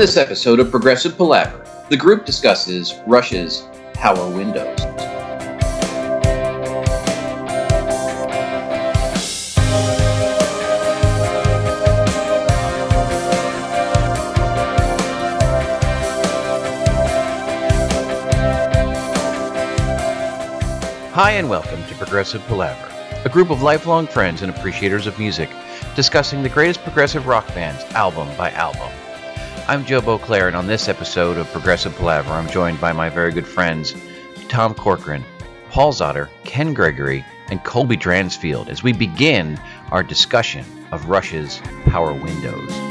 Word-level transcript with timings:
This 0.00 0.16
episode 0.16 0.60
of 0.60 0.70
Progressive 0.70 1.14
Palaver, 1.18 1.62
the 1.90 1.96
group 1.98 2.24
discusses 2.24 2.94
Rush's 3.06 3.68
Power 3.92 4.30
Windows. 4.30 4.80
Hi, 21.12 21.32
and 21.32 21.50
welcome 21.50 21.84
to 21.84 21.94
Progressive 21.96 22.40
Palaver, 22.46 22.90
a 23.26 23.28
group 23.28 23.50
of 23.50 23.60
lifelong 23.60 24.06
friends 24.06 24.40
and 24.40 24.50
appreciators 24.50 25.06
of 25.06 25.18
music 25.18 25.50
discussing 25.94 26.42
the 26.42 26.48
greatest 26.48 26.82
progressive 26.84 27.26
rock 27.26 27.46
bands 27.48 27.84
album 27.92 28.34
by 28.38 28.50
album. 28.52 28.90
I'm 29.70 29.86
Joe 29.86 30.00
Beauclair, 30.00 30.48
and 30.48 30.56
on 30.56 30.66
this 30.66 30.88
episode 30.88 31.36
of 31.36 31.46
Progressive 31.52 31.94
Palaver, 31.94 32.32
I'm 32.32 32.48
joined 32.48 32.80
by 32.80 32.92
my 32.92 33.08
very 33.08 33.30
good 33.30 33.46
friends 33.46 33.94
Tom 34.48 34.74
Corcoran, 34.74 35.22
Paul 35.68 35.92
Zotter, 35.92 36.28
Ken 36.42 36.74
Gregory, 36.74 37.24
and 37.50 37.62
Colby 37.62 37.96
Dransfield 37.96 38.68
as 38.68 38.82
we 38.82 38.92
begin 38.92 39.60
our 39.92 40.02
discussion 40.02 40.64
of 40.90 41.08
Rush's 41.08 41.60
Power 41.84 42.12
Windows. 42.12 42.89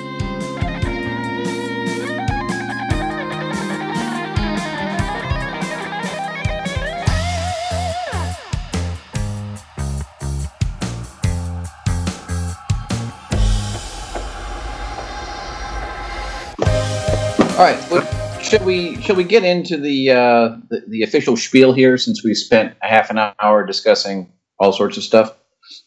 All 17.60 17.66
right. 17.66 17.92
Well, 17.92 18.40
should 18.42 18.64
we 18.64 19.02
should 19.02 19.18
we 19.18 19.26
get 19.26 19.44
into 19.44 19.76
the, 19.76 20.12
uh, 20.12 20.58
the 20.70 20.82
the 20.88 21.04
official 21.04 21.36
spiel 21.36 21.74
here 21.74 21.98
since 21.98 22.24
we 22.24 22.34
spent 22.34 22.74
a 22.82 22.88
half 22.88 23.10
an 23.10 23.18
hour 23.18 23.66
discussing 23.66 24.32
all 24.62 24.72
sorts 24.72 24.96
of 24.96 25.04
stuff, 25.04 25.36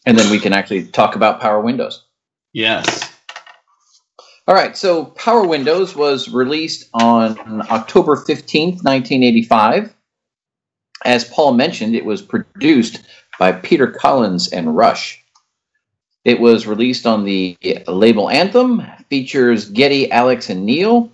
and 0.05 0.15
then 0.15 0.29
we 0.29 0.39
can 0.39 0.53
actually 0.53 0.85
talk 0.85 1.15
about 1.15 1.41
Power 1.41 1.61
Windows. 1.61 2.05
Yes. 2.53 3.11
All 4.47 4.53
right. 4.53 4.77
So 4.77 5.05
Power 5.05 5.47
Windows 5.47 5.95
was 5.95 6.29
released 6.29 6.89
on 6.93 7.63
October 7.71 8.17
fifteenth, 8.17 8.83
nineteen 8.83 9.23
eighty 9.23 9.41
five. 9.41 9.95
As 11.03 11.23
Paul 11.23 11.53
mentioned, 11.53 11.95
it 11.95 12.05
was 12.05 12.21
produced 12.21 12.99
by 13.39 13.51
Peter 13.51 13.87
Collins 13.87 14.53
and 14.53 14.77
Rush. 14.77 15.23
It 16.23 16.39
was 16.39 16.67
released 16.67 17.07
on 17.07 17.25
the 17.25 17.57
label 17.87 18.29
Anthem, 18.29 18.83
features 19.09 19.71
Geddy, 19.71 20.11
Alex, 20.11 20.51
and 20.51 20.67
Neil. 20.67 21.11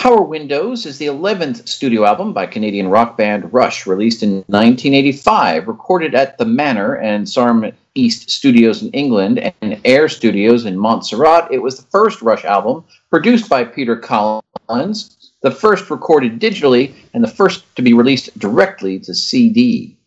Power 0.00 0.22
Windows 0.22 0.86
is 0.86 0.96
the 0.96 1.08
11th 1.08 1.68
studio 1.68 2.06
album 2.06 2.32
by 2.32 2.46
Canadian 2.46 2.88
rock 2.88 3.18
band 3.18 3.52
Rush, 3.52 3.86
released 3.86 4.22
in 4.22 4.36
1985, 4.46 5.68
recorded 5.68 6.14
at 6.14 6.38
the 6.38 6.46
Manor 6.46 6.94
and 6.94 7.28
Sarm 7.28 7.70
East 7.94 8.30
Studios 8.30 8.80
in 8.80 8.88
England 8.92 9.52
and 9.60 9.78
Air 9.84 10.08
Studios 10.08 10.64
in 10.64 10.78
Montserrat. 10.78 11.52
It 11.52 11.58
was 11.58 11.76
the 11.76 11.86
first 11.90 12.22
Rush 12.22 12.46
album 12.46 12.82
produced 13.10 13.50
by 13.50 13.62
Peter 13.62 13.94
Collins, 13.94 15.32
the 15.42 15.50
first 15.50 15.90
recorded 15.90 16.40
digitally, 16.40 16.94
and 17.12 17.22
the 17.22 17.28
first 17.28 17.66
to 17.76 17.82
be 17.82 17.92
released 17.92 18.38
directly 18.38 18.98
to 19.00 19.14
CD. 19.14 19.98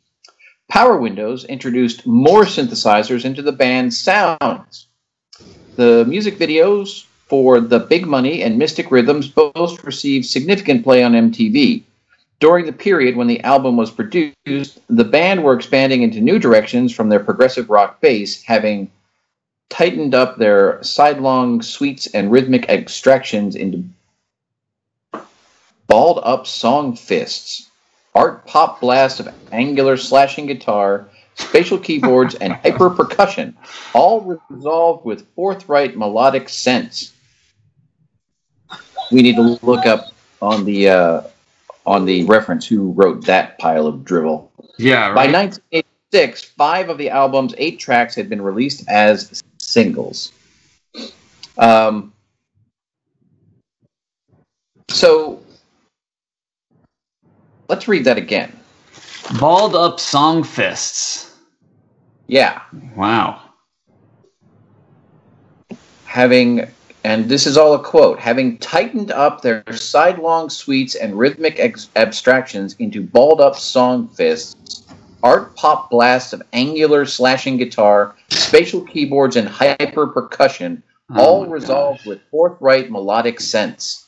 Power 0.71 0.97
Windows 0.97 1.45
introduced 1.45 2.07
more 2.07 2.45
synthesizers 2.45 3.25
into 3.25 3.43
the 3.43 3.51
band's 3.51 3.99
sounds. 3.99 4.87
The 5.75 6.03
music 6.07 6.39
videos 6.39 7.05
for 7.33 7.59
The 7.59 7.79
Big 7.79 8.05
Money 8.05 8.43
and 8.43 8.59
Mystic 8.59 8.91
Rhythms 8.91 9.27
both 9.27 9.83
received 9.83 10.27
significant 10.27 10.83
play 10.83 11.03
on 11.03 11.13
MTV. 11.13 11.81
During 12.39 12.67
the 12.67 12.71
period 12.71 13.15
when 13.15 13.25
the 13.25 13.41
album 13.41 13.75
was 13.75 13.89
produced, 13.89 14.77
the 14.87 15.03
band 15.03 15.43
were 15.43 15.55
expanding 15.55 16.03
into 16.03 16.21
new 16.21 16.37
directions 16.37 16.93
from 16.93 17.09
their 17.09 17.19
progressive 17.19 17.71
rock 17.71 17.99
base, 18.01 18.43
having 18.43 18.91
tightened 19.71 20.13
up 20.13 20.37
their 20.37 20.77
sidelong 20.83 21.63
sweeps 21.63 22.05
and 22.05 22.31
rhythmic 22.31 22.69
extractions 22.69 23.55
into 23.55 23.83
balled 25.87 26.19
up 26.21 26.45
song 26.45 26.95
fists, 26.95 27.67
art 28.13 28.45
pop 28.45 28.79
blasts 28.79 29.19
of 29.19 29.33
angular 29.51 29.97
slashing 29.97 30.45
guitar, 30.45 31.09
spatial 31.33 31.79
keyboards, 31.79 32.35
and 32.35 32.53
hyper 32.63 32.91
percussion, 32.91 33.57
all 33.95 34.39
resolved 34.51 35.03
with 35.03 35.25
forthright 35.33 35.97
melodic 35.97 36.47
sense 36.47 37.12
we 39.11 39.21
need 39.21 39.35
to 39.35 39.59
look 39.61 39.85
up 39.85 40.07
on 40.41 40.65
the 40.65 40.89
uh, 40.89 41.21
on 41.85 42.05
the 42.05 42.23
reference 42.25 42.67
who 42.67 42.91
wrote 42.91 43.25
that 43.25 43.57
pile 43.59 43.87
of 43.87 44.03
drivel. 44.03 44.51
Yeah. 44.77 45.07
Right. 45.09 45.15
By 45.15 45.31
1986, 45.31 46.43
five 46.43 46.89
of 46.89 46.97
the 46.97 47.09
album's 47.09 47.53
eight 47.57 47.79
tracks 47.79 48.15
had 48.15 48.29
been 48.29 48.41
released 48.41 48.87
as 48.87 49.43
singles. 49.57 50.31
Um, 51.57 52.13
so 54.89 55.41
let's 57.67 57.87
read 57.87 58.05
that 58.05 58.17
again. 58.17 58.51
Balled 59.39 59.75
up 59.75 59.99
song 59.99 60.43
fists. 60.43 61.35
Yeah. 62.27 62.61
Wow. 62.95 63.41
Having 66.05 66.67
and 67.03 67.27
this 67.27 67.45
is 67.45 67.57
all 67.57 67.73
a 67.73 67.83
quote, 67.83 68.19
having 68.19 68.57
tightened 68.59 69.11
up 69.11 69.41
their 69.41 69.63
sidelong 69.73 70.49
suites 70.49 70.95
and 70.95 71.17
rhythmic 71.17 71.59
ex- 71.59 71.89
abstractions 71.95 72.75
into 72.79 73.01
balled 73.01 73.41
up 73.41 73.55
song 73.55 74.07
fists, 74.07 74.83
art 75.21 75.55
pop 75.55 75.89
blasts 75.89 76.31
of 76.31 76.41
angular 76.53 77.05
slashing 77.05 77.57
guitar, 77.57 78.15
spatial 78.29 78.81
keyboards, 78.81 79.35
and 79.35 79.47
hyper 79.47 80.07
percussion, 80.07 80.81
oh 81.13 81.21
all 81.21 81.45
resolved 81.47 81.99
gosh. 81.99 82.07
with 82.07 82.21
forthright 82.31 82.89
melodic 82.89 83.41
sense. 83.41 84.05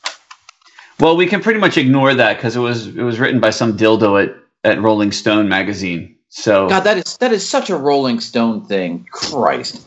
Well, 0.98 1.16
we 1.16 1.26
can 1.26 1.42
pretty 1.42 1.60
much 1.60 1.76
ignore 1.76 2.14
that 2.14 2.36
because 2.36 2.56
it 2.56 2.60
was 2.60 2.86
it 2.86 3.02
was 3.02 3.20
written 3.20 3.40
by 3.40 3.50
some 3.50 3.76
dildo 3.76 4.24
at, 4.24 4.36
at 4.64 4.80
Rolling 4.80 5.12
Stone 5.12 5.48
magazine. 5.48 6.16
So 6.30 6.68
God, 6.68 6.80
that 6.80 6.96
is 6.96 7.18
that 7.18 7.32
is 7.32 7.46
such 7.46 7.68
a 7.68 7.76
Rolling 7.76 8.20
Stone 8.20 8.64
thing. 8.64 9.06
Christ. 9.10 9.86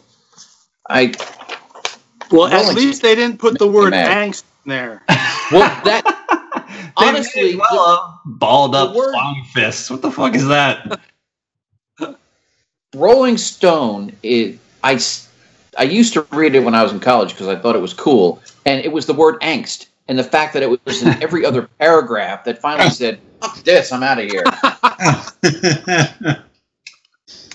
I 0.88 1.14
well, 2.32 2.48
at 2.48 2.76
least 2.76 3.02
they 3.02 3.16
didn't 3.16 3.40
put 3.40 3.58
the 3.58 3.68
word 3.68 3.94
angst 3.94 4.44
in 4.66 4.70
there. 4.70 5.04
well, 5.52 5.82
that 5.86 6.92
honestly, 6.98 7.56
well, 7.56 8.22
the, 8.26 8.32
balled 8.32 8.76
up 8.76 8.96
word, 8.96 9.14
long 9.14 9.46
fists. 9.54 9.90
What 9.90 10.02
the 10.02 10.12
fuck 10.12 10.36
is 10.36 10.48
that? 10.48 11.00
Rolling 12.96 13.38
Stone 13.38 14.16
is 14.24 14.58
I. 14.84 15.00
I 15.78 15.84
used 15.84 16.14
to 16.14 16.26
read 16.32 16.56
it 16.56 16.62
when 16.62 16.76
I 16.76 16.84
was 16.84 16.92
in 16.92 17.00
college 17.00 17.30
because 17.30 17.48
I 17.48 17.56
thought 17.56 17.76
it 17.76 17.82
was 17.82 17.94
cool, 17.94 18.42
and 18.66 18.84
it 18.84 18.92
was 18.92 19.06
the 19.06 19.14
word 19.14 19.40
angst 19.42 19.86
and 20.10 20.18
the 20.18 20.24
fact 20.24 20.54
that 20.54 20.64
it 20.64 20.86
was 20.86 21.04
in 21.04 21.22
every 21.22 21.46
other 21.46 21.70
paragraph 21.80 22.44
that 22.44 22.60
finally 22.60 22.90
said, 22.90 23.20
"Fuck 23.40 23.64
this, 23.64 23.94
I'm 23.94 24.04
out 24.04 24.20
of 24.20 24.30
here." 24.30 24.44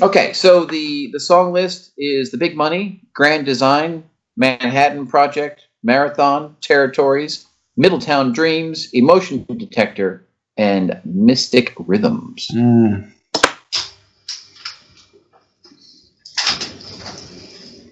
okay, 0.00 0.32
so 0.32 0.64
the 0.64 1.10
the 1.12 1.20
song 1.20 1.52
list 1.52 1.92
is 1.98 2.30
the 2.30 2.38
Big 2.38 2.56
Money, 2.56 3.02
Grand 3.12 3.44
Design, 3.44 4.04
Manhattan 4.36 5.06
Project, 5.06 5.66
Marathon, 5.82 6.56
Territories, 6.60 7.46
Middletown 7.76 8.32
Dreams, 8.32 8.88
Emotion 8.92 9.44
Detector, 9.56 10.26
and 10.56 11.00
Mystic 11.04 11.74
Rhythms. 11.78 12.48
Mm. 12.54 13.10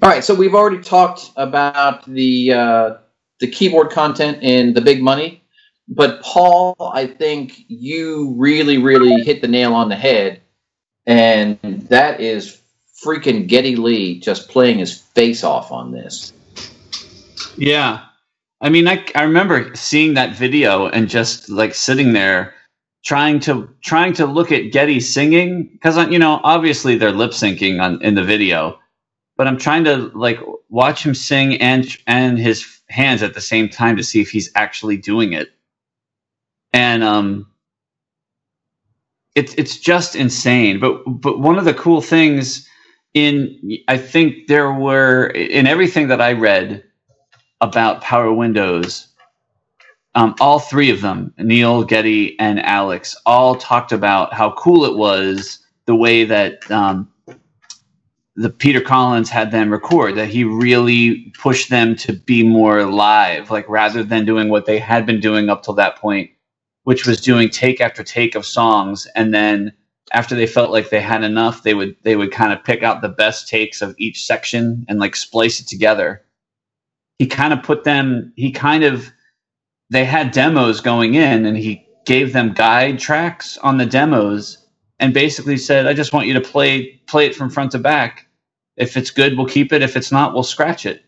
All 0.03 0.09
right, 0.09 0.25
so 0.25 0.35
we've 0.35 0.55
already 0.55 0.83
talked 0.83 1.31
about 1.37 2.05
the 2.07 2.53
uh, 2.53 2.95
the 3.39 3.47
keyboard 3.47 3.91
content 3.91 4.39
in 4.43 4.75
the 4.75 4.81
Big 4.81 5.01
Money, 5.01 5.45
but 5.89 6.23
Paul, 6.23 6.75
I 6.93 7.07
think 7.07 7.55
you 7.69 8.35
really, 8.37 8.79
really 8.79 9.23
hit 9.23 9.43
the 9.43 9.49
nail 9.49 9.75
on 9.75 9.89
the 9.89 9.97
head, 9.97 10.41
and 11.07 11.59
that 11.89 12.21
is 12.21 12.62
freaking 13.05 13.47
Geddy 13.47 13.77
Lee 13.77 14.21
just 14.21 14.49
playing 14.49 14.79
his 14.79 14.97
face 14.97 15.45
off 15.45 15.73
on 15.73 15.93
this. 15.93 16.33
Yeah. 17.57 18.05
I 18.61 18.69
mean, 18.69 18.87
I, 18.87 19.05
I 19.15 19.25
remember 19.25 19.75
seeing 19.75 20.15
that 20.15 20.37
video 20.37 20.87
and 20.87 21.09
just 21.09 21.49
like 21.49 21.75
sitting 21.75 22.13
there 22.13 22.55
trying 23.05 23.41
to 23.41 23.69
trying 23.83 24.13
to 24.15 24.27
look 24.27 24.53
at 24.53 24.71
Geddy 24.73 25.01
singing 25.01 25.65
because 25.65 25.97
you 26.11 26.19
know 26.19 26.41
obviously 26.45 26.97
they're 26.97 27.11
lip 27.11 27.33
syncing 27.33 27.83
on 27.83 28.01
in 28.03 28.15
the 28.15 28.23
video, 28.23 28.79
but 29.37 29.47
I'm 29.49 29.59
trying 29.59 29.85
to 29.85 30.11
like 30.15 30.39
watch 30.69 31.05
him 31.05 31.15
sing 31.15 31.61
and 31.61 31.85
and 32.07 32.39
his 32.39 32.81
hands 32.89 33.23
at 33.23 33.35
the 33.35 33.41
same 33.41 33.69
time 33.69 33.97
to 33.97 34.05
see 34.05 34.21
if 34.21 34.31
he's 34.31 34.51
actually 34.55 34.97
doing 34.97 35.33
it. 35.33 35.51
And 36.73 37.03
um, 37.03 37.51
it's 39.35 39.55
it's 39.55 39.79
just 39.79 40.15
insane. 40.15 40.79
But 40.79 41.03
but 41.07 41.41
one 41.41 41.59
of 41.59 41.65
the 41.65 41.75
cool 41.75 42.01
things 42.01 42.69
in 43.15 43.79
I 43.89 43.99
think 43.99 44.47
there 44.47 44.73
were 44.73 45.27
in 45.27 45.67
everything 45.67 46.09
that 46.09 46.21
I 46.21 46.33
read 46.33 46.83
about 47.61 48.01
Power 48.01 48.33
Windows, 48.33 49.09
um, 50.15 50.35
all 50.41 50.59
three 50.59 50.91
of 50.91 51.01
them, 51.01 51.33
Neil, 51.39 51.85
Geddy, 51.85 52.39
and 52.39 52.61
Alex, 52.61 53.17
all 53.27 53.55
talked 53.55 53.93
about 53.93 54.33
how 54.33 54.53
cool 54.53 54.85
it 54.85 54.97
was 54.97 55.59
the 55.87 55.95
way 55.95 56.25
that 56.25 56.71
um, 56.71 57.11
the 58.37 58.51
Peter 58.51 58.81
Collins 58.81 59.29
had 59.31 59.51
them 59.51 59.71
record. 59.71 60.17
That 60.17 60.29
he 60.29 60.45
really 60.45 61.33
pushed 61.39 61.71
them 61.71 61.95
to 61.97 62.15
be 62.15 62.43
more 62.43 62.85
live, 62.85 63.51
like 63.51 63.69
rather 63.69 64.03
than 64.03 64.25
doing 64.25 64.49
what 64.49 64.67
they 64.67 64.79
had 64.79 65.05
been 65.07 65.21
doing 65.21 65.51
up 65.51 65.63
till 65.63 65.75
that 65.75 65.97
point, 65.97 66.31
which 66.85 67.07
was 67.07 67.21
doing 67.21 67.51
take 67.51 67.81
after 67.81 68.03
take 68.03 68.35
of 68.35 68.47
songs, 68.47 69.07
and 69.15 69.35
then 69.35 69.73
after 70.13 70.35
they 70.35 70.47
felt 70.47 70.71
like 70.71 70.91
they 70.91 71.01
had 71.01 71.25
enough, 71.25 71.63
they 71.63 71.75
would 71.75 71.97
they 72.03 72.17
would 72.17 72.33
kind 72.33 72.53
of 72.53 72.65
pick 72.65 72.83
out 72.83 73.01
the 73.01 73.09
best 73.09 73.49
takes 73.49 73.81
of 73.83 73.95
each 73.99 74.25
section 74.25 74.85
and 74.89 74.99
like 74.99 75.17
splice 75.17 75.61
it 75.61 75.67
together. 75.67 76.23
He 77.19 77.27
kind 77.27 77.53
of 77.53 77.63
put 77.63 77.85
them. 77.85 78.33
He 78.37 78.53
kind 78.53 78.85
of 78.85 79.11
they 79.91 80.05
had 80.05 80.33
demos 80.33 80.81
going 80.81 81.15
in 81.15 81.47
and 81.47 81.57
he 81.57 81.87
gave 82.05 82.33
them 82.33 82.53
guide 82.53 82.99
tracks 82.99 83.57
on 83.59 83.79
the 83.79 83.87
demos 83.87 84.59
and 84.99 85.15
basically 85.15 85.57
said, 85.57 85.87
I 85.87 85.95
just 85.95 86.13
want 86.13 86.27
you 86.27 86.35
to 86.35 86.41
play 86.41 87.01
play 87.07 87.27
it 87.27 87.35
from 87.35 87.51
front 87.51 87.73
to 87.73 87.79
back. 87.79 88.27
If 88.77 88.97
it's 88.97 89.11
good, 89.11 89.37
we'll 89.37 89.47
keep 89.47 89.73
it. 89.73 89.83
If 89.83 89.97
it's 89.97 90.13
not, 90.13 90.35
we'll 90.35 90.43
scratch 90.43 90.87
it. 90.87 91.05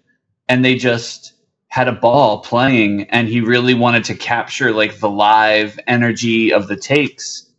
And 0.48 0.64
they 0.64 0.76
just 0.76 1.32
had 1.68 1.88
a 1.88 1.92
ball 1.92 2.40
playing 2.40 3.02
and 3.10 3.28
he 3.28 3.40
really 3.40 3.74
wanted 3.74 4.04
to 4.04 4.14
capture 4.14 4.72
like 4.72 5.00
the 5.00 5.10
live 5.10 5.78
energy 5.86 6.52
of 6.52 6.68
the 6.68 6.76
takes. 6.76 7.50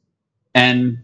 And 0.53 0.99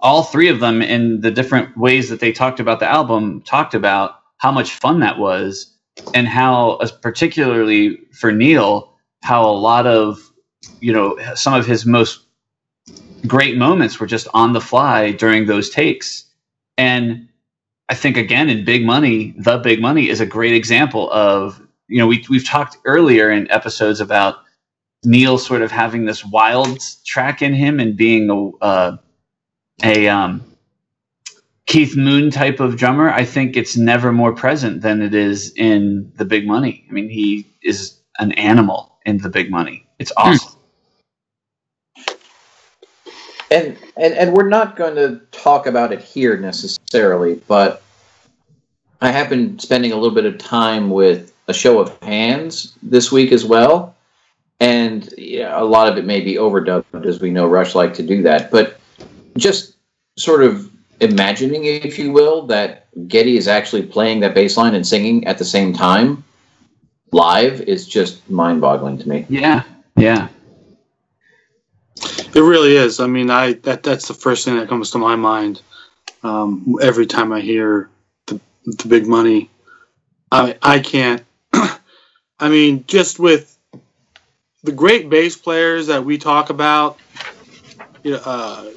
all 0.00 0.22
three 0.22 0.48
of 0.48 0.60
them 0.60 0.82
in 0.82 1.20
the 1.20 1.30
different 1.30 1.76
ways 1.76 2.08
that 2.08 2.20
they 2.20 2.32
talked 2.32 2.60
about 2.60 2.80
the 2.80 2.88
album 2.88 3.42
talked 3.42 3.74
about 3.74 4.20
how 4.38 4.52
much 4.52 4.72
fun 4.72 5.00
that 5.00 5.18
was 5.18 5.74
and 6.14 6.28
how 6.28 6.78
particularly 7.02 7.98
for 8.12 8.32
Neil 8.32 8.94
how 9.22 9.44
a 9.44 9.52
lot 9.52 9.86
of 9.86 10.30
you 10.80 10.92
know 10.92 11.18
some 11.34 11.54
of 11.54 11.66
his 11.66 11.84
most 11.84 12.20
great 13.26 13.56
moments 13.56 13.98
were 13.98 14.06
just 14.06 14.28
on 14.32 14.52
the 14.52 14.60
fly 14.60 15.10
during 15.12 15.46
those 15.46 15.70
takes. 15.70 16.24
And 16.76 17.28
i 17.88 17.94
think 17.94 18.16
again 18.16 18.48
in 18.48 18.64
big 18.64 18.84
money 18.84 19.34
the 19.38 19.58
big 19.58 19.80
money 19.80 20.08
is 20.08 20.20
a 20.20 20.26
great 20.26 20.54
example 20.54 21.10
of 21.10 21.60
you 21.88 21.98
know 21.98 22.06
we, 22.06 22.24
we've 22.28 22.46
talked 22.46 22.76
earlier 22.84 23.30
in 23.30 23.50
episodes 23.50 24.00
about 24.00 24.36
neil 25.04 25.38
sort 25.38 25.62
of 25.62 25.70
having 25.70 26.04
this 26.04 26.24
wild 26.24 26.78
track 27.06 27.42
in 27.42 27.54
him 27.54 27.80
and 27.80 27.96
being 27.96 28.30
a 28.30 28.64
uh, 28.64 28.96
a 29.82 30.08
um, 30.08 30.44
keith 31.66 31.96
moon 31.96 32.30
type 32.30 32.60
of 32.60 32.76
drummer 32.76 33.10
i 33.10 33.24
think 33.24 33.56
it's 33.56 33.76
never 33.76 34.12
more 34.12 34.32
present 34.32 34.80
than 34.80 35.02
it 35.02 35.14
is 35.14 35.52
in 35.56 36.10
the 36.16 36.24
big 36.24 36.46
money 36.46 36.86
i 36.88 36.92
mean 36.92 37.08
he 37.08 37.46
is 37.62 37.98
an 38.18 38.32
animal 38.32 38.98
in 39.06 39.18
the 39.18 39.28
big 39.28 39.50
money. 39.50 39.86
It's 39.98 40.12
hmm. 40.16 40.28
awesome. 40.28 40.52
And, 43.50 43.78
and 43.96 44.12
and 44.12 44.34
we're 44.34 44.48
not 44.48 44.76
going 44.76 44.94
to 44.96 45.22
talk 45.30 45.66
about 45.66 45.90
it 45.90 46.02
here 46.02 46.36
necessarily, 46.36 47.36
but 47.48 47.82
I 49.00 49.10
have 49.10 49.30
been 49.30 49.58
spending 49.58 49.92
a 49.92 49.94
little 49.94 50.14
bit 50.14 50.26
of 50.26 50.36
time 50.36 50.90
with 50.90 51.32
a 51.46 51.54
show 51.54 51.78
of 51.78 51.98
hands 52.02 52.76
this 52.82 53.10
week 53.10 53.32
as 53.32 53.46
well, 53.46 53.96
and 54.60 55.08
yeah, 55.16 55.58
a 55.58 55.64
lot 55.64 55.90
of 55.90 55.96
it 55.96 56.04
may 56.04 56.20
be 56.20 56.34
overdubbed, 56.34 57.06
as 57.06 57.22
we 57.22 57.30
know 57.30 57.48
Rush 57.48 57.74
like 57.74 57.94
to 57.94 58.02
do 58.02 58.20
that. 58.24 58.50
But 58.50 58.77
just 59.38 59.76
sort 60.16 60.42
of 60.42 60.70
imagining, 61.00 61.64
if 61.64 61.98
you 61.98 62.12
will, 62.12 62.46
that 62.46 62.88
Geddy 63.08 63.36
is 63.36 63.48
actually 63.48 63.82
playing 63.86 64.20
that 64.20 64.34
bass 64.34 64.56
line 64.56 64.74
and 64.74 64.86
singing 64.86 65.26
at 65.26 65.38
the 65.38 65.44
same 65.44 65.72
time 65.72 66.24
live 67.12 67.60
is 67.62 67.86
just 67.86 68.28
mind 68.28 68.60
boggling 68.60 68.98
to 68.98 69.08
me. 69.08 69.26
Yeah, 69.28 69.62
yeah. 69.96 70.28
It 72.34 72.40
really 72.40 72.76
is. 72.76 73.00
I 73.00 73.06
mean, 73.06 73.30
I 73.30 73.54
that 73.54 73.82
that's 73.82 74.08
the 74.08 74.14
first 74.14 74.44
thing 74.44 74.56
that 74.56 74.68
comes 74.68 74.90
to 74.92 74.98
my 74.98 75.16
mind 75.16 75.62
um, 76.22 76.76
every 76.82 77.06
time 77.06 77.32
I 77.32 77.40
hear 77.40 77.88
the, 78.26 78.40
the 78.64 78.88
big 78.88 79.06
money. 79.06 79.50
I 80.30 80.56
I 80.62 80.80
can't. 80.80 81.24
I 81.52 82.48
mean, 82.48 82.84
just 82.86 83.18
with 83.18 83.56
the 84.62 84.72
great 84.72 85.08
bass 85.08 85.36
players 85.36 85.86
that 85.86 86.04
we 86.04 86.18
talk 86.18 86.50
about, 86.50 86.98
you 88.02 88.12
know, 88.12 88.22
uh, 88.24 88.70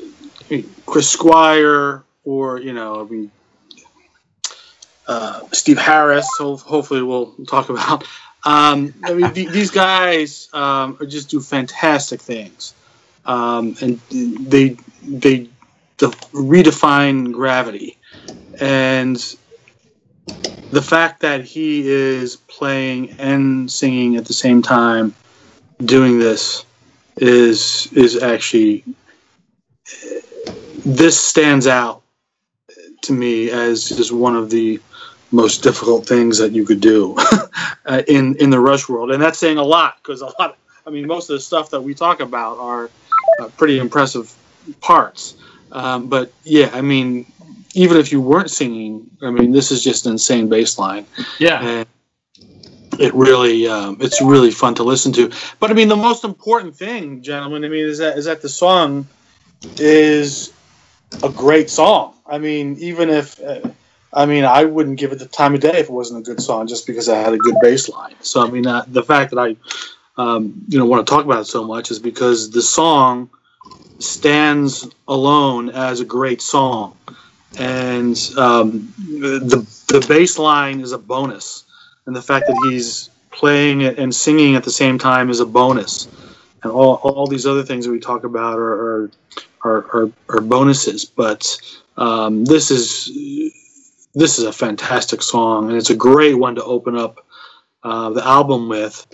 Chris 0.85 1.09
Squire, 1.09 2.03
or 2.23 2.59
you 2.59 2.73
know, 2.73 3.01
I 3.01 3.03
mean, 3.05 3.31
uh, 5.07 5.41
Steve 5.51 5.77
Harris. 5.77 6.27
So 6.37 6.57
hopefully, 6.57 7.01
we'll 7.01 7.33
talk 7.47 7.69
about. 7.69 8.05
Um, 8.43 8.93
I 9.03 9.13
mean, 9.13 9.33
th- 9.33 9.49
these 9.49 9.69
guys 9.69 10.49
um, 10.53 10.97
just 11.07 11.29
do 11.29 11.39
fantastic 11.39 12.21
things, 12.21 12.73
um, 13.25 13.75
and 13.81 13.99
they 14.09 14.77
they 15.03 15.47
de- 15.97 16.07
redefine 16.33 17.31
gravity, 17.31 17.97
and 18.59 19.35
the 20.71 20.81
fact 20.81 21.19
that 21.21 21.43
he 21.43 21.87
is 21.87 22.35
playing 22.35 23.11
and 23.19 23.71
singing 23.71 24.15
at 24.15 24.25
the 24.25 24.33
same 24.33 24.61
time, 24.63 25.13
doing 25.85 26.17
this, 26.17 26.65
is 27.17 27.89
is 27.93 28.23
actually 28.23 28.83
this 30.85 31.19
stands 31.19 31.67
out 31.67 32.01
to 33.01 33.13
me 33.13 33.49
as 33.49 33.89
just 33.89 34.11
one 34.11 34.35
of 34.35 34.49
the 34.49 34.79
most 35.31 35.63
difficult 35.63 36.05
things 36.05 36.37
that 36.37 36.51
you 36.51 36.65
could 36.65 36.81
do 36.81 37.17
uh, 37.85 38.01
in 38.07 38.35
in 38.37 38.49
the 38.49 38.59
rush 38.59 38.89
world, 38.89 39.11
and 39.11 39.21
that's 39.21 39.39
saying 39.39 39.57
a 39.57 39.63
lot 39.63 39.97
because 39.97 40.21
a 40.21 40.31
lot. 40.39 40.57
I 40.85 40.89
mean, 40.89 41.07
most 41.07 41.29
of 41.29 41.35
the 41.35 41.39
stuff 41.39 41.69
that 41.69 41.81
we 41.81 41.93
talk 41.93 42.19
about 42.21 42.57
are 42.57 42.89
uh, 43.39 43.47
pretty 43.57 43.77
impressive 43.77 44.33
parts. 44.79 45.35
Um, 45.71 46.07
but 46.07 46.31
yeah, 46.43 46.69
I 46.73 46.81
mean, 46.81 47.31
even 47.73 47.97
if 47.97 48.11
you 48.11 48.19
weren't 48.19 48.49
singing, 48.49 49.09
I 49.21 49.29
mean, 49.29 49.51
this 49.51 49.71
is 49.71 49.83
just 49.83 50.05
an 50.05 50.13
insane 50.13 50.49
bass 50.49 50.77
line. 50.77 51.05
Yeah. 51.39 51.61
And 51.63 51.87
it 52.99 53.13
really, 53.13 53.67
um, 53.67 53.97
it's 54.01 54.21
really 54.21 54.51
fun 54.51 54.75
to 54.75 54.83
listen 54.83 55.13
to. 55.13 55.31
But 55.59 55.71
I 55.71 55.73
mean, 55.73 55.87
the 55.87 55.95
most 55.95 56.23
important 56.23 56.75
thing, 56.75 57.21
gentlemen, 57.21 57.63
I 57.63 57.69
mean, 57.69 57.85
is 57.85 57.99
that 57.99 58.17
is 58.17 58.25
that 58.25 58.41
the 58.41 58.49
song 58.49 59.07
is 59.77 60.51
a 61.23 61.29
great 61.29 61.69
song. 61.69 62.15
I 62.25 62.37
mean, 62.37 62.77
even 62.79 63.09
if 63.09 63.39
uh, 63.41 63.69
I 64.13 64.25
mean, 64.25 64.43
I 64.43 64.65
wouldn't 64.65 64.99
give 64.99 65.11
it 65.11 65.19
the 65.19 65.25
time 65.25 65.53
of 65.53 65.61
day 65.61 65.79
if 65.79 65.85
it 65.85 65.91
wasn't 65.91 66.19
a 66.19 66.23
good 66.23 66.41
song, 66.41 66.67
just 66.67 66.85
because 66.85 67.07
I 67.07 67.17
had 67.17 67.33
a 67.33 67.37
good 67.37 67.55
bass 67.61 67.87
line. 67.87 68.15
So, 68.21 68.45
I 68.45 68.49
mean, 68.49 68.67
uh, 68.67 68.83
the 68.87 69.03
fact 69.03 69.31
that 69.31 69.39
I, 69.39 69.55
um, 70.21 70.53
you 70.67 70.77
know, 70.77 70.85
want 70.85 71.05
to 71.05 71.09
talk 71.09 71.23
about 71.23 71.41
it 71.41 71.45
so 71.45 71.63
much 71.63 71.91
is 71.91 71.99
because 71.99 72.51
the 72.51 72.61
song 72.61 73.29
stands 73.99 74.87
alone 75.07 75.69
as 75.69 76.01
a 76.01 76.05
great 76.05 76.41
song, 76.41 76.97
and 77.57 78.17
um, 78.37 78.93
the 78.97 79.65
the 79.87 80.05
bass 80.07 80.37
line 80.37 80.81
is 80.81 80.91
a 80.91 80.97
bonus, 80.97 81.63
and 82.05 82.15
the 82.15 82.21
fact 82.21 82.47
that 82.47 82.69
he's 82.69 83.09
playing 83.31 83.81
it 83.81 83.97
and 83.97 84.13
singing 84.13 84.55
at 84.55 84.63
the 84.63 84.71
same 84.71 84.99
time 84.99 85.29
is 85.29 85.39
a 85.39 85.45
bonus, 85.45 86.09
and 86.63 86.71
all, 86.71 86.95
all 86.95 87.27
these 87.27 87.45
other 87.45 87.63
things 87.63 87.85
that 87.85 87.91
we 87.91 87.99
talk 87.99 88.23
about 88.23 88.59
are 88.59 89.03
are 89.03 89.11
are, 89.63 90.11
are, 90.29 90.41
bonuses, 90.41 91.05
but 91.05 91.55
um, 91.97 92.45
this 92.45 92.71
is 92.71 93.05
this 94.13 94.39
is 94.39 94.45
a 94.45 94.53
fantastic 94.53 95.21
song, 95.21 95.69
and 95.69 95.77
it's 95.77 95.89
a 95.89 95.95
great 95.95 96.33
one 96.33 96.55
to 96.55 96.63
open 96.63 96.97
up 96.97 97.25
uh, 97.83 98.09
the 98.09 98.25
album 98.25 98.69
with. 98.69 99.05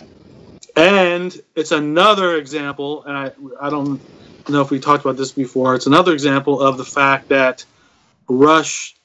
And 0.75 1.39
it's 1.55 1.71
another 1.71 2.37
example, 2.37 3.03
and 3.05 3.17
I, 3.17 3.31
I 3.59 3.69
don't 3.69 3.99
know 4.47 4.61
if 4.61 4.69
we 4.69 4.79
talked 4.79 5.03
about 5.03 5.17
this 5.17 5.31
before. 5.31 5.75
It's 5.75 5.87
another 5.87 6.13
example 6.13 6.61
of 6.61 6.77
the 6.77 6.85
fact 6.85 7.29
that 7.29 7.65
Rush 8.29 8.95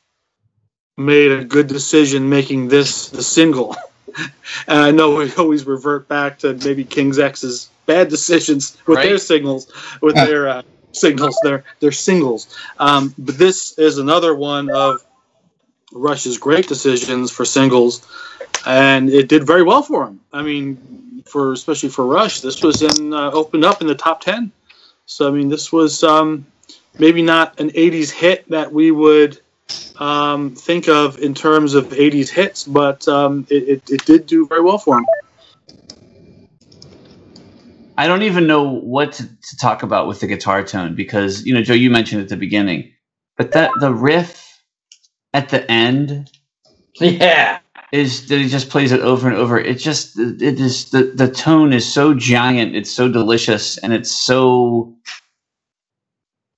made 0.97 1.33
a 1.33 1.45
good 1.45 1.67
decision 1.67 2.29
making 2.29 2.69
this 2.69 3.09
the 3.09 3.23
single. 3.23 3.75
and 4.69 4.79
I 4.79 4.91
know 4.91 5.17
we 5.17 5.33
always 5.35 5.67
revert 5.67 6.09
back 6.09 6.39
to 6.41 6.55
maybe 6.55 6.85
King's 6.85 7.19
X's 7.19 7.71
bad 7.87 8.09
decisions 8.09 8.77
with 8.87 8.99
right. 8.99 9.09
their 9.09 9.19
signals, 9.19 9.73
with 10.01 10.15
their 10.15 10.49
uh, 10.49 10.63
signals, 10.93 11.39
their 11.43 11.65
their 11.81 11.93
singles. 11.93 12.57
Um, 12.79 13.15
but 13.19 13.39
this 13.39 13.79
is 13.79 13.99
another 13.99 14.35
one 14.35 14.71
of 14.71 15.05
Rush's 15.93 16.39
great 16.39 16.69
decisions 16.69 17.31
for 17.31 17.45
singles, 17.45 18.07
and 18.67 19.11
it 19.11 19.29
did 19.29 19.47
very 19.47 19.63
well 19.63 19.83
for 19.83 20.07
him. 20.07 20.21
I 20.33 20.43
mean, 20.43 21.23
for 21.27 21.53
especially 21.53 21.89
for 21.89 22.07
Rush, 22.07 22.41
this 22.41 22.63
was 22.63 22.83
in 22.83 23.13
uh, 23.13 23.31
opened 23.31 23.65
up 23.65 23.81
in 23.81 23.87
the 23.87 23.95
top 23.95 24.21
ten. 24.21 24.53
So 25.07 25.29
I 25.29 25.31
mean, 25.31 25.49
this 25.49 25.73
was 25.73 26.03
um, 26.03 26.47
maybe 26.99 27.23
not 27.23 27.59
an 27.61 27.71
'80s 27.71 28.11
hit 28.11 28.49
that 28.49 28.73
we 28.73 28.91
would 28.91 29.41
um, 29.99 30.55
think 30.55 30.89
of 30.89 31.19
in 31.19 31.35
terms 31.35 31.75
of 31.75 31.89
'80s 31.89 32.29
hits, 32.29 32.65
but 32.65 33.07
um, 33.09 33.47
it, 33.51 33.69
it, 33.69 33.91
it 33.91 34.05
did 34.05 34.27
do 34.27 34.47
very 34.47 34.63
well 34.63 34.79
for 34.79 34.99
him. 34.99 35.07
I 37.99 38.07
don't 38.07 38.23
even 38.23 38.47
know 38.47 38.63
what 38.63 39.13
to, 39.13 39.25
to, 39.25 39.57
talk 39.61 39.83
about 39.83 40.07
with 40.07 40.21
the 40.21 40.27
guitar 40.27 40.65
tone 40.65 40.95
because 40.95 41.45
you 41.45 41.53
know, 41.53 41.63
Joe, 41.63 41.75
you 41.75 41.91
mentioned 41.91 42.23
at 42.23 42.29
the 42.29 42.37
beginning, 42.37 42.91
but 43.37 43.53
that 43.53 43.71
the 43.81 43.93
riff 43.93 44.63
at 45.33 45.49
the 45.49 45.71
end. 45.71 46.31
Yeah. 47.01 47.59
is 47.91 48.29
that 48.29 48.39
he 48.39 48.49
just 48.49 48.69
plays 48.69 48.93
it 48.93 49.01
over 49.01 49.27
and 49.27 49.37
over. 49.37 49.59
It 49.59 49.79
just 49.79 50.19
it 50.19 50.61
is 50.61 50.91
the 50.91 51.05
the 51.05 51.29
tone 51.29 51.73
is 51.73 51.91
so 51.91 52.13
giant, 52.13 52.77
it's 52.77 52.91
so 52.91 53.11
delicious, 53.11 53.79
and 53.79 53.95
it's 53.95 54.11
so 54.11 54.95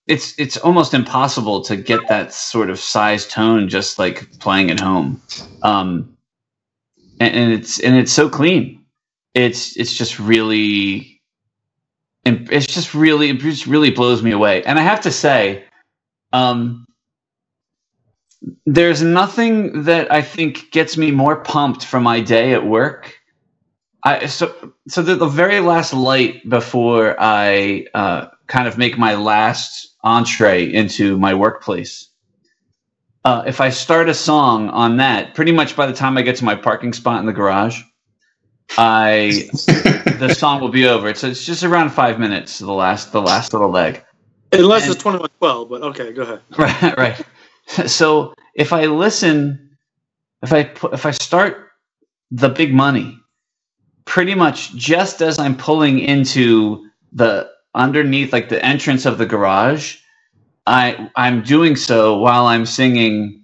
it's 0.07 0.39
it's 0.39 0.57
almost 0.59 0.93
impossible 0.93 1.63
to 1.63 1.77
get 1.77 2.01
that 2.09 2.33
sort 2.33 2.69
of 2.69 2.79
size 2.79 3.27
tone 3.27 3.69
just 3.69 3.99
like 3.99 4.29
playing 4.41 4.71
at 4.71 4.81
home. 4.81 5.23
Um, 5.63 6.17
and, 7.21 7.35
and 7.35 7.53
it's 7.53 7.79
and 7.81 7.97
it's 7.97 8.13
so 8.13 8.29
clean. 8.29 8.85
It's 9.35 9.77
it's 9.77 9.95
just 9.95 10.19
really 10.19 11.14
it's 12.25 12.67
just 12.67 12.95
really 12.95 13.31
it 13.31 13.39
just 13.39 13.67
really 13.67 13.91
blows 13.91 14.23
me 14.23 14.31
away. 14.31 14.63
And 14.65 14.79
I 14.79 14.83
have 14.83 15.01
to 15.03 15.11
say, 15.11 15.65
um, 16.33 16.87
there's 18.67 19.03
nothing 19.03 19.85
that 19.85 20.11
I 20.13 20.23
think 20.23 20.71
gets 20.71 20.97
me 20.97 21.11
more 21.11 21.37
pumped 21.37 21.85
for 21.85 22.01
my 22.01 22.21
day 22.21 22.53
at 22.53 22.67
work. 22.67 23.19
I 24.05 24.27
so 24.27 24.73
so 24.89 25.03
the, 25.03 25.17
the 25.17 25.27
very 25.27 25.61
last 25.61 25.95
light 25.95 26.49
before 26.49 27.17
I 27.19 27.87
uh, 27.95 28.27
kind 28.47 28.69
of 28.69 28.77
make 28.77 28.99
my 28.99 29.15
last 29.15 29.95
entree 30.03 30.71
into 30.71 31.19
my 31.19 31.35
workplace. 31.35 32.09
Uh, 33.25 33.43
if 33.47 33.63
I 33.63 33.71
start 33.71 34.11
a 34.11 34.15
song 34.15 34.69
on 34.69 34.99
that, 34.99 35.35
pretty 35.35 35.53
much 35.53 35.77
by 35.77 35.87
the 35.87 35.95
time 35.95 36.19
I 36.19 36.23
get 36.23 36.37
to 36.37 36.45
my 36.45 36.55
parking 36.55 36.93
spot 36.93 37.21
in 37.21 37.27
the 37.27 37.33
garage, 37.33 37.81
I 38.79 39.49
the 40.19 40.35
song 40.37 40.61
will 40.61 40.69
be 40.69 40.87
over. 40.87 41.15
So 41.15 41.29
it's 41.29 41.45
just 41.45 41.63
around 41.63 41.91
five 41.91 42.19
minutes. 42.19 42.59
The 42.59 42.73
last 42.73 43.13
the 43.13 43.23
last 43.23 43.53
little 43.53 43.71
leg. 43.71 44.05
Unless 44.53 44.85
and, 44.85 44.93
it's 44.93 45.03
twenty 45.03 45.19
one 45.19 45.31
twelve, 45.39 45.69
but 45.69 45.83
okay, 45.83 46.13
go 46.13 46.23
ahead. 46.23 46.41
Right, 46.59 46.97
right. 46.97 47.89
So 47.89 48.35
if 48.55 48.73
I 48.73 48.87
listen, 48.87 49.77
if 50.43 50.53
I 50.53 50.65
put, 50.65 50.93
if 50.93 51.07
I 51.07 51.11
start 51.13 51.71
the 52.31 52.49
big 52.49 52.75
money, 52.75 53.19
pretty 54.05 54.35
much 54.35 54.75
just 54.75 55.23
as 55.23 55.39
I'm 55.39 55.57
pulling 55.57 55.99
into 55.99 56.89
the 57.13 57.51
underneath, 57.75 58.33
like 58.33 58.49
the 58.49 58.65
entrance 58.65 59.07
of 59.07 59.19
the 59.19 59.27
garage, 59.27 59.97
I 60.67 61.11
I'm 61.17 61.43
doing 61.43 61.77
so 61.77 62.19
while 62.19 62.47
I'm 62.47 62.67
singing. 62.67 63.41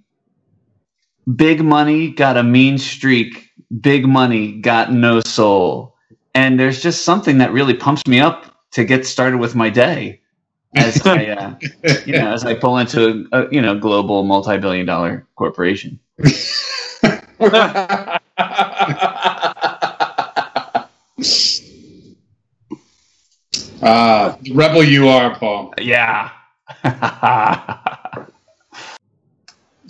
Big 1.35 1.63
money 1.63 2.09
got 2.09 2.35
a 2.35 2.43
mean 2.43 2.77
streak. 2.77 3.50
Big 3.79 4.05
money 4.07 4.59
got 4.59 4.91
no 4.91 5.21
soul. 5.21 5.95
And 6.33 6.59
there's 6.59 6.81
just 6.81 7.03
something 7.03 7.37
that 7.37 7.51
really 7.51 7.73
pumps 7.73 8.05
me 8.07 8.19
up 8.19 8.45
to 8.71 8.83
get 8.83 9.05
started 9.05 9.37
with 9.37 9.55
my 9.55 9.69
day 9.69 10.21
as 10.75 11.05
I, 11.05 11.27
uh, 11.27 11.55
you 12.05 12.13
know, 12.13 12.31
as 12.31 12.45
I 12.45 12.53
pull 12.53 12.77
into 12.77 13.27
a, 13.31 13.43
a 13.43 13.51
you 13.51 13.61
know 13.61 13.77
global 13.77 14.23
multi-billion 14.23 14.85
dollar 14.85 15.27
corporation. 15.35 15.99
uh, 23.81 24.35
rebel 24.53 24.83
you 24.83 25.07
are, 25.07 25.35
Paul. 25.35 25.73
Yeah. 25.79 26.31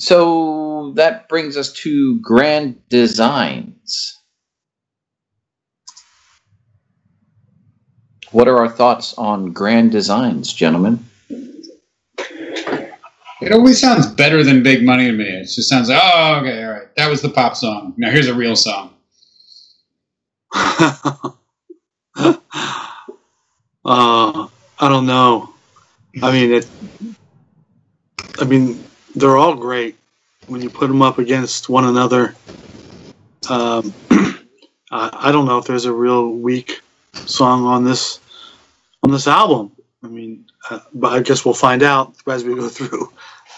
so 0.01 0.93
that 0.95 1.29
brings 1.29 1.57
us 1.57 1.71
to 1.71 2.19
grand 2.21 2.81
designs. 2.89 4.17
What 8.31 8.47
are 8.47 8.57
our 8.57 8.69
thoughts 8.69 9.13
on 9.15 9.51
grand 9.51 9.91
designs, 9.91 10.51
gentlemen? 10.51 11.05
It 13.41 13.51
always 13.51 13.79
sounds 13.79 14.07
better 14.07 14.43
than 14.43 14.63
big 14.63 14.83
money 14.83 15.05
to 15.05 15.11
me. 15.11 15.25
It 15.25 15.43
just 15.43 15.69
sounds 15.69 15.89
like, 15.89 16.01
oh, 16.01 16.39
okay, 16.41 16.63
all 16.63 16.71
right. 16.71 16.95
That 16.95 17.07
was 17.07 17.21
the 17.21 17.29
pop 17.29 17.55
song. 17.55 17.93
Now 17.97 18.09
here's 18.09 18.27
a 18.27 18.33
real 18.33 18.55
song. 18.55 18.95
uh, 20.55 21.33
I 23.85 24.49
don't 24.79 25.05
know. 25.05 25.53
I 26.23 26.31
mean, 26.31 26.53
it. 26.53 26.67
I 28.39 28.45
mean, 28.45 28.83
they're 29.15 29.37
all 29.37 29.55
great 29.55 29.95
when 30.47 30.61
you 30.61 30.69
put 30.69 30.87
them 30.87 31.01
up 31.01 31.17
against 31.17 31.69
one 31.69 31.85
another. 31.85 32.35
Um, 33.49 33.93
I 34.91 35.31
don't 35.31 35.45
know 35.45 35.57
if 35.57 35.65
there's 35.65 35.85
a 35.85 35.93
real 35.93 36.31
weak 36.31 36.81
song 37.13 37.65
on 37.65 37.83
this 37.83 38.19
on 39.03 39.11
this 39.11 39.27
album. 39.27 39.71
I 40.03 40.07
mean, 40.07 40.45
uh, 40.69 40.79
but 40.93 41.13
I 41.13 41.19
guess 41.21 41.45
we'll 41.45 41.53
find 41.53 41.83
out 41.83 42.13
as 42.27 42.43
we 42.43 42.55
go 42.55 42.67
through. 42.77 43.11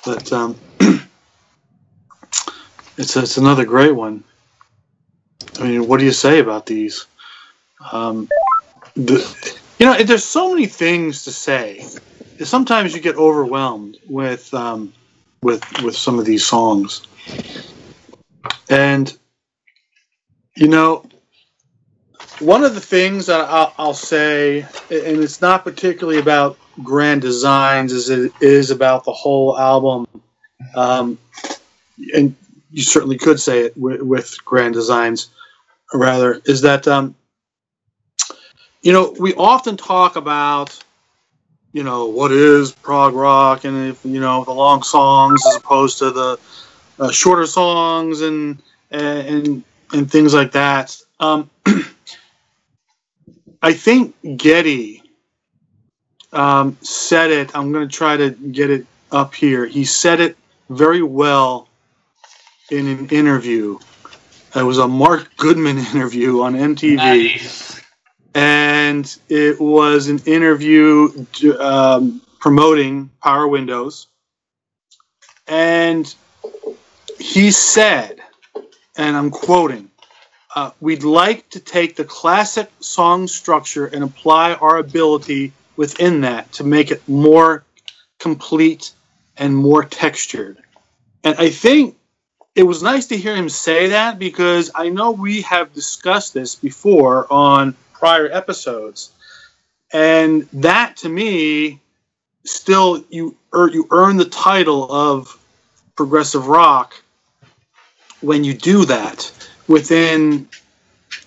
But 0.05 0.31
um, 0.31 0.55
it's 2.97 3.15
it's 3.15 3.37
another 3.37 3.65
great 3.65 3.95
one. 3.95 4.23
I 5.59 5.67
mean, 5.67 5.87
what 5.87 5.99
do 5.99 6.05
you 6.05 6.11
say 6.11 6.39
about 6.39 6.65
these? 6.65 7.05
Um, 7.91 8.29
the, 8.95 9.51
you 9.79 9.85
know, 9.85 10.01
there's 10.03 10.23
so 10.23 10.53
many 10.53 10.65
things 10.65 11.23
to 11.25 11.31
say. 11.31 11.85
Sometimes 12.43 12.93
you 12.93 13.01
get 13.01 13.15
overwhelmed 13.15 13.97
with 14.07 14.53
um, 14.53 14.93
with 15.43 15.63
with 15.81 15.95
some 15.95 16.19
of 16.19 16.25
these 16.25 16.45
songs, 16.45 17.07
and 18.69 19.17
you 20.55 20.67
know, 20.67 21.05
one 22.39 22.63
of 22.63 22.75
the 22.75 22.81
things 22.81 23.25
that 23.27 23.41
I'll, 23.41 23.73
I'll, 23.77 23.93
say, 23.93 24.61
and 24.89 25.23
it's 25.23 25.41
not 25.41 25.63
particularly 25.63 26.19
about 26.19 26.57
grand 26.83 27.21
designs, 27.21 27.93
as 27.93 28.09
it 28.09 28.31
is 28.41 28.71
about 28.71 29.03
the 29.03 29.13
whole 29.13 29.57
album. 29.57 30.07
Um, 30.75 31.17
and 32.15 32.35
you 32.71 32.83
certainly 32.83 33.17
could 33.17 33.39
say 33.39 33.61
it 33.61 33.77
with, 33.77 34.01
with 34.01 34.35
grand 34.45 34.73
designs, 34.73 35.29
rather, 35.93 36.41
is 36.45 36.61
that, 36.61 36.87
um, 36.87 37.15
you 38.81 38.91
know, 38.91 39.15
we 39.19 39.33
often 39.35 39.77
talk 39.77 40.15
about, 40.15 40.83
you 41.73 41.83
know, 41.83 42.05
what 42.05 42.31
is 42.31 42.71
prog 42.71 43.13
rock 43.13 43.65
and, 43.65 43.89
if, 43.89 44.05
you 44.05 44.19
know, 44.19 44.43
the 44.43 44.51
long 44.51 44.83
songs 44.83 45.43
as 45.47 45.55
opposed 45.55 45.97
to 45.97 46.11
the 46.11 46.39
uh, 46.99 47.11
shorter 47.11 47.47
songs 47.47 48.21
and, 48.21 48.61
and, 48.91 49.63
and 49.91 50.11
things 50.11 50.33
like 50.33 50.51
that. 50.51 50.95
Um, 51.19 51.49
I 53.61 53.73
think 53.73 54.15
Geddy 54.37 55.01
um, 56.31 56.77
said 56.81 57.31
it. 57.31 57.55
I'm 57.55 57.71
going 57.71 57.87
to 57.87 57.95
try 57.95 58.17
to 58.17 58.29
get 58.31 58.69
it 58.69 58.85
up 59.11 59.33
here. 59.33 59.65
He 59.65 59.85
said 59.85 60.19
it 60.19 60.37
very 60.69 61.01
well 61.01 61.69
in 62.69 62.87
an 62.87 63.07
interview. 63.09 63.79
It 64.55 64.63
was 64.63 64.77
a 64.77 64.87
Mark 64.87 65.35
Goodman 65.37 65.77
interview 65.93 66.41
on 66.41 66.53
MTV. 66.53 66.97
Nice. 66.97 67.72
And 68.35 69.15
it 69.29 69.59
was 69.59 70.07
an 70.07 70.19
interview 70.25 71.25
um, 71.59 72.21
promoting 72.39 73.09
Power 73.21 73.47
Windows. 73.47 74.07
And 75.47 76.13
he 77.19 77.51
said, 77.51 78.19
and 78.97 79.15
I'm 79.15 79.29
quoting, 79.29 79.89
uh, 80.55 80.71
we'd 80.81 81.03
like 81.03 81.49
to 81.49 81.59
take 81.59 81.95
the 81.95 82.05
classic 82.05 82.69
song 82.79 83.27
structure 83.27 83.87
and 83.87 84.03
apply 84.03 84.53
our 84.53 84.77
ability 84.77 85.51
within 85.75 86.21
that 86.21 86.51
to 86.53 86.63
make 86.63 86.91
it 86.91 87.07
more 87.07 87.63
complete 88.19 88.91
and 89.37 89.55
more 89.55 89.83
textured. 89.83 90.57
And 91.23 91.35
I 91.37 91.49
think 91.49 91.97
it 92.55 92.63
was 92.63 92.83
nice 92.83 93.07
to 93.07 93.17
hear 93.17 93.35
him 93.35 93.49
say 93.49 93.87
that 93.87 94.19
because 94.19 94.69
I 94.75 94.89
know 94.89 95.11
we 95.11 95.41
have 95.41 95.73
discussed 95.73 96.33
this 96.33 96.55
before 96.55 97.31
on 97.31 97.75
prior 98.03 98.29
episodes. 98.33 99.11
And 99.93 100.41
that 100.51 100.97
to 100.97 101.07
me 101.07 101.79
still 102.43 103.01
you 103.09 103.37
er, 103.55 103.69
you 103.69 103.87
earn 103.91 104.17
the 104.17 104.25
title 104.25 104.91
of 104.91 105.39
progressive 105.95 106.47
rock 106.47 107.01
when 108.19 108.43
you 108.43 108.53
do 108.55 108.83
that 108.83 109.31
within 109.69 110.49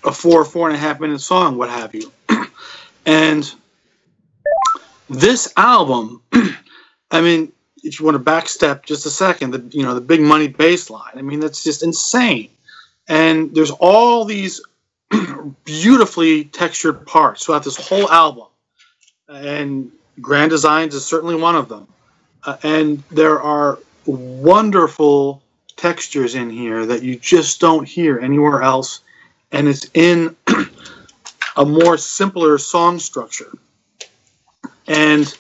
a 0.05 0.13
four, 0.13 0.45
four 0.45 0.69
and 0.69 0.77
a 0.77 0.79
half 0.79 1.01
minute 1.01 1.23
song, 1.23 1.57
what 1.57 1.71
have 1.71 1.95
you. 1.95 2.13
and 3.07 3.51
this 5.09 5.51
album, 5.57 6.21
I 7.11 7.23
mean, 7.23 7.53
if 7.85 7.99
you 7.99 8.05
want 8.05 8.23
to 8.23 8.31
backstep 8.31 8.85
just 8.85 9.07
a 9.07 9.11
second, 9.11 9.53
the 9.53 9.65
you 9.75 9.83
know 9.83 9.95
the 9.95 10.03
big 10.03 10.21
money 10.21 10.49
bass 10.49 10.91
line. 10.91 11.15
I 11.17 11.23
mean, 11.23 11.41
that's 11.41 11.65
just 11.65 11.83
insane. 11.83 12.51
And 13.09 13.55
there's 13.55 13.71
all 13.71 14.27
these 14.27 14.61
beautifully 15.65 16.45
textured 16.45 17.07
parts 17.07 17.45
throughout 17.45 17.65
this 17.65 17.77
whole 17.77 18.11
album, 18.11 18.47
and 19.29 19.93
Grand 20.21 20.51
Designs 20.51 20.95
is 20.95 21.05
certainly 21.05 21.37
one 21.37 21.57
of 21.57 21.69
them. 21.69 21.87
Uh, 22.45 22.57
and 22.63 23.03
there 23.11 23.41
are 23.41 23.79
wonderful 24.07 25.43
textures 25.77 26.35
in 26.35 26.49
here 26.49 26.87
that 26.87 27.03
you 27.03 27.17
just 27.17 27.61
don't 27.61 27.87
hear 27.87 28.19
anywhere 28.19 28.63
else, 28.63 29.01
and 29.53 29.69
it's 29.69 29.91
in 29.95 30.37
a 31.57 31.65
more 31.65 31.99
simpler 31.99 32.59
song 32.59 32.99
structure. 32.99 33.53
And 34.87 35.37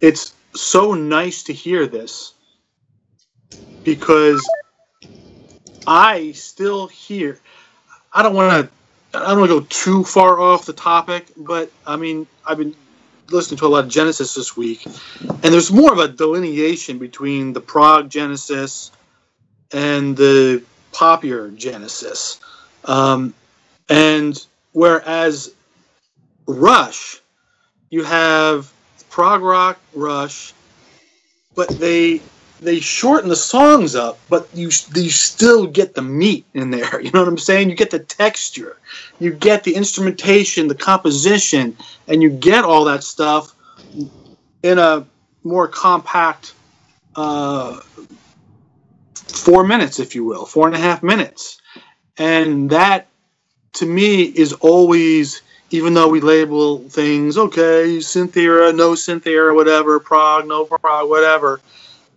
it's 0.00 0.34
so 0.54 0.94
nice 0.94 1.44
to 1.44 1.52
hear 1.52 1.86
this 1.86 2.34
because 3.84 4.46
I 5.86 6.32
still 6.32 6.86
hear. 6.88 7.38
I 8.12 8.22
don't 8.22 8.34
want 8.34 8.66
to. 8.66 8.72
I 9.14 9.28
don't 9.28 9.40
want 9.40 9.50
to 9.50 9.60
go 9.60 9.66
too 9.68 10.04
far 10.04 10.40
off 10.40 10.66
the 10.66 10.72
topic, 10.72 11.26
but 11.36 11.70
I 11.86 11.96
mean, 11.96 12.26
I've 12.46 12.58
been 12.58 12.74
listening 13.30 13.58
to 13.58 13.66
a 13.66 13.68
lot 13.68 13.84
of 13.84 13.90
Genesis 13.90 14.34
this 14.34 14.56
week, 14.56 14.86
and 15.20 15.42
there's 15.42 15.70
more 15.70 15.92
of 15.92 15.98
a 15.98 16.08
delineation 16.08 16.98
between 16.98 17.52
the 17.52 17.60
prog 17.60 18.10
Genesis 18.10 18.90
and 19.72 20.16
the 20.16 20.62
popular 20.92 21.50
Genesis. 21.50 22.40
Um, 22.84 23.34
and 23.88 24.44
whereas 24.72 25.54
Rush, 26.46 27.20
you 27.90 28.04
have 28.04 28.72
prog 29.10 29.42
rock 29.42 29.78
Rush, 29.94 30.52
but 31.54 31.68
they 31.68 32.20
they 32.64 32.80
shorten 32.80 33.28
the 33.28 33.36
songs 33.36 33.94
up, 33.94 34.18
but 34.28 34.48
you 34.54 34.70
you 34.94 35.10
still 35.10 35.66
get 35.66 35.94
the 35.94 36.02
meat 36.02 36.44
in 36.54 36.70
there. 36.70 37.00
You 37.04 37.10
know 37.12 37.20
what 37.20 37.28
I'm 37.28 37.38
saying? 37.38 37.68
You 37.68 37.76
get 37.76 37.90
the 37.90 37.98
texture, 37.98 38.78
you 39.20 39.32
get 39.32 39.62
the 39.64 39.74
instrumentation, 39.74 40.68
the 40.68 40.74
composition, 40.74 41.76
and 42.08 42.22
you 42.22 42.30
get 42.30 42.64
all 42.64 42.84
that 42.84 43.04
stuff 43.04 43.54
in 44.62 44.78
a 44.78 45.06
more 45.42 45.68
compact 45.68 46.54
uh, 47.14 47.80
four 49.14 49.64
minutes, 49.64 50.00
if 50.00 50.14
you 50.14 50.24
will, 50.24 50.46
four 50.46 50.66
and 50.66 50.74
a 50.74 50.78
half 50.78 51.02
minutes, 51.02 51.60
and 52.16 52.70
that 52.70 53.08
to 53.74 53.86
me 53.86 54.22
is 54.22 54.52
always. 54.54 55.42
Even 55.70 55.92
though 55.94 56.06
we 56.06 56.20
label 56.20 56.78
things, 56.88 57.36
okay, 57.36 57.96
synth 57.98 58.36
era, 58.36 58.72
no 58.72 58.92
synth 58.92 59.26
era, 59.26 59.52
whatever, 59.52 59.98
prog, 59.98 60.46
no 60.46 60.64
prog, 60.64 61.10
whatever, 61.10 61.60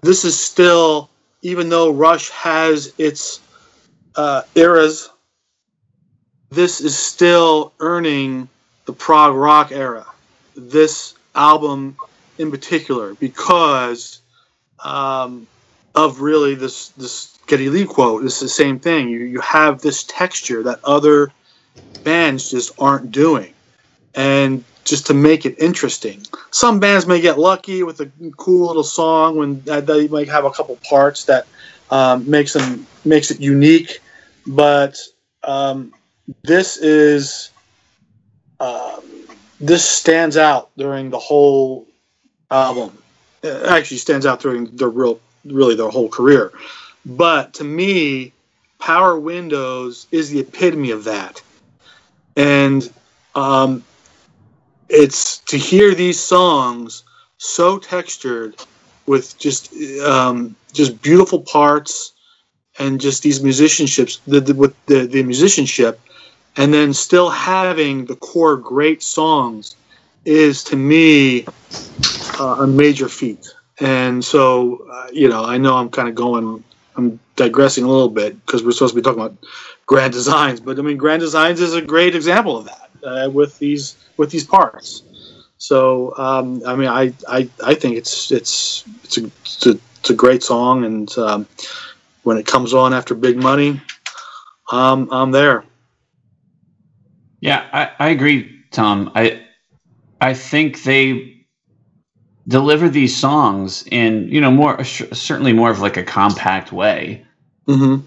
this 0.01 0.25
is 0.25 0.39
still, 0.39 1.10
even 1.42 1.70
though 1.70 1.92
Rush 1.92 2.30
has 2.30 2.94
its 2.98 3.39
uh, 4.16 4.44
eras, 4.56 5.10
this 6.50 6.82
is 6.82 6.98
still 6.98 7.74
earning 7.80 8.48
the 8.86 8.94
prog 8.94 9.36
rock 9.36 9.72
era. 9.72 10.06
This 10.56 11.13
album 11.36 11.98
in 12.38 12.51
particular, 12.51 13.16
because 13.16 14.22
um, 14.84 15.48
of 15.96 16.22
really 16.22 16.56
this 16.56 16.89
this 16.89 17.38
Geddy 17.48 17.70
Lee 17.70 17.86
quote. 17.86 18.24
It's 18.24 18.39
the 18.39 18.50
same 18.50 18.80
thing. 18.80 19.10
You 19.10 19.20
you 19.20 19.39
have 19.42 19.82
this 19.82 20.04
texture 20.04 20.63
that 20.63 20.80
other 20.84 21.32
bands 22.04 22.51
just 22.51 22.72
aren't 22.80 23.12
doing, 23.12 23.54
and 24.16 24.63
just 24.89 25.08
to 25.08 25.13
make 25.13 25.46
it 25.46 25.56
interesting. 25.60 26.22
Some 26.51 26.79
bands 26.79 27.06
may 27.06 27.22
get 27.22 27.38
lucky 27.38 27.84
with 27.84 28.00
a 28.00 28.10
cool 28.38 28.67
little 28.67 28.84
song 28.84 29.38
when 29.38 29.62
they 29.62 30.08
might 30.08 30.29
have 30.29 30.46
a 30.46 30.51
couple 30.51 30.77
parts 30.77 31.25
that 31.25 31.48
um, 31.91 32.29
makes 32.29 32.53
them 32.53 32.86
makes 33.06 33.32
it 33.32 33.39
unique, 33.39 34.00
but 34.46 34.98
um, 35.44 35.94
this 36.44 36.77
is 36.77 37.51
um, 38.60 39.01
this 39.60 39.88
stands 39.88 40.38
out 40.38 40.70
during 40.77 41.10
the 41.10 41.20
whole 41.20 41.88
album. 42.51 42.98
It 43.44 43.65
actually 43.67 43.98
stands 43.98 44.25
out 44.25 44.39
during 44.39 44.75
the 44.75 44.88
real 44.88 45.20
really 45.46 45.75
their 45.75 45.89
whole 45.89 46.10
career. 46.10 46.51
But 47.06 47.53
to 47.56 47.63
me, 47.63 48.34
Power 48.79 49.17
Windows 49.17 50.08
is 50.12 50.29
the 50.29 50.39
epitome 50.39 50.91
of 50.91 51.06
that. 51.06 51.41
And 52.36 52.91
um, 53.34 53.84
it's 54.89 55.39
to 55.39 55.58
hear 55.58 55.93
these 55.93 56.19
songs 56.19 57.04
so 57.38 57.78
textured 57.78 58.56
with 59.06 59.38
just 59.38 59.73
um, 60.02 60.56
just 60.73 61.02
beautiful 61.02 61.41
parts 61.41 62.13
and 62.80 63.00
just 63.02 63.23
these 63.23 63.39
musicianships 63.39 64.19
the, 64.28 64.39
the, 64.39 64.54
with 64.54 64.73
the, 64.86 65.08
the 65.08 65.23
musicianship 65.23 66.00
and 66.58 66.73
then 66.73 66.93
still 66.93 67.30
having 67.30 68.06
the 68.06 68.15
core 68.15 68.58
great 68.58 69.04
songs 69.04 69.76
is 70.26 70.63
to 70.63 70.76
me 70.76 71.45
uh, 72.39 72.58
a 72.62 72.67
major 72.67 73.08
feat. 73.08 73.47
And 73.80 74.23
so 74.26 74.86
uh, 74.91 75.08
you 75.12 75.30
know 75.30 75.45
i 75.45 75.58
know 75.58 75.76
i'm 75.78 75.89
kind 75.89 76.10
of 76.10 76.15
going 76.15 76.63
i'm 76.95 77.19
digressing 77.36 77.84
a 77.84 77.88
little 77.88 78.10
bit 78.10 78.43
because 78.45 78.63
we're 78.63 78.71
supposed 78.71 78.93
to 78.93 79.00
be 79.00 79.04
talking 79.04 79.21
about 79.21 79.38
grand 79.86 80.12
designs 80.13 80.60
but 80.60 80.78
i 80.80 80.82
mean 80.82 80.97
grand 80.97 81.21
designs 81.21 81.62
is 81.62 81.73
a 81.73 81.82
great 81.82 82.15
example 82.15 82.58
of 82.58 82.65
that 82.65 82.87
uh, 83.03 83.29
with 83.31 83.57
these 83.60 83.95
with 84.17 84.31
these 84.31 84.43
parts. 84.43 85.03
So 85.57 86.15
um, 86.17 86.62
I 86.65 86.75
mean, 86.75 86.88
I, 86.88 87.13
I 87.27 87.49
I 87.63 87.73
think 87.73 87.97
it's 87.97 88.31
it's 88.31 88.83
it's 89.03 89.17
a 89.17 89.25
it's 89.25 89.65
a, 89.65 89.79
it's 89.99 90.10
a 90.10 90.15
great 90.15 90.43
song, 90.43 90.86
and 90.86 91.17
um, 91.17 91.47
when 92.23 92.38
it 92.38 92.45
comes 92.45 92.73
on 92.73 92.93
after 92.93 93.15
Big 93.15 93.38
Money, 93.38 93.81
um, 94.71 95.10
I'm 95.12 95.31
there. 95.31 95.63
Yeah, 97.39 97.65
I, 97.71 98.07
I 98.07 98.10
agree, 98.10 98.63
Tom. 98.71 99.12
I 99.15 99.41
I 100.21 100.33
think 100.33 100.83
they 100.83 101.45
deliver 102.47 102.88
these 102.88 103.15
songs 103.15 103.86
in 103.91 104.27
you 104.29 104.41
know 104.41 104.51
more 104.51 104.83
certainly 104.83 105.53
more 105.53 105.71
of 105.71 105.79
like 105.79 105.97
a 105.97 106.03
compact 106.03 106.71
way, 106.71 107.25
mm-hmm. 107.67 108.05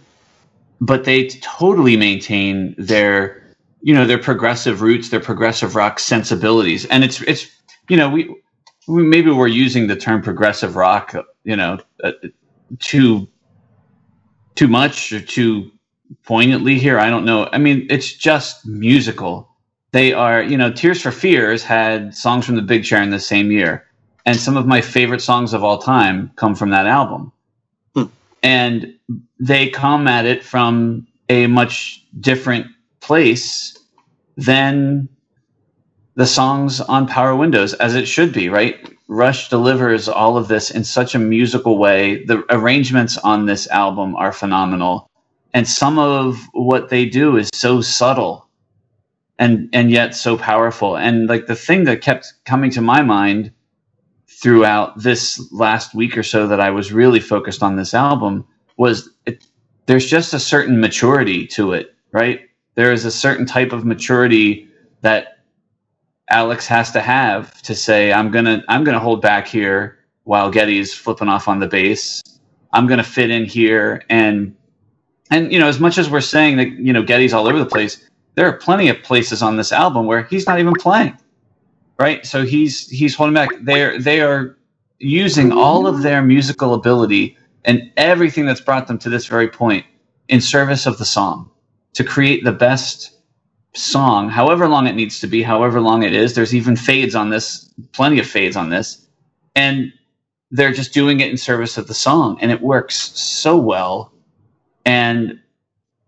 but 0.81 1.05
they 1.05 1.29
totally 1.29 1.97
maintain 1.97 2.75
their 2.79 3.40
you 3.83 3.95
know 3.95 4.07
their 4.07 4.19
progressive 4.19 4.83
roots, 4.83 5.11
their 5.11 5.21
progressive 5.21 5.75
rock 5.75 5.99
sensibilities, 5.99 6.85
and 6.87 7.05
it's 7.05 7.21
it's 7.23 7.47
you 7.89 7.97
know 7.97 8.09
we, 8.09 8.35
we 8.89 9.03
maybe 9.03 9.31
we're 9.31 9.47
using 9.47 9.87
the 9.87 9.97
term 9.97 10.23
progressive 10.23 10.77
rock 10.77 11.15
you 11.45 11.57
know 11.57 11.79
uh, 12.05 12.13
too 12.79 13.29
too 14.55 14.69
much 14.69 15.13
or 15.13 15.21
too 15.21 15.71
poignantly 16.25 16.79
here. 16.79 16.99
I 16.99 17.09
don't 17.09 17.25
know. 17.25 17.49
I 17.53 17.59
mean, 17.59 17.87
it's 17.89 18.13
just 18.13 18.67
musical. 18.67 19.49
They 19.93 20.13
are, 20.13 20.43
you 20.43 20.57
know, 20.57 20.71
Tears 20.73 21.01
for 21.01 21.11
Fears 21.11 21.65
had 21.65 22.15
songs 22.15 22.47
from 22.47 22.57
the 22.57 22.63
Big 22.63 22.85
Chair 22.85 23.03
in 23.03 23.11
the 23.11 23.21
same 23.21 23.51
year, 23.51 23.87
and 24.27 24.37
some 24.37 24.57
of 24.57 24.67
my 24.67 24.81
favorite 24.81 25.21
songs 25.23 25.53
of 25.53 25.65
all 25.65 25.79
time 25.79 26.31
come 26.37 26.55
from 26.55 26.71
that 26.71 26.87
album. 26.87 27.33
Hmm. 27.95 28.05
And 28.43 28.95
they 29.39 29.69
come 29.71 30.07
at 30.07 30.27
it 30.27 30.45
from 30.45 31.07
a 31.29 31.47
much 31.47 32.05
different 32.21 32.67
place 33.01 33.77
than 34.37 35.09
the 36.17 36.27
songs 36.27 36.81
on 36.81 37.07
Power 37.07 37.35
Windows, 37.37 37.75
as 37.75 37.95
it 37.95 38.07
should 38.07 38.33
be, 38.33 38.49
right? 38.49 38.77
Rush 39.09 39.49
delivers 39.49 40.09
all 40.09 40.37
of 40.37 40.49
this 40.49 40.71
in 40.71 40.85
such 40.85 41.15
a 41.15 41.19
musical 41.19 41.79
way. 41.79 42.25
The 42.25 42.45
arrangements 42.51 43.17
on 43.19 43.47
this 43.47 43.69
album 43.69 44.17
are 44.17 44.33
phenomenal. 44.33 45.11
And 45.55 45.67
some 45.67 45.99
of 45.99 46.47
what 46.53 46.91
they 46.91 47.07
do 47.07 47.37
is 47.37 47.51
so 47.55 47.81
subtle 47.81 48.49
and 49.39 49.69
and 49.73 49.91
yet 49.91 50.15
so 50.15 50.37
powerful. 50.37 50.97
And 50.97 51.29
like 51.29 51.47
the 51.47 51.57
thing 51.57 51.85
that 51.85 52.03
kept 52.03 52.33
coming 52.45 52.71
to 52.73 52.83
my 52.83 53.03
mind 53.03 53.53
throughout 54.29 55.03
this 55.03 55.51
last 55.53 55.95
week 55.95 56.17
or 56.17 56.23
so 56.23 56.47
that 56.47 56.61
I 56.61 56.71
was 56.71 56.93
really 56.93 57.21
focused 57.21 57.63
on 57.63 57.77
this 57.77 57.95
album 57.95 58.47
was 58.77 59.11
it, 59.27 59.45
there's 59.87 60.07
just 60.07 60.35
a 60.35 60.39
certain 60.39 60.81
maturity 60.81 61.47
to 61.49 61.73
it, 61.73 61.95
right? 62.13 62.41
There 62.75 62.93
is 62.93 63.05
a 63.05 63.11
certain 63.11 63.47
type 63.47 63.73
of 63.73 63.85
maturity 63.85 64.69
that 65.03 65.39
Alex 66.31 66.67
has 66.67 66.93
to 66.93 67.01
have 67.01 67.61
to 67.63 67.75
say, 67.75 68.13
I'm 68.13 68.31
gonna 68.31 68.63
I'm 68.69 68.85
gonna 68.85 69.01
hold 69.01 69.21
back 69.21 69.47
here 69.49 69.99
while 70.25 70.51
Geddy's 70.51 70.95
flipping 70.95 71.29
off 71.29 71.49
on 71.49 71.59
the 71.59 71.67
bass. 71.67 72.23
I'm 72.73 72.87
gonna 72.87 73.05
fit 73.05 73.31
in 73.31 73.45
here 73.45 74.03
and 74.09 74.55
and 75.31 75.53
you 75.53 75.59
know, 75.59 75.69
as 75.69 75.81
much 75.81 75.99
as 75.99 76.11
we're 76.11 76.21
saying 76.21 76.57
that, 76.59 76.71
you 76.71 76.93
know, 76.93 77.03
Geddy's 77.03 77.33
all 77.33 77.47
over 77.49 77.59
the 77.59 77.67
place, 77.67 78.09
there 78.35 78.47
are 78.47 78.53
plenty 78.53 78.89
of 78.89 79.03
places 79.03 79.43
on 79.43 79.57
this 79.57 79.73
album 79.73 80.07
where 80.07 80.23
he's 80.25 80.47
not 80.47 80.61
even 80.61 80.75
playing. 80.75 81.17
Right? 81.99 82.25
So 82.25 82.45
he's 82.45 82.89
he's 82.89 83.15
holding 83.15 83.35
back. 83.35 83.51
They're 83.63 83.99
they 83.99 84.21
are 84.21 84.57
using 84.99 85.53
all 85.53 85.87
of 85.87 86.03
their 86.03 86.23
musical 86.23 86.75
ability 86.75 87.37
and 87.65 87.91
everything 87.97 88.47
that's 88.47 88.61
brought 88.61 88.87
them 88.87 88.99
to 88.99 89.11
this 89.11 89.27
very 89.27 89.49
point 89.49 89.85
in 90.29 90.41
service 90.41 90.87
of 90.87 90.99
the 90.99 91.05
song 91.05 91.50
to 91.95 92.05
create 92.05 92.45
the 92.45 92.53
best 92.53 93.19
song, 93.75 94.29
however 94.29 94.69
long 94.69 94.87
it 94.87 94.95
needs 94.95 95.21
to 95.21 95.27
be, 95.27 95.43
however 95.43 95.81
long 95.81 96.03
it 96.03 96.13
is. 96.13 96.35
There's 96.35 96.55
even 96.55 96.77
fades 96.77 97.15
on 97.15 97.31
this, 97.31 97.73
plenty 97.93 98.19
of 98.19 98.27
fades 98.27 98.57
on 98.57 98.71
this. 98.71 99.07
And 99.55 99.93
they're 100.51 100.73
just 100.73 100.93
doing 100.93 101.21
it 101.21 101.31
in 101.31 101.37
service 101.37 101.79
of 101.79 101.87
the 101.87 101.95
song. 101.95 102.39
And 102.41 102.51
it 102.51 102.61
works 102.61 102.97
so 103.19 103.57
well. 103.57 104.13
And 104.85 105.41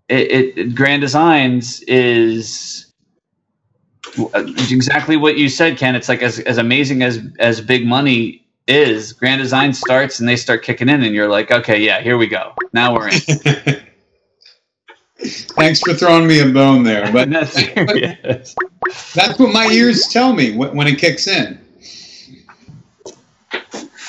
it, 0.08 0.56
it 0.58 0.74
Grand 0.74 1.00
Designs 1.00 1.80
is 1.82 2.92
exactly 4.36 5.16
what 5.16 5.38
you 5.38 5.48
said, 5.48 5.78
Ken. 5.78 5.94
It's 5.94 6.08
like 6.08 6.22
as, 6.22 6.40
as 6.40 6.58
amazing 6.58 7.02
as, 7.02 7.20
as 7.38 7.60
Big 7.60 7.86
Money 7.86 8.44
is, 8.66 9.12
Grand 9.12 9.40
Design 9.40 9.72
starts 9.72 10.20
and 10.20 10.28
they 10.28 10.36
start 10.36 10.62
kicking 10.62 10.88
in, 10.88 11.02
and 11.02 11.14
you're 11.14 11.28
like, 11.28 11.50
okay, 11.50 11.80
yeah, 11.80 12.00
here 12.00 12.16
we 12.16 12.26
go. 12.26 12.52
Now 12.72 12.94
we're 12.94 13.08
in. 13.08 13.82
Thanks 15.24 15.80
for 15.80 15.94
throwing 15.94 16.26
me 16.26 16.40
a 16.40 16.52
bone 16.52 16.82
there, 16.82 17.10
but 17.12 17.30
that's, 17.32 17.56
yes. 17.56 18.54
that's 19.14 19.38
what 19.38 19.52
my 19.52 19.66
ears 19.66 20.08
tell 20.08 20.32
me 20.32 20.56
when 20.56 20.86
it 20.86 20.98
kicks 20.98 21.26
in. 21.26 21.58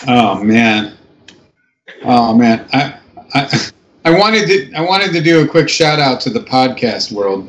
Oh 0.08 0.44
man, 0.44 0.98
oh 2.04 2.36
man, 2.36 2.68
I, 2.74 3.00
I 3.34 3.70
I 4.06 4.18
wanted 4.18 4.48
to 4.48 4.74
I 4.74 4.82
wanted 4.82 5.14
to 5.14 5.22
do 5.22 5.44
a 5.44 5.48
quick 5.48 5.70
shout 5.70 6.00
out 6.00 6.20
to 6.22 6.30
the 6.30 6.42
podcast 6.42 7.12
world. 7.12 7.48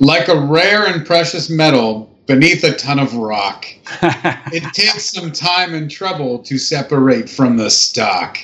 Like 0.00 0.28
a 0.28 0.40
rare 0.40 0.86
and 0.86 1.06
precious 1.06 1.48
metal 1.48 2.10
beneath 2.26 2.64
a 2.64 2.74
ton 2.74 2.98
of 2.98 3.14
rock, 3.14 3.66
it 4.52 4.64
takes 4.72 5.12
some 5.12 5.30
time 5.30 5.74
and 5.74 5.90
trouble 5.90 6.40
to 6.40 6.58
separate 6.58 7.28
from 7.28 7.56
the 7.56 7.70
stock. 7.70 8.38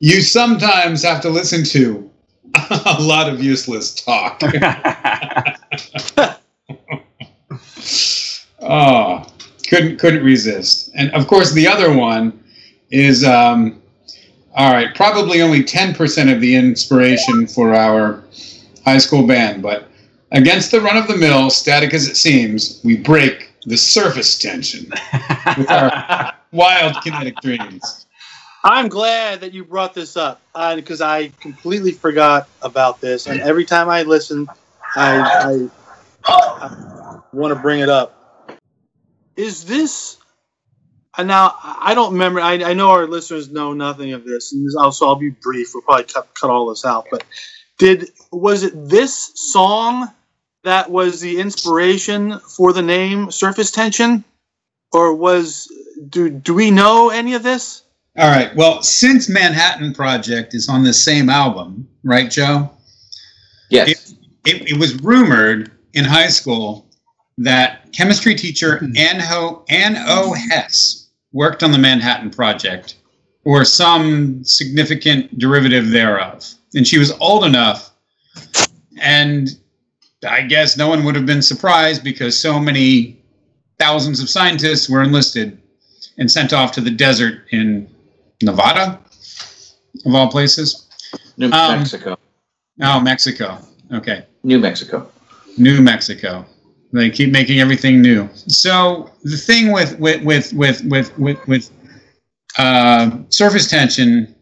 You 0.00 0.22
sometimes 0.22 1.02
have 1.02 1.20
to 1.22 1.28
listen 1.28 1.64
to 1.64 2.10
a 2.98 3.00
lot 3.00 3.28
of 3.28 3.42
useless 3.42 3.94
talk. 3.94 4.42
oh, 8.60 9.26
couldn't 9.68 9.98
couldn't 9.98 10.24
resist. 10.24 10.90
And 10.94 11.10
of 11.12 11.26
course, 11.26 11.52
the 11.52 11.68
other 11.68 11.92
one 11.92 12.42
is 12.90 13.24
um, 13.24 13.80
all 14.54 14.72
right. 14.72 14.94
Probably 14.94 15.42
only 15.42 15.62
ten 15.62 15.94
percent 15.94 16.30
of 16.30 16.40
the 16.40 16.54
inspiration 16.54 17.46
for 17.46 17.74
our 17.74 18.22
high 18.84 18.98
school 18.98 19.26
band, 19.26 19.62
but 19.62 19.88
against 20.32 20.70
the 20.70 20.80
run 20.80 20.96
of 20.96 21.06
the 21.08 21.16
mill, 21.16 21.50
static 21.50 21.92
as 21.94 22.08
it 22.08 22.16
seems, 22.16 22.80
we 22.84 22.96
break 22.96 23.52
the 23.66 23.76
surface 23.76 24.38
tension 24.38 24.90
with 25.56 25.70
our 25.70 26.34
wild 26.52 26.96
kinetic 27.02 27.36
dreams. 27.42 28.06
I'm 28.68 28.88
glad 28.88 29.40
that 29.40 29.54
you 29.54 29.64
brought 29.64 29.94
this 29.94 30.14
up 30.14 30.42
uh, 30.54 30.76
because 30.76 31.00
I 31.00 31.28
completely 31.40 31.92
forgot 31.92 32.50
about 32.60 33.00
this, 33.00 33.26
and 33.26 33.40
every 33.40 33.64
time 33.64 33.88
I 33.88 34.02
listen, 34.02 34.46
I, 34.94 35.70
I, 36.26 36.38
I 36.66 37.20
want 37.32 37.54
to 37.54 37.60
bring 37.60 37.80
it 37.80 37.88
up. 37.88 38.60
Is 39.36 39.64
this? 39.64 40.18
And 41.16 41.28
now 41.28 41.54
I 41.62 41.94
don't 41.94 42.12
remember. 42.12 42.40
I, 42.40 42.62
I 42.62 42.74
know 42.74 42.90
our 42.90 43.06
listeners 43.06 43.50
know 43.50 43.72
nothing 43.72 44.12
of 44.12 44.24
this, 44.24 44.52
and 44.52 44.70
so 44.92 45.08
I'll 45.08 45.16
be 45.16 45.30
brief. 45.30 45.70
We'll 45.72 45.82
probably 45.82 46.04
cut 46.04 46.28
cut 46.34 46.50
all 46.50 46.68
this 46.68 46.84
out. 46.84 47.06
But 47.10 47.24
did 47.78 48.10
was 48.30 48.64
it 48.64 48.72
this 48.88 49.32
song 49.34 50.12
that 50.64 50.90
was 50.90 51.22
the 51.22 51.40
inspiration 51.40 52.38
for 52.40 52.74
the 52.74 52.82
name 52.82 53.30
Surface 53.30 53.70
Tension, 53.70 54.24
or 54.92 55.14
was 55.14 55.72
do 56.10 56.28
do 56.28 56.52
we 56.52 56.70
know 56.70 57.08
any 57.08 57.32
of 57.32 57.42
this? 57.42 57.84
All 58.18 58.30
right. 58.30 58.54
Well, 58.56 58.82
since 58.82 59.28
Manhattan 59.28 59.94
Project 59.94 60.52
is 60.52 60.68
on 60.68 60.82
the 60.82 60.92
same 60.92 61.30
album, 61.30 61.88
right, 62.02 62.28
Joe? 62.28 62.68
Yes. 63.70 64.12
It, 64.44 64.62
it, 64.62 64.70
it 64.72 64.78
was 64.78 65.00
rumored 65.02 65.70
in 65.92 66.04
high 66.04 66.26
school 66.26 66.88
that 67.38 67.92
chemistry 67.92 68.34
teacher 68.34 68.78
hmm. 68.78 68.96
Ann, 68.96 69.20
Ho, 69.20 69.64
Ann 69.68 69.96
O. 70.08 70.34
Hess 70.34 71.10
worked 71.32 71.62
on 71.62 71.70
the 71.70 71.78
Manhattan 71.78 72.30
Project 72.30 72.96
or 73.44 73.64
some 73.64 74.42
significant 74.42 75.38
derivative 75.38 75.90
thereof. 75.90 76.44
And 76.74 76.86
she 76.86 76.98
was 76.98 77.12
old 77.20 77.44
enough, 77.44 77.92
and 79.00 79.48
I 80.28 80.42
guess 80.42 80.76
no 80.76 80.88
one 80.88 81.04
would 81.04 81.14
have 81.14 81.24
been 81.24 81.40
surprised 81.40 82.02
because 82.02 82.36
so 82.36 82.58
many 82.58 83.22
thousands 83.78 84.20
of 84.20 84.28
scientists 84.28 84.88
were 84.88 85.02
enlisted 85.02 85.62
and 86.18 86.28
sent 86.28 86.52
off 86.52 86.72
to 86.72 86.80
the 86.80 86.90
desert 86.90 87.44
in 87.52 87.88
Nevada, 88.42 88.98
of 90.06 90.14
all 90.14 90.30
places. 90.30 90.86
New 91.36 91.50
Um, 91.50 91.78
Mexico. 91.78 92.18
Oh, 92.82 93.00
Mexico. 93.00 93.58
Okay. 93.92 94.24
New 94.44 94.58
Mexico. 94.58 95.10
New 95.56 95.80
Mexico. 95.80 96.44
They 96.92 97.10
keep 97.10 97.30
making 97.32 97.60
everything 97.60 98.00
new. 98.00 98.28
So 98.34 99.10
the 99.22 99.36
thing 99.36 99.72
with 99.72 99.98
with 99.98 100.22
with 100.22 100.52
with 100.52 100.84
with 100.84 101.18
with, 101.18 101.48
with 101.48 101.70
uh, 102.56 103.10
surface 103.28 103.68
tension, 103.68 104.34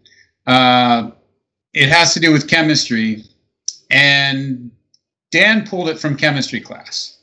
uh, 0.46 1.10
it 1.74 1.88
has 1.88 2.14
to 2.14 2.20
do 2.20 2.32
with 2.32 2.48
chemistry, 2.48 3.24
and 3.90 4.70
Dan 5.32 5.66
pulled 5.66 5.88
it 5.88 5.98
from 5.98 6.16
chemistry 6.16 6.60
class. 6.60 7.18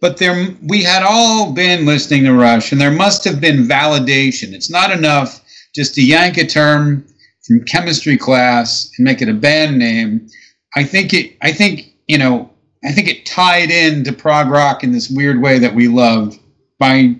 But 0.00 0.16
there, 0.16 0.56
we 0.62 0.82
had 0.82 1.02
all 1.04 1.52
been 1.52 1.84
listening 1.84 2.24
to 2.24 2.32
Rush, 2.32 2.72
and 2.72 2.80
there 2.80 2.90
must 2.90 3.24
have 3.24 3.40
been 3.40 3.64
validation. 3.68 4.52
It's 4.52 4.70
not 4.70 4.90
enough 4.90 5.41
just 5.74 5.94
to 5.94 6.02
yank 6.04 6.36
a 6.38 6.46
term 6.46 7.04
from 7.46 7.64
chemistry 7.64 8.16
class 8.16 8.90
and 8.96 9.04
make 9.04 9.20
it 9.22 9.28
a 9.28 9.34
band 9.34 9.78
name. 9.78 10.28
I 10.76 10.84
think 10.84 11.12
it. 11.12 11.36
I 11.42 11.52
think 11.52 11.92
you 12.08 12.18
know. 12.18 12.48
I 12.84 12.90
think 12.90 13.06
it 13.06 13.24
tied 13.24 13.70
into 13.70 14.12
prog 14.12 14.48
rock 14.48 14.82
in 14.82 14.90
this 14.90 15.08
weird 15.08 15.40
way 15.40 15.60
that 15.60 15.72
we 15.74 15.86
love 15.86 16.36
by 16.80 17.14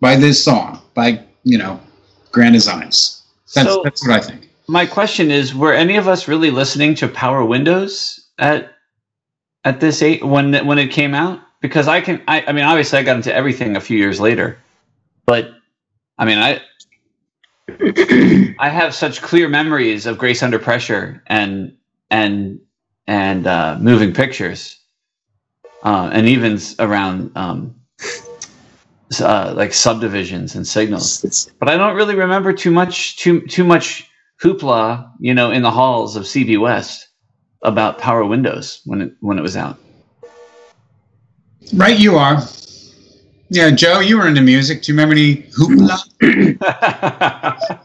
by 0.00 0.16
this 0.16 0.42
song 0.42 0.80
by 0.94 1.22
you 1.44 1.58
know 1.58 1.78
Grand 2.32 2.54
Designs. 2.54 3.22
That's 3.54 3.68
So- 3.68 3.82
that's 3.84 4.06
what 4.06 4.16
I 4.16 4.20
think. 4.20 4.48
My 4.66 4.86
question 4.86 5.30
is: 5.30 5.54
Were 5.54 5.74
any 5.74 5.96
of 5.96 6.08
us 6.08 6.26
really 6.26 6.50
listening 6.50 6.94
to 6.96 7.08
Power 7.08 7.44
Windows 7.44 8.18
at 8.38 8.72
at 9.64 9.80
this 9.80 10.00
eight 10.02 10.24
when 10.24 10.54
when 10.66 10.78
it 10.78 10.88
came 10.88 11.14
out? 11.14 11.40
Because 11.60 11.88
I 11.88 12.00
can, 12.02 12.22
I, 12.28 12.44
I 12.46 12.52
mean, 12.52 12.64
obviously, 12.64 12.98
I 12.98 13.02
got 13.02 13.16
into 13.16 13.34
everything 13.34 13.74
a 13.76 13.80
few 13.80 13.96
years 13.98 14.20
later, 14.20 14.58
but 15.26 15.50
I 16.18 16.24
mean, 16.24 16.38
I 16.38 16.60
I 17.68 18.68
have 18.68 18.94
such 18.94 19.22
clear 19.22 19.48
memories 19.48 20.06
of 20.06 20.18
Grace 20.18 20.42
Under 20.42 20.58
Pressure 20.58 21.22
and 21.26 21.76
and 22.10 22.60
and 23.06 23.46
uh, 23.46 23.78
moving 23.80 24.12
pictures, 24.12 24.78
uh, 25.82 26.10
and 26.12 26.28
even 26.28 26.58
around 26.78 27.36
um, 27.36 27.74
uh, 29.20 29.52
like 29.56 29.72
subdivisions 29.72 30.54
and 30.54 30.66
signals 30.66 31.48
but 31.58 31.68
I 31.68 31.76
don't 31.76 31.94
really 31.94 32.14
remember 32.14 32.52
too 32.52 32.70
much 32.70 33.16
too 33.16 33.46
too 33.46 33.64
much 33.64 34.10
hoopla, 34.42 35.10
you 35.20 35.34
know, 35.34 35.50
in 35.50 35.62
the 35.62 35.70
halls 35.70 36.16
of 36.16 36.24
CB 36.24 36.60
West 36.60 37.08
about 37.62 37.98
Power 37.98 38.24
Windows 38.24 38.80
when 38.84 39.00
it 39.00 39.14
when 39.20 39.38
it 39.38 39.42
was 39.42 39.56
out. 39.56 39.78
Right, 41.72 41.98
you 41.98 42.16
are. 42.16 42.42
Yeah, 43.48 43.70
Joe, 43.70 44.00
you 44.00 44.18
were 44.18 44.26
into 44.26 44.40
music. 44.40 44.82
Do 44.82 44.92
you 44.92 44.98
remember 44.98 45.14
any 45.14 45.42
hoopla? 45.52 45.98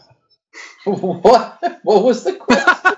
what? 0.86 1.80
What 1.84 2.04
was 2.04 2.24
the 2.24 2.34
question? 2.36 2.96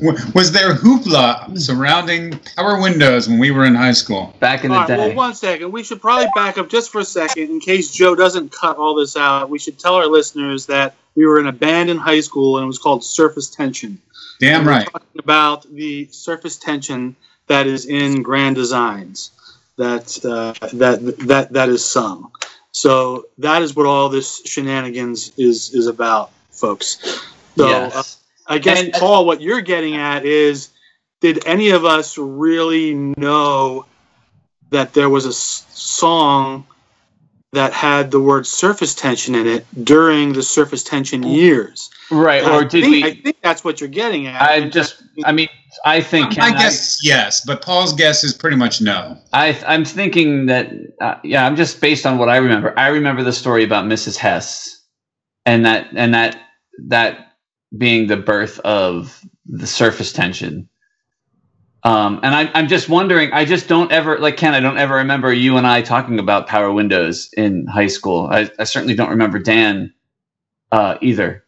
Was 0.32 0.52
there 0.52 0.74
hoopla 0.74 1.58
surrounding 1.58 2.38
Power 2.56 2.80
Windows 2.80 3.28
when 3.28 3.38
we 3.40 3.50
were 3.50 3.64
in 3.64 3.74
high 3.74 3.92
school? 3.92 4.32
Back 4.38 4.62
in 4.64 4.70
the 4.70 4.76
All 4.76 4.80
right, 4.82 4.88
day. 4.88 5.08
well, 5.08 5.16
one 5.16 5.34
second. 5.34 5.72
We 5.72 5.82
should 5.82 6.00
probably 6.00 6.28
back 6.36 6.56
up 6.56 6.68
just 6.68 6.90
for 6.92 7.00
a 7.00 7.04
second 7.04 7.50
in 7.50 7.58
case 7.58 7.90
Joe 7.90 8.14
doesn't 8.14 8.52
cut 8.52 8.76
all 8.76 8.94
this 8.94 9.16
out. 9.16 9.50
We 9.50 9.58
should 9.58 9.76
tell 9.78 9.94
our 9.94 10.06
listeners 10.06 10.66
that 10.66 10.94
we 11.16 11.26
were 11.26 11.40
in 11.40 11.48
a 11.48 11.52
band 11.52 11.90
in 11.90 11.96
high 11.96 12.20
school 12.20 12.58
and 12.58 12.64
it 12.64 12.68
was 12.68 12.78
called 12.78 13.02
Surface 13.02 13.50
Tension. 13.50 14.00
Damn 14.38 14.64
We're 14.64 14.70
right. 14.70 14.88
talking 14.88 15.18
about 15.18 15.68
the 15.74 16.06
surface 16.12 16.56
tension 16.56 17.16
that 17.48 17.66
is 17.66 17.86
in 17.86 18.22
Grand 18.22 18.54
Designs, 18.54 19.32
that 19.78 20.06
uh, 20.24 20.52
that 20.74 20.98
that 21.26 21.52
that 21.52 21.68
is 21.68 21.84
sung. 21.84 22.30
So 22.72 23.26
that 23.38 23.62
is 23.62 23.74
what 23.74 23.86
all 23.86 24.08
this 24.08 24.42
shenanigans 24.44 25.32
is 25.38 25.72
is 25.74 25.86
about, 25.86 26.30
folks. 26.50 26.98
So 27.56 27.66
uh, 27.66 27.70
yes. 27.70 28.18
I 28.46 28.58
guess 28.58 28.80
And- 28.82 28.92
Paul, 28.92 29.26
what 29.26 29.40
you're 29.40 29.60
getting 29.60 29.96
at 29.96 30.24
is, 30.24 30.70
did 31.20 31.46
any 31.46 31.70
of 31.70 31.84
us 31.84 32.16
really 32.18 32.94
know 32.94 33.86
that 34.70 34.92
there 34.94 35.08
was 35.10 35.26
a 35.26 35.30
s- 35.30 35.66
song 35.70 36.66
that 37.52 37.72
had 37.72 38.10
the 38.10 38.20
word 38.20 38.46
surface 38.46 38.94
tension 38.94 39.34
in 39.34 39.46
it 39.46 39.66
during 39.84 40.32
the 40.34 40.42
surface 40.42 40.82
tension 40.82 41.22
years? 41.22 41.90
right. 42.10 42.42
And 42.42 42.52
Or 42.52 42.60
I 42.60 42.64
did 42.64 42.84
think, 42.84 43.04
I 43.04 43.14
think 43.14 43.36
that's 43.42 43.64
what 43.64 43.80
you're 43.80 43.88
getting 43.88 44.26
at. 44.26 44.40
I 44.40 44.68
just. 44.68 45.02
I 45.24 45.32
mean, 45.32 45.48
I 45.84 46.00
think. 46.00 46.28
My 46.30 46.34
Ken, 46.34 46.54
I- 46.56 46.58
guess 46.62 46.74
is 46.74 47.00
yes, 47.02 47.44
but 47.44 47.62
Paul's 47.62 47.92
guess 47.92 48.22
is 48.22 48.34
pretty 48.34 48.56
much 48.56 48.80
no. 48.80 49.18
I, 49.32 49.58
I'm 49.66 49.84
thinking 49.84 50.46
that, 50.46 50.70
uh, 51.00 51.16
yeah, 51.24 51.46
I'm 51.46 51.56
just 51.56 51.80
based 51.80 52.06
on 52.06 52.18
what 52.18 52.28
I 52.28 52.36
remember. 52.36 52.78
I 52.78 52.88
remember 52.88 53.22
the 53.22 53.32
story 53.32 53.64
about 53.64 53.86
Mrs. 53.86 54.16
Hess, 54.16 54.80
and 55.46 55.64
that 55.64 55.88
and 55.94 56.12
that 56.14 56.38
that 56.86 57.32
being 57.76 58.06
the 58.06 58.16
birth 58.16 58.58
of 58.60 59.24
the 59.46 59.66
surface 59.66 60.12
tension. 60.12 60.68
Um, 61.84 62.20
and 62.22 62.34
I, 62.34 62.50
I'm 62.54 62.68
just 62.68 62.88
wondering. 62.88 63.32
I 63.32 63.44
just 63.44 63.68
don't 63.68 63.92
ever 63.92 64.18
like 64.18 64.36
Ken. 64.36 64.54
I 64.54 64.60
don't 64.60 64.78
ever 64.78 64.96
remember 64.96 65.32
you 65.32 65.56
and 65.56 65.66
I 65.66 65.82
talking 65.82 66.18
about 66.18 66.46
Power 66.46 66.72
Windows 66.72 67.30
in 67.36 67.66
high 67.66 67.86
school. 67.86 68.28
I, 68.30 68.50
I 68.58 68.64
certainly 68.64 68.94
don't 68.94 69.10
remember 69.10 69.38
Dan 69.38 69.92
uh, 70.72 70.96
either. 71.00 71.44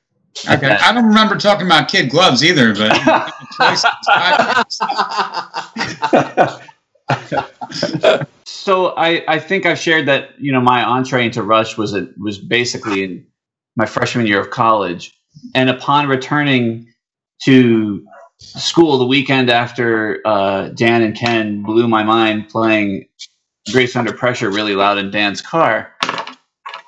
Okay. 0.48 0.68
I 0.68 0.92
don't 0.92 1.06
remember 1.06 1.36
talking 1.36 1.66
about 1.66 1.88
kid 1.88 2.10
gloves 2.10 2.44
either, 2.44 2.74
but 2.74 3.32
so 8.44 8.94
I, 8.96 9.22
I 9.28 9.38
think 9.38 9.66
I've 9.66 9.78
shared 9.78 10.06
that 10.06 10.30
you 10.38 10.52
know 10.52 10.60
my 10.60 10.84
entree 10.84 11.26
into 11.26 11.42
Rush 11.42 11.76
was 11.76 11.94
a, 11.94 12.08
was 12.18 12.38
basically 12.38 13.04
in 13.04 13.26
my 13.76 13.86
freshman 13.86 14.26
year 14.26 14.40
of 14.40 14.50
college, 14.50 15.12
and 15.54 15.68
upon 15.68 16.08
returning 16.08 16.86
to 17.42 18.06
school 18.40 18.98
the 18.98 19.06
weekend 19.06 19.50
after 19.50 20.20
uh, 20.24 20.68
Dan 20.68 21.02
and 21.02 21.16
Ken 21.16 21.62
blew 21.62 21.86
my 21.88 22.02
mind 22.02 22.48
playing 22.48 23.06
Grace 23.70 23.94
Under 23.94 24.12
Pressure 24.12 24.50
really 24.50 24.74
loud 24.74 24.98
in 24.98 25.10
Dan's 25.10 25.42
car, 25.42 25.94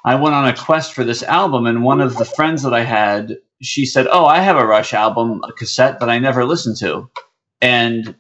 I 0.05 0.17
went 0.17 0.35
on 0.35 0.49
a 0.49 0.57
quest 0.57 0.95
for 0.95 1.05
this 1.05 1.23
album, 1.23 1.67
and 1.67 1.85
one 1.85 2.01
of 2.01 2.17
the 2.17 2.25
friends 2.25 2.63
that 2.63 2.75
I 2.75 2.83
had 2.83 3.37
she 3.61 3.87
said, 3.87 4.09
"Oh, 4.11 4.27
I 4.27 4.41
have 4.41 4.57
a 4.57 4.67
Rush 4.67 4.93
album, 4.93 5.41
a 5.45 5.53
cassette 5.53 6.01
that 6.01 6.11
I 6.11 6.19
never 6.19 6.45
listened 6.45 6.77
to, 6.79 7.09
and 7.61 8.15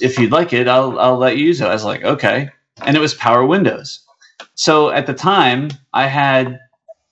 if 0.00 0.18
you'd 0.18 0.32
like 0.32 0.52
it, 0.52 0.66
I'll 0.66 0.98
I'll 0.98 1.16
let 1.16 1.36
you 1.36 1.46
use 1.46 1.60
it." 1.60 1.68
I 1.68 1.72
was 1.72 1.84
like, 1.84 2.02
"Okay," 2.02 2.50
and 2.82 2.96
it 2.96 3.00
was 3.00 3.14
Power 3.14 3.46
Windows. 3.46 4.00
So 4.54 4.90
at 4.90 5.06
the 5.06 5.14
time, 5.14 5.68
I 5.94 6.08
had 6.08 6.58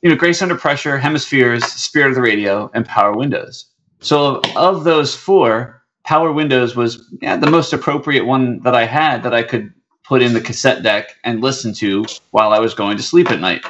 you 0.02 0.10
know 0.10 0.16
Grace 0.16 0.42
Under 0.42 0.56
Pressure, 0.56 0.98
Hemispheres, 0.98 1.64
Spirit 1.64 2.08
of 2.08 2.14
the 2.16 2.22
Radio, 2.22 2.70
and 2.74 2.84
Power 2.84 3.16
Windows. 3.16 3.66
So 4.00 4.40
of 4.56 4.84
those 4.84 5.14
four, 5.14 5.82
Power 6.04 6.32
Windows 6.32 6.76
was 6.76 7.02
yeah, 7.20 7.36
the 7.36 7.50
most 7.50 7.72
appropriate 7.72 8.24
one 8.24 8.60
that 8.62 8.74
I 8.74 8.84
had 8.86 9.22
that 9.24 9.34
I 9.34 9.42
could 9.42 9.72
put 10.04 10.22
in 10.22 10.34
the 10.34 10.40
cassette 10.40 10.82
deck 10.82 11.16
and 11.24 11.40
listen 11.40 11.74
to 11.74 12.04
while 12.30 12.52
I 12.52 12.60
was 12.60 12.74
going 12.74 12.96
to 12.96 13.02
sleep 13.02 13.30
at 13.30 13.40
night. 13.40 13.64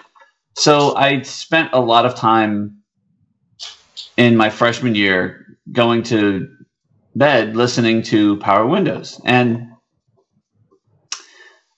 So 0.54 0.94
I 0.96 1.22
spent 1.22 1.70
a 1.72 1.80
lot 1.80 2.06
of 2.06 2.14
time 2.14 2.78
in 4.16 4.36
my 4.36 4.50
freshman 4.50 4.94
year 4.94 5.58
going 5.72 6.02
to 6.04 6.48
bed 7.14 7.56
listening 7.56 8.02
to 8.02 8.36
Power 8.38 8.66
Windows. 8.66 9.20
And 9.24 9.68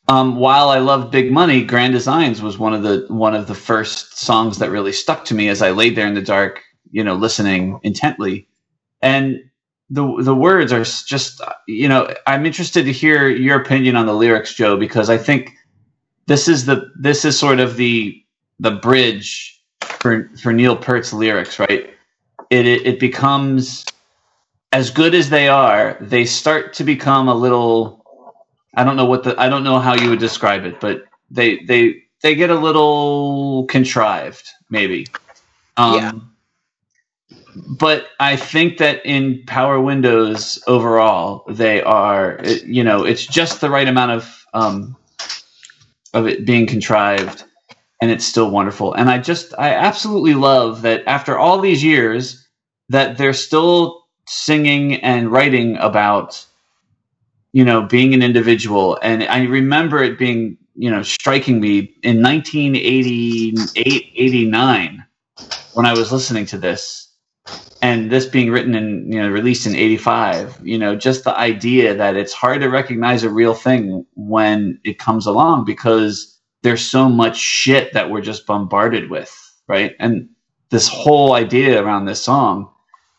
um, 0.09 0.37
while 0.37 0.71
I 0.71 0.79
loved 0.79 1.13
Big 1.13 1.31
Money, 1.31 1.63
Grand 1.65 1.93
Designs 1.93 2.43
was 2.43 2.59
one 2.59 2.75
of 2.75 2.83
the 2.83 3.07
one 3.09 3.35
of 3.35 3.47
the 3.47 3.55
first 3.55 4.19
songs 4.19 4.59
that 4.59 4.71
really 4.71 4.93
stuck 4.93 5.25
to 5.27 5.35
me 5.35 5.49
as 5.49 5.63
I 5.63 5.71
laid 5.71 5.97
there 5.97 6.07
in 6.07 6.15
the 6.15 6.23
dark, 6.23 6.63
you 6.91 7.05
know, 7.05 7.15
listening 7.15 7.81
intently. 7.83 8.49
And 9.03 9.43
the 9.91 10.23
the 10.23 10.35
words 10.35 10.73
are 10.73 10.85
just 10.85 11.41
you 11.67 11.89
know 11.89 12.13
I'm 12.27 12.45
interested 12.45 12.85
to 12.85 12.93
hear 12.93 13.29
your 13.29 13.61
opinion 13.61 13.97
on 13.97 14.07
the 14.07 14.15
lyrics, 14.15 14.55
Joe, 14.55 14.77
because 14.77 15.09
I 15.09 15.19
think 15.19 15.55
this 16.27 16.49
is 16.49 16.67
the 16.67 16.91
this 16.99 17.25
is 17.25 17.39
sort 17.39 17.61
of 17.61 17.77
the 17.77 18.23
the 18.61 18.73
bridge 18.73 19.61
for 19.81 20.31
for 20.43 20.53
Neil 20.53 20.77
Peart's 20.77 21.13
lyrics, 21.13 21.59
right? 21.59 21.91
It 22.51 22.67
it, 22.67 22.87
it 22.87 23.01
becomes 23.01 23.85
as 24.73 24.91
good 24.91 25.15
as 25.15 25.31
they 25.31 25.49
are, 25.49 25.97
they 26.01 26.25
start 26.27 26.75
to 26.75 26.85
become 26.85 27.29
a 27.29 27.35
little 27.35 28.05
I 28.75 28.85
don't 28.85 28.97
know 28.97 29.07
what 29.07 29.25
the 29.25 29.39
I 29.41 29.49
don't 29.49 29.65
know 29.65 29.79
how 29.79 29.95
you 29.95 30.11
would 30.11 30.19
describe 30.21 30.65
it, 30.65 30.81
but 30.81 31.05
they 31.31 31.61
they 31.65 32.03
they 32.23 32.35
get 32.35 32.51
a 32.51 32.55
little 32.55 33.65
contrived, 33.67 34.49
maybe. 34.71 35.07
Um, 35.77 35.95
Yeah. 35.95 36.13
But 37.67 38.09
I 38.21 38.37
think 38.37 38.79
that 38.79 39.05
in 39.05 39.43
Power 39.47 39.81
Windows 39.81 40.63
overall, 40.67 41.45
they 41.49 41.83
are 41.83 42.41
you 42.65 42.85
know 42.85 43.05
it's 43.05 43.27
just 43.27 43.61
the 43.61 43.71
right 43.71 43.89
amount 43.89 44.13
of 44.13 44.47
um, 44.55 44.97
of 46.15 46.27
it 46.27 46.47
being 46.47 46.67
contrived, 46.67 47.45
and 48.01 48.11
it's 48.11 48.25
still 48.25 48.51
wonderful. 48.51 48.95
And 48.95 49.11
I 49.11 49.19
just 49.19 49.55
I 49.59 49.71
absolutely 49.75 50.35
love 50.35 50.83
that 50.83 51.03
after 51.07 51.39
all 51.39 51.61
these 51.61 51.83
years, 51.85 52.47
that 52.89 53.19
they're 53.19 53.33
still 53.33 54.05
singing 54.27 54.97
and 55.03 55.33
writing 55.33 55.77
about 55.79 56.45
you 57.53 57.65
know 57.65 57.83
being 57.83 58.13
an 58.15 58.23
individual 58.23 58.99
and 59.03 59.25
i 59.25 59.43
remember 59.45 60.03
it 60.03 60.19
being 60.19 60.57
you 60.75 60.91
know 60.91 61.03
striking 61.03 61.61
me 61.61 61.95
in 62.03 62.23
1988 62.23 63.59
89 64.15 65.05
when 65.75 65.87
i 65.87 65.93
was 65.95 66.13
listening 66.13 66.45
to 66.45 66.59
this 66.59 67.08
and 67.81 68.11
this 68.11 68.27
being 68.27 68.51
written 68.51 68.75
and 68.75 69.13
you 69.13 69.21
know 69.21 69.29
released 69.29 69.67
in 69.67 69.75
85 69.75 70.61
you 70.63 70.79
know 70.79 70.97
just 70.97 71.25
the 71.25 71.37
idea 71.37 71.95
that 71.95 72.17
it's 72.17 72.33
hard 72.33 72.61
to 72.61 72.69
recognize 72.69 73.23
a 73.23 73.31
real 73.31 73.55
thing 73.55 74.05
when 74.15 74.81
it 74.85 74.99
comes 74.99 75.27
along 75.27 75.65
because 75.65 76.39
there's 76.63 76.85
so 76.85 77.09
much 77.09 77.37
shit 77.37 77.93
that 77.93 78.11
we're 78.11 78.21
just 78.21 78.47
bombarded 78.47 79.11
with 79.11 79.35
right? 79.69 79.95
And 80.01 80.31
this 80.71 80.89
whole 80.89 81.35
idea 81.35 81.83
around 81.83 82.07
this 82.07 82.23
song 82.23 82.71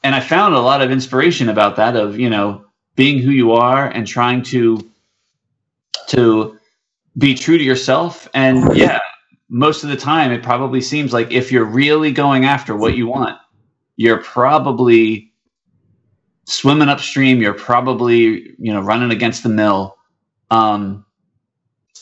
and 0.04 0.15
i 0.15 0.19
found 0.19 0.54
a 0.56 0.60
lot 0.60 0.82
of 0.82 0.91
inspiration 0.91 1.50
about 1.50 1.76
that 1.76 1.95
of 1.95 2.19
you 2.19 2.30
know 2.30 2.63
being 2.95 3.19
who 3.19 3.32
you 3.32 3.52
are 3.54 3.88
and 3.88 4.06
trying 4.06 4.43
to 4.43 4.80
to 6.08 6.58
be 7.17 7.36
true 7.36 7.58
to 7.58 7.63
yourself. 7.63 8.28
And 8.34 8.76
yeah 8.76 9.00
most 9.50 9.84
of 9.84 9.89
the 9.89 9.98
time 9.98 10.32
it 10.32 10.43
probably 10.43 10.80
seems 10.80 11.12
like 11.12 11.32
if 11.32 11.52
you're 11.52 11.65
really 11.65 12.12
going 12.12 12.45
after 12.45 12.76
what 12.76 12.95
you 12.95 13.08
want 13.08 13.38
you're 13.99 14.23
probably 14.23 15.33
swimming 16.47 16.89
upstream 16.89 17.41
you're 17.41 17.53
probably 17.53 18.55
you 18.57 18.73
know 18.73 18.81
running 18.81 19.12
against 19.12 19.43
the 19.43 19.49
mill. 19.49 19.97
Um 20.51 21.05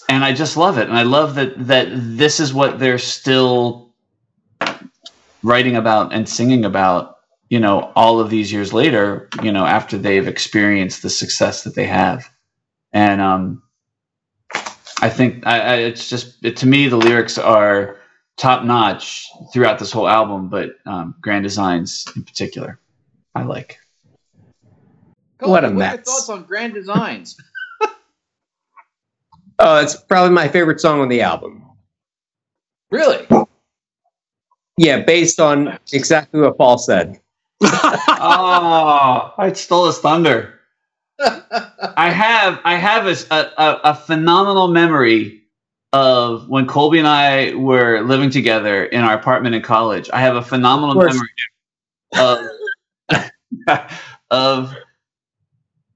and 0.09 0.23
i 0.23 0.33
just 0.33 0.57
love 0.57 0.77
it. 0.77 0.89
And 0.89 0.97
i 0.97 1.03
love 1.03 1.35
that 1.35 1.67
that 1.67 1.87
this 1.91 2.39
is 2.39 2.53
what 2.53 2.79
they're 2.79 2.99
still 2.99 3.93
writing 5.43 5.75
about 5.75 6.13
and 6.13 6.29
singing 6.29 6.65
about 6.65 7.17
you 7.49 7.59
know 7.59 7.91
all 7.95 8.19
of 8.19 8.29
these 8.29 8.51
years 8.53 8.73
later 8.73 9.29
you 9.43 9.51
know 9.51 9.65
after 9.65 9.97
they've 9.97 10.27
experienced 10.27 11.01
the 11.03 11.09
success 11.09 11.63
that 11.63 11.75
they 11.75 11.87
have. 11.87 12.29
And 12.93 13.21
um 13.21 13.63
i 15.01 15.09
think 15.09 15.45
I, 15.47 15.59
I 15.59 15.75
it's 15.77 16.09
just 16.09 16.37
it, 16.45 16.57
to 16.57 16.67
me 16.67 16.87
the 16.89 16.97
lyrics 16.97 17.37
are 17.37 17.96
top 18.37 18.63
notch 18.63 19.27
throughout 19.51 19.79
this 19.79 19.91
whole 19.91 20.07
album 20.07 20.47
but 20.49 20.75
um 20.85 21.15
grand 21.21 21.43
designs 21.43 22.05
in 22.15 22.23
particular 22.23 22.79
i 23.35 23.43
like 23.43 23.79
Colby, 25.39 25.51
What 25.51 25.63
a 25.63 25.67
are 25.67 25.69
your 25.69 25.79
mess. 25.79 25.99
thoughts 26.05 26.29
on 26.29 26.43
Grand 26.43 26.73
Designs? 26.73 27.37
Oh, 29.59 29.81
it's 29.81 29.95
probably 29.95 30.35
my 30.35 30.47
favorite 30.47 30.79
song 30.79 30.99
on 31.01 31.09
the 31.09 31.21
album. 31.21 31.63
Really? 32.91 33.25
Yeah, 34.77 34.99
based 35.01 35.39
on 35.39 35.79
exactly 35.91 36.39
what 36.41 36.59
Paul 36.59 36.77
said. 36.77 37.19
oh 37.63 39.33
i 39.39 39.51
stole 39.53 39.87
his 39.87 39.97
thunder 39.97 40.59
I 41.19 42.11
have 42.11 42.59
I 42.63 42.75
have 42.75 43.07
a, 43.07 43.15
a, 43.33 43.79
a 43.85 43.95
phenomenal 43.95 44.67
memory 44.67 45.41
of 45.93 46.49
when 46.49 46.67
Colby 46.67 46.99
and 46.99 47.07
I 47.07 47.53
were 47.55 48.01
living 48.01 48.29
together 48.29 48.85
in 48.85 49.01
our 49.01 49.13
apartment 49.13 49.55
in 49.55 49.61
college. 49.61 50.09
I 50.11 50.19
have 50.21 50.35
a 50.35 50.41
phenomenal 50.41 50.99
Of 51.01 51.13
memory 51.13 51.29
of 53.09 53.79
of 54.29 54.73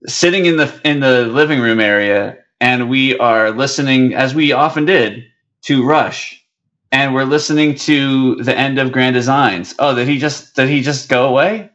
sitting 0.07 0.45
in 0.45 0.57
the 0.57 0.81
in 0.83 0.99
the 0.99 1.25
living 1.25 1.59
room 1.59 1.79
area 1.79 2.37
and 2.59 2.89
we 2.89 3.17
are 3.17 3.51
listening 3.51 4.13
as 4.13 4.33
we 4.33 4.51
often 4.51 4.85
did 4.85 5.25
to 5.63 5.85
Rush 5.85 6.43
and 6.91 7.13
we're 7.13 7.23
listening 7.23 7.75
to 7.75 8.35
the 8.35 8.57
end 8.57 8.79
of 8.79 8.91
Grand 8.91 9.13
Designs. 9.13 9.73
Oh, 9.79 9.95
did 9.95 10.07
he 10.07 10.17
just 10.17 10.55
did 10.55 10.69
he 10.69 10.81
just 10.81 11.09
go 11.09 11.27
away? 11.27 11.69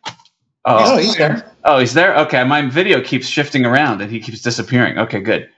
Oh, 0.64 0.94
oh 0.94 0.98
he's 0.98 1.16
there. 1.16 1.52
Oh, 1.64 1.78
he's 1.78 1.94
there? 1.94 2.16
Okay, 2.16 2.42
my 2.44 2.62
video 2.62 3.00
keeps 3.00 3.26
shifting 3.26 3.64
around 3.64 4.00
and 4.00 4.10
he 4.10 4.20
keeps 4.20 4.40
disappearing. 4.40 4.98
Okay, 4.98 5.20
good. 5.20 5.48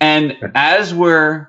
And 0.00 0.36
as 0.54 0.94
we're 0.94 1.48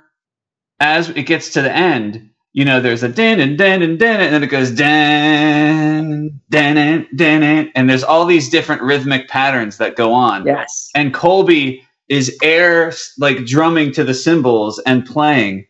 as 0.84 1.10
it 1.10 1.24
gets 1.24 1.50
to 1.52 1.62
the 1.62 1.72
end, 1.72 2.30
you 2.52 2.66
know, 2.66 2.82
there's 2.82 3.04
a 3.04 3.10
din 3.10 3.40
and 3.40 3.58
din 3.58 3.82
and 3.82 3.98
din 3.98 4.22
and 4.22 4.34
then 4.34 4.44
it 4.44 4.48
goes 4.48 4.70
din 4.70 6.40
din 6.50 7.08
din 7.16 7.72
and 7.74 7.90
there's 7.90 8.04
all 8.04 8.26
these 8.26 8.50
different 8.50 8.82
rhythmic 8.82 9.28
patterns 9.30 9.78
that 9.78 9.96
go 9.96 10.14
on. 10.14 10.46
Yes. 10.46 10.90
And 10.94 11.14
Colby 11.14 11.84
is 12.10 12.38
air 12.44 12.92
like 13.18 13.46
drumming 13.46 13.94
to 13.94 14.04
the 14.04 14.14
cymbals 14.14 14.80
and 14.86 15.06
playing. 15.06 15.66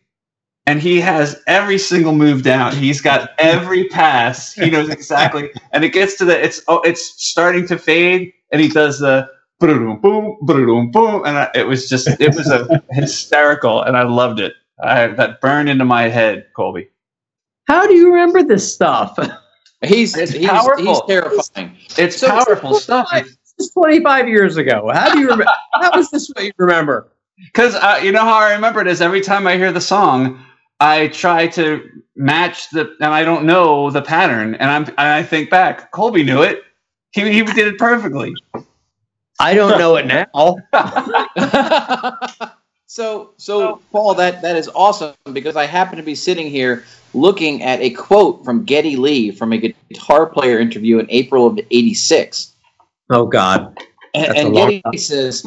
And 0.66 0.80
he 0.80 1.00
has 1.00 1.40
every 1.46 1.78
single 1.78 2.12
move 2.14 2.42
down. 2.42 2.74
He's 2.74 3.00
got 3.00 3.30
every 3.38 3.84
pass. 3.88 4.52
He 4.52 4.68
knows 4.70 4.88
exactly. 4.88 5.52
And 5.72 5.84
it 5.84 5.90
gets 5.90 6.16
to 6.18 6.24
the 6.24 6.42
it's 6.42 6.60
oh 6.68 6.80
it's 6.82 7.02
starting 7.22 7.66
to 7.68 7.76
fade, 7.78 8.32
and 8.50 8.60
he 8.60 8.68
does 8.68 8.98
the 8.98 9.28
boom 9.60 10.00
boom 10.00 10.38
boom 10.40 10.90
boom, 10.90 11.22
and 11.26 11.36
I, 11.36 11.50
it 11.54 11.66
was 11.66 11.88
just 11.88 12.08
it 12.08 12.34
was 12.34 12.48
a 12.48 12.82
hysterical, 12.92 13.82
and 13.82 13.96
I 13.96 14.04
loved 14.04 14.40
it. 14.40 14.54
I, 14.82 15.08
that 15.08 15.40
burned 15.40 15.68
into 15.68 15.84
my 15.84 16.08
head, 16.08 16.46
Colby. 16.56 16.88
How 17.66 17.86
do 17.86 17.94
you 17.94 18.12
remember 18.12 18.42
this 18.42 18.72
stuff? 18.72 19.18
He's 19.84 20.16
It's 20.16 20.32
he's, 20.32 20.46
powerful. 20.48 20.84
he's 20.86 21.00
terrifying. 21.08 21.76
It's 21.98 22.16
So- 22.18 22.28
powerful 22.28 22.74
stuff. 22.74 23.08
This 23.12 23.68
is 23.68 23.70
25 23.74 24.28
years 24.28 24.56
ago. 24.56 24.90
How 24.92 25.12
do 25.12 25.18
you 25.20 25.26
remember? 25.26 25.46
How 25.74 25.98
is 25.98 26.10
this 26.10 26.28
what 26.34 26.44
you 26.44 26.52
remember? 26.58 27.08
Because 27.38 27.74
uh, 27.76 28.00
you 28.02 28.12
know 28.12 28.20
how 28.24 28.34
I 28.38 28.52
remember 28.54 28.80
it 28.80 28.86
is 28.88 29.00
every 29.02 29.20
time 29.20 29.46
I 29.46 29.56
hear 29.56 29.72
the 29.72 29.80
song, 29.80 30.42
I 30.80 31.08
try 31.08 31.48
to 31.48 31.88
match 32.16 32.70
the, 32.70 32.94
and 33.00 33.12
I 33.12 33.24
don't 33.24 33.44
know 33.44 33.90
the 33.90 34.02
pattern, 34.02 34.54
and 34.56 34.70
I'm, 34.70 34.84
and 34.86 34.98
I 35.00 35.22
think 35.22 35.50
back. 35.50 35.90
Colby 35.92 36.22
knew 36.24 36.42
it. 36.42 36.62
He, 37.12 37.22
he 37.32 37.42
did 37.42 37.68
it 37.68 37.78
perfectly. 37.78 38.34
I 39.40 39.54
don't 39.54 39.78
know 39.78 39.96
it 39.96 40.06
now. 40.06 40.56
So 42.94 43.32
so 43.38 43.60
oh. 43.60 43.80
Paul, 43.90 44.14
that 44.14 44.40
that 44.42 44.54
is 44.54 44.70
awesome 44.72 45.16
because 45.32 45.56
I 45.56 45.66
happen 45.66 45.96
to 45.96 46.04
be 46.04 46.14
sitting 46.14 46.48
here 46.48 46.84
looking 47.12 47.60
at 47.60 47.80
a 47.80 47.90
quote 47.90 48.44
from 48.44 48.62
Geddy 48.64 48.94
Lee 48.94 49.32
from 49.32 49.52
a 49.52 49.56
guitar 49.58 50.26
player 50.26 50.60
interview 50.60 51.00
in 51.00 51.06
April 51.08 51.44
of 51.44 51.58
'86. 51.72 52.52
Oh 53.10 53.26
God. 53.26 53.76
And, 54.14 54.26
That's 54.26 54.38
a 54.38 54.46
and 54.46 54.54
Geddy 54.54 54.82
time. 54.82 54.96
says, 54.96 55.44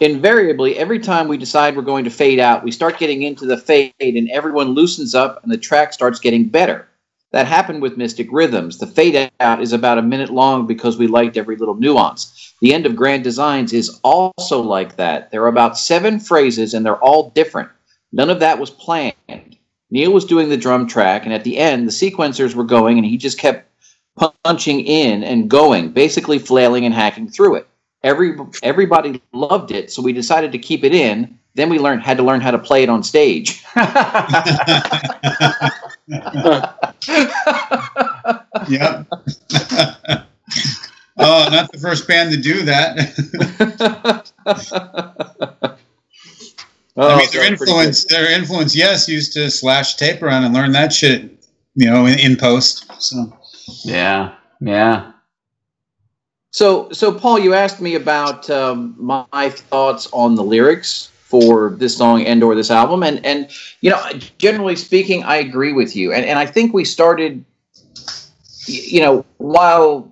invariably, 0.00 0.76
every 0.76 0.98
time 0.98 1.26
we 1.26 1.38
decide 1.38 1.74
we're 1.74 1.80
going 1.80 2.04
to 2.04 2.10
fade 2.10 2.38
out, 2.38 2.64
we 2.64 2.70
start 2.70 2.98
getting 2.98 3.22
into 3.22 3.46
the 3.46 3.56
fade, 3.56 3.94
and 3.98 4.28
everyone 4.28 4.74
loosens 4.74 5.14
up, 5.14 5.42
and 5.42 5.50
the 5.50 5.56
track 5.56 5.94
starts 5.94 6.20
getting 6.20 6.48
better. 6.48 6.86
That 7.32 7.46
happened 7.46 7.80
with 7.80 7.96
Mystic 7.96 8.28
Rhythms. 8.30 8.76
The 8.76 8.86
fade 8.86 9.30
out 9.40 9.62
is 9.62 9.72
about 9.72 9.96
a 9.96 10.02
minute 10.02 10.28
long 10.28 10.66
because 10.66 10.98
we 10.98 11.06
liked 11.06 11.38
every 11.38 11.56
little 11.56 11.76
nuance. 11.76 12.39
The 12.60 12.74
end 12.74 12.86
of 12.86 12.96
Grand 12.96 13.24
Designs 13.24 13.72
is 13.72 13.98
also 14.04 14.60
like 14.60 14.96
that. 14.96 15.30
There 15.30 15.42
are 15.42 15.48
about 15.48 15.78
seven 15.78 16.20
phrases 16.20 16.74
and 16.74 16.84
they're 16.84 17.02
all 17.02 17.30
different. 17.30 17.70
None 18.12 18.30
of 18.30 18.40
that 18.40 18.58
was 18.58 18.70
planned. 18.70 19.14
Neil 19.90 20.12
was 20.12 20.24
doing 20.24 20.48
the 20.48 20.56
drum 20.56 20.86
track, 20.86 21.24
and 21.24 21.34
at 21.34 21.42
the 21.42 21.58
end, 21.58 21.86
the 21.86 21.92
sequencers 21.92 22.54
were 22.54 22.64
going, 22.64 22.96
and 22.96 23.04
he 23.04 23.16
just 23.16 23.38
kept 23.38 23.68
punching 24.44 24.80
in 24.80 25.24
and 25.24 25.50
going, 25.50 25.90
basically 25.90 26.38
flailing 26.38 26.84
and 26.84 26.94
hacking 26.94 27.28
through 27.28 27.56
it. 27.56 27.68
Every 28.04 28.36
everybody 28.62 29.20
loved 29.32 29.72
it, 29.72 29.90
so 29.90 30.00
we 30.00 30.12
decided 30.12 30.52
to 30.52 30.58
keep 30.58 30.84
it 30.84 30.94
in. 30.94 31.38
Then 31.54 31.70
we 31.70 31.80
learned 31.80 32.02
had 32.02 32.18
to 32.18 32.22
learn 32.22 32.40
how 32.40 32.52
to 32.52 32.58
play 32.58 32.84
it 32.84 32.88
on 32.88 33.02
stage. 33.02 33.64
Yep. 38.68 39.06
oh, 41.20 41.48
not 41.50 41.70
the 41.72 41.78
first 41.78 42.08
band 42.08 42.32
to 42.32 42.40
do 42.40 42.62
that. 42.62 44.24
I 46.96 47.18
mean, 47.18 47.28
their 47.32 47.42
Oh, 47.42 47.46
influence, 47.46 48.04
their 48.04 48.30
influence, 48.30 48.76
yes, 48.76 49.08
used 49.08 49.32
to 49.34 49.50
slash 49.50 49.94
tape 49.94 50.22
around 50.22 50.44
and 50.44 50.52
learn 50.52 50.72
that 50.72 50.92
shit, 50.92 51.30
you 51.74 51.86
know, 51.90 52.06
in, 52.06 52.18
in 52.18 52.36
post. 52.36 52.90
So, 53.00 53.32
Yeah, 53.84 54.34
yeah. 54.60 55.12
So, 56.50 56.90
so 56.90 57.12
Paul, 57.12 57.38
you 57.38 57.54
asked 57.54 57.80
me 57.80 57.94
about 57.94 58.50
um, 58.50 58.94
my 58.98 59.50
thoughts 59.50 60.08
on 60.12 60.34
the 60.34 60.42
lyrics 60.42 61.10
for 61.30 61.70
this 61.70 61.96
song 61.96 62.26
and 62.26 62.42
or 62.42 62.56
this 62.56 62.72
album, 62.72 63.04
and 63.04 63.24
and 63.24 63.48
you 63.82 63.90
know, 63.90 64.02
generally 64.38 64.74
speaking, 64.74 65.22
I 65.22 65.36
agree 65.36 65.72
with 65.72 65.94
you, 65.94 66.12
and 66.12 66.24
and 66.24 66.40
I 66.40 66.46
think 66.46 66.74
we 66.74 66.84
started, 66.84 67.44
you 68.66 69.00
know, 69.00 69.24
while 69.36 70.09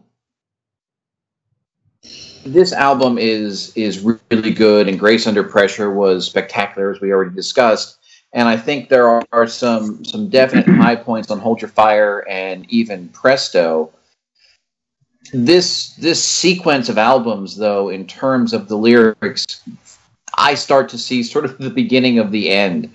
this 2.53 2.73
album 2.73 3.19
is 3.19 3.73
is 3.77 4.01
really 4.31 4.53
good, 4.53 4.89
and 4.89 4.99
Grace 4.99 5.27
Under 5.27 5.45
Pressure 5.45 5.91
was 5.91 6.27
spectacular, 6.27 6.91
as 6.91 7.01
we 7.01 7.13
already 7.13 7.35
discussed. 7.35 7.97
And 8.35 8.47
I 8.47 8.59
think 8.59 8.89
there 8.89 9.09
are, 9.09 9.23
are 9.33 9.47
some 9.47 10.05
some 10.05 10.29
definite 10.29 10.67
high 10.83 10.97
points 10.97 11.31
on 11.31 11.39
Hold 11.39 11.61
Your 11.61 11.71
Fire 11.71 12.27
and 12.29 12.67
even 12.71 13.09
Presto 13.11 13.93
this 15.33 15.95
this 15.97 16.23
sequence 16.23 16.89
of 16.89 16.99
albums 16.99 17.57
though 17.57 17.89
in 17.89 18.07
terms 18.07 18.53
of 18.53 18.69
the 18.69 18.77
lyrics 18.77 19.63
i 20.35 20.55
start 20.55 20.89
to 20.89 20.99
see 20.99 21.23
sort 21.23 21.45
of 21.45 21.59
the 21.59 21.71
beginning 21.71 22.19
of 22.19 22.31
the 22.31 22.51
end 22.51 22.93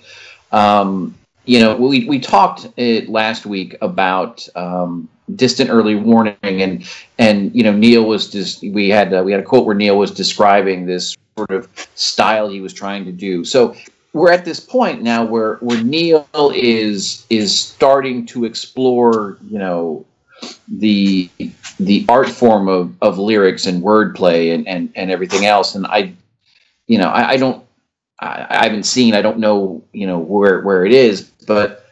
um, 0.52 1.16
you 1.44 1.60
know 1.60 1.76
we, 1.76 2.06
we 2.06 2.18
talked 2.18 2.68
it 2.76 3.08
last 3.08 3.46
week 3.46 3.76
about 3.80 4.46
um, 4.56 5.08
distant 5.34 5.70
early 5.70 5.94
warning 5.94 6.36
and 6.42 6.88
and 7.18 7.54
you 7.54 7.62
know 7.62 7.72
neil 7.72 8.04
was 8.04 8.30
just 8.30 8.62
we 8.62 8.88
had 8.88 9.12
uh, 9.12 9.22
we 9.24 9.32
had 9.32 9.40
a 9.40 9.44
quote 9.44 9.66
where 9.66 9.74
neil 9.74 9.98
was 9.98 10.10
describing 10.10 10.86
this 10.86 11.16
sort 11.36 11.50
of 11.50 11.68
style 11.94 12.48
he 12.48 12.60
was 12.60 12.72
trying 12.72 13.04
to 13.04 13.12
do 13.12 13.44
so 13.44 13.74
we're 14.12 14.30
at 14.30 14.44
this 14.44 14.60
point 14.60 15.02
now 15.02 15.24
where 15.24 15.56
where 15.56 15.82
neil 15.82 16.28
is 16.54 17.26
is 17.30 17.58
starting 17.58 18.24
to 18.26 18.44
explore 18.44 19.38
you 19.48 19.58
know 19.58 20.04
the 20.68 21.30
the 21.78 22.04
art 22.08 22.28
form 22.28 22.68
of, 22.68 22.94
of 23.02 23.18
lyrics 23.18 23.66
and 23.66 23.82
wordplay 23.82 24.54
and, 24.54 24.66
and, 24.68 24.92
and 24.94 25.10
everything 25.10 25.46
else. 25.46 25.74
And 25.74 25.86
I, 25.86 26.12
you 26.86 26.98
know, 26.98 27.08
I, 27.08 27.30
I 27.30 27.36
don't, 27.36 27.63
I, 28.24 28.46
I 28.48 28.64
haven't 28.64 28.84
seen, 28.84 29.14
I 29.14 29.22
don't 29.22 29.38
know, 29.38 29.82
you 29.92 30.06
know, 30.06 30.18
where, 30.18 30.60
where 30.62 30.84
it 30.84 30.92
is, 30.92 31.22
but, 31.46 31.86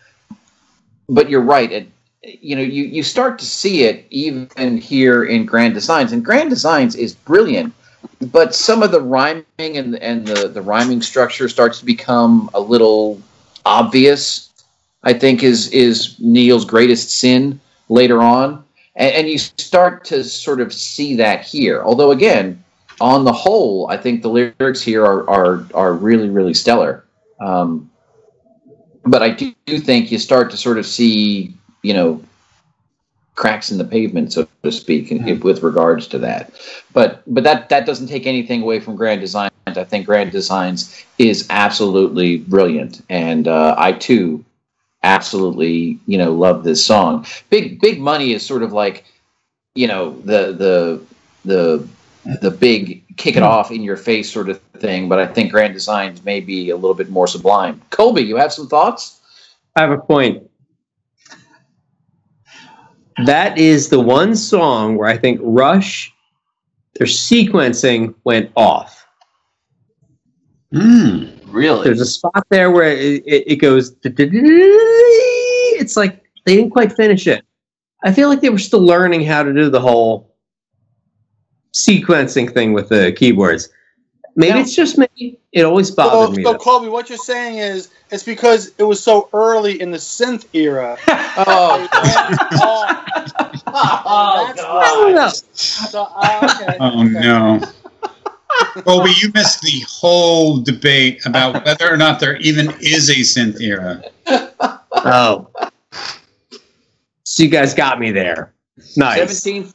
but 1.08 1.28
you're 1.28 1.42
right. 1.42 1.70
It, 1.70 1.88
you 2.22 2.56
know, 2.56 2.62
you, 2.62 2.84
you 2.84 3.02
start 3.02 3.38
to 3.40 3.44
see 3.44 3.82
it 3.82 4.06
even 4.10 4.78
here 4.78 5.24
in 5.24 5.44
Grand 5.44 5.74
Designs 5.74 6.12
and 6.12 6.24
Grand 6.24 6.50
Designs 6.50 6.94
is 6.94 7.14
brilliant, 7.14 7.74
but 8.20 8.54
some 8.54 8.82
of 8.82 8.92
the 8.92 9.00
rhyming 9.00 9.44
and, 9.58 9.96
and 9.96 10.26
the, 10.26 10.48
the 10.48 10.62
rhyming 10.62 11.02
structure 11.02 11.48
starts 11.48 11.80
to 11.80 11.84
become 11.84 12.48
a 12.54 12.60
little 12.60 13.20
obvious, 13.66 14.50
I 15.02 15.12
think 15.12 15.42
is, 15.42 15.68
is 15.70 16.16
Neil's 16.18 16.64
greatest 16.64 17.10
sin 17.10 17.60
later 17.88 18.22
on 18.22 18.64
and, 18.96 19.12
and 19.12 19.28
you 19.28 19.38
start 19.38 20.04
to 20.06 20.24
sort 20.24 20.60
of 20.60 20.72
see 20.72 21.16
that 21.16 21.44
here. 21.44 21.82
Although 21.82 22.10
again, 22.10 22.62
on 23.00 23.24
the 23.24 23.32
whole, 23.32 23.88
I 23.90 23.96
think 23.96 24.22
the 24.22 24.28
lyrics 24.28 24.82
here 24.82 25.04
are 25.04 25.28
are 25.28 25.66
are 25.74 25.94
really 25.94 26.28
really 26.28 26.54
stellar. 26.54 27.04
Um, 27.40 27.90
but 29.04 29.22
I 29.22 29.30
do, 29.30 29.52
think 29.66 30.12
you 30.12 30.18
start 30.18 30.50
to 30.52 30.56
sort 30.56 30.78
of 30.78 30.86
see, 30.86 31.52
you 31.82 31.92
know, 31.92 32.22
cracks 33.34 33.70
in 33.70 33.78
the 33.78 33.84
pavement, 33.84 34.32
so 34.32 34.46
to 34.62 34.70
speak, 34.70 35.10
in, 35.10 35.40
with 35.40 35.62
regards 35.62 36.06
to 36.08 36.18
that. 36.20 36.52
But 36.92 37.22
but 37.26 37.44
that 37.44 37.68
that 37.68 37.86
doesn't 37.86 38.06
take 38.06 38.26
anything 38.26 38.62
away 38.62 38.80
from 38.80 38.96
Grand 38.96 39.20
Designs. 39.20 39.50
I 39.66 39.84
think 39.84 40.06
Grand 40.06 40.30
Designs 40.30 41.04
is 41.18 41.46
absolutely 41.50 42.38
brilliant, 42.38 43.02
and 43.08 43.48
uh, 43.48 43.74
I 43.78 43.92
too 43.92 44.44
absolutely 45.02 45.98
you 46.06 46.18
know 46.18 46.32
love 46.32 46.62
this 46.64 46.84
song. 46.84 47.26
Big 47.50 47.80
Big 47.80 48.00
Money 48.00 48.32
is 48.32 48.44
sort 48.46 48.62
of 48.62 48.72
like 48.72 49.04
you 49.74 49.88
know 49.88 50.20
the 50.20 50.52
the 50.52 51.02
the 51.44 51.88
the 52.24 52.50
big 52.50 53.04
kick 53.16 53.36
it 53.36 53.42
off 53.42 53.70
in 53.70 53.82
your 53.82 53.96
face 53.96 54.30
sort 54.32 54.48
of 54.48 54.60
thing, 54.78 55.08
but 55.08 55.18
I 55.18 55.26
think 55.26 55.50
Grand 55.50 55.74
Designs 55.74 56.24
may 56.24 56.40
be 56.40 56.70
a 56.70 56.76
little 56.76 56.94
bit 56.94 57.10
more 57.10 57.26
sublime. 57.26 57.82
Colby, 57.90 58.22
you 58.22 58.36
have 58.36 58.52
some 58.52 58.68
thoughts? 58.68 59.20
I 59.76 59.80
have 59.80 59.90
a 59.90 59.98
point. 59.98 60.48
That 63.24 63.58
is 63.58 63.88
the 63.88 64.00
one 64.00 64.36
song 64.36 64.96
where 64.96 65.08
I 65.08 65.16
think 65.16 65.40
Rush, 65.42 66.12
their 66.94 67.06
sequencing 67.06 68.14
went 68.24 68.50
off. 68.56 69.06
Mm, 70.72 71.38
really? 71.48 71.84
There's 71.84 72.00
a 72.00 72.06
spot 72.06 72.46
there 72.48 72.70
where 72.70 72.90
it, 72.90 73.22
it, 73.26 73.52
it 73.52 73.56
goes. 73.56 73.94
It's 74.04 75.96
like 75.96 76.22
they 76.46 76.56
didn't 76.56 76.70
quite 76.70 76.92
finish 76.92 77.26
it. 77.26 77.44
I 78.04 78.12
feel 78.12 78.28
like 78.28 78.40
they 78.40 78.48
were 78.50 78.58
still 78.58 78.80
learning 78.80 79.24
how 79.24 79.42
to 79.42 79.52
do 79.52 79.68
the 79.68 79.80
whole 79.80 80.31
sequencing 81.72 82.52
thing 82.52 82.72
with 82.72 82.88
the 82.88 83.12
keyboards. 83.12 83.68
Maybe 84.34 84.56
Yeah. 84.56 84.62
it's 84.62 84.74
just 84.74 84.96
me. 84.98 85.38
It 85.52 85.64
always 85.64 85.88
So, 85.88 85.94
bothered 85.96 86.36
me. 86.36 86.42
so 86.44 86.52
though. 86.52 86.58
Colby, 86.58 86.88
what 86.88 87.08
you're 87.10 87.18
saying 87.18 87.58
is 87.58 87.88
it's 88.10 88.22
because 88.22 88.72
it 88.78 88.84
was 88.84 89.02
so 89.02 89.28
early 89.34 89.78
in 89.80 89.90
the 89.90 89.98
synth 89.98 90.46
era. 90.54 90.96
Oh, 91.34 91.88
oh, 93.66 94.52
oh 94.58 95.12
That's 95.14 95.42
I 95.82 95.86
so, 95.86 96.02
uh, 96.14 96.48
okay, 96.62 96.76
oh 96.78 97.00
okay. 97.00 97.08
no. 97.20 97.60
Colby, 98.82 99.12
you 99.22 99.30
missed 99.34 99.62
the 99.62 99.82
whole 99.88 100.58
debate 100.60 101.24
about 101.24 101.64
whether 101.64 101.90
or 101.90 101.96
not 101.96 102.20
there 102.20 102.36
even 102.36 102.70
is 102.80 103.08
a 103.08 103.14
synth 103.20 103.60
era. 103.62 104.02
Oh. 104.92 105.48
So 107.24 107.42
you 107.42 107.48
guys 107.48 107.72
got 107.72 107.98
me 107.98 108.10
there. 108.10 108.52
Nice. 108.96 109.42
17, 109.42 109.72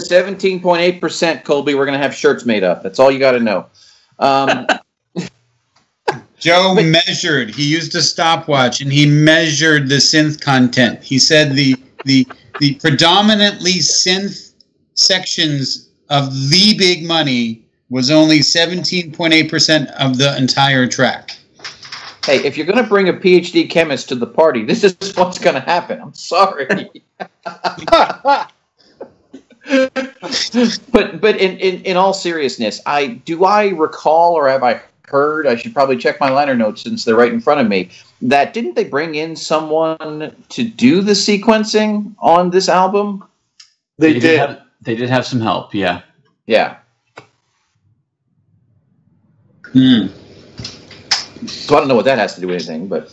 17.8% 0.00 1.44
Colby. 1.44 1.74
We're 1.74 1.86
going 1.86 1.98
to 1.98 2.02
have 2.02 2.14
shirts 2.14 2.44
made 2.44 2.64
up. 2.64 2.82
That's 2.82 2.98
all 2.98 3.10
you 3.10 3.18
got 3.18 3.32
to 3.32 3.40
know. 3.40 3.66
Um, 4.18 4.66
Joe 6.38 6.74
But- 6.74 6.84
measured. 6.86 7.50
He 7.50 7.64
used 7.66 7.94
a 7.94 8.02
stopwatch 8.02 8.80
and 8.80 8.92
he 8.92 9.06
measured 9.06 9.88
the 9.88 9.96
synth 9.96 10.40
content. 10.40 11.02
He 11.02 11.18
said 11.18 11.52
the 11.52 11.76
the 12.04 12.26
the 12.60 12.74
predominantly 12.76 13.74
synth 13.80 14.52
sections 14.94 15.88
of 16.08 16.30
the 16.50 16.74
Big 16.78 17.04
Money 17.06 17.62
was 17.90 18.10
only 18.10 18.38
17.8% 18.40 19.90
of 19.92 20.18
the 20.18 20.36
entire 20.36 20.86
track. 20.86 21.36
hey, 22.24 22.38
if 22.44 22.56
you're 22.56 22.66
going 22.66 22.82
to 22.82 22.88
bring 22.88 23.08
a 23.08 23.12
PhD 23.12 23.68
chemist 23.68 24.08
to 24.08 24.14
the 24.14 24.26
party, 24.26 24.64
this 24.64 24.82
is 24.84 24.96
what's 25.16 25.38
going 25.38 25.54
to 25.54 25.60
happen. 25.60 26.00
I'm 26.00 26.14
sorry. 26.14 26.66
but 30.92 31.20
but 31.20 31.36
in, 31.36 31.58
in, 31.58 31.82
in 31.82 31.96
all 31.96 32.12
seriousness, 32.12 32.80
I 32.86 33.06
do 33.06 33.44
I 33.44 33.68
recall 33.68 34.34
or 34.34 34.48
have 34.48 34.62
I 34.62 34.80
heard? 35.08 35.46
I 35.46 35.56
should 35.56 35.74
probably 35.74 35.96
check 35.96 36.20
my 36.20 36.30
liner 36.30 36.54
notes 36.54 36.82
since 36.82 37.04
they're 37.04 37.16
right 37.16 37.32
in 37.32 37.40
front 37.40 37.60
of 37.60 37.68
me. 37.68 37.90
That 38.22 38.52
didn't 38.52 38.74
they 38.74 38.84
bring 38.84 39.14
in 39.16 39.34
someone 39.34 40.34
to 40.50 40.64
do 40.64 41.00
the 41.00 41.12
sequencing 41.12 42.14
on 42.18 42.50
this 42.50 42.68
album? 42.68 43.24
They 43.98 44.18
did. 44.18 44.38
Have, 44.38 44.62
they 44.82 44.94
did 44.94 45.08
have 45.08 45.26
some 45.26 45.40
help. 45.40 45.74
Yeah. 45.74 46.02
Yeah. 46.46 46.76
Hmm. 49.72 50.06
So 51.46 51.76
I 51.76 51.80
don't 51.80 51.88
know 51.88 51.96
what 51.96 52.04
that 52.04 52.18
has 52.18 52.34
to 52.36 52.40
do 52.40 52.46
with 52.46 52.56
anything, 52.56 52.88
but 52.88 53.12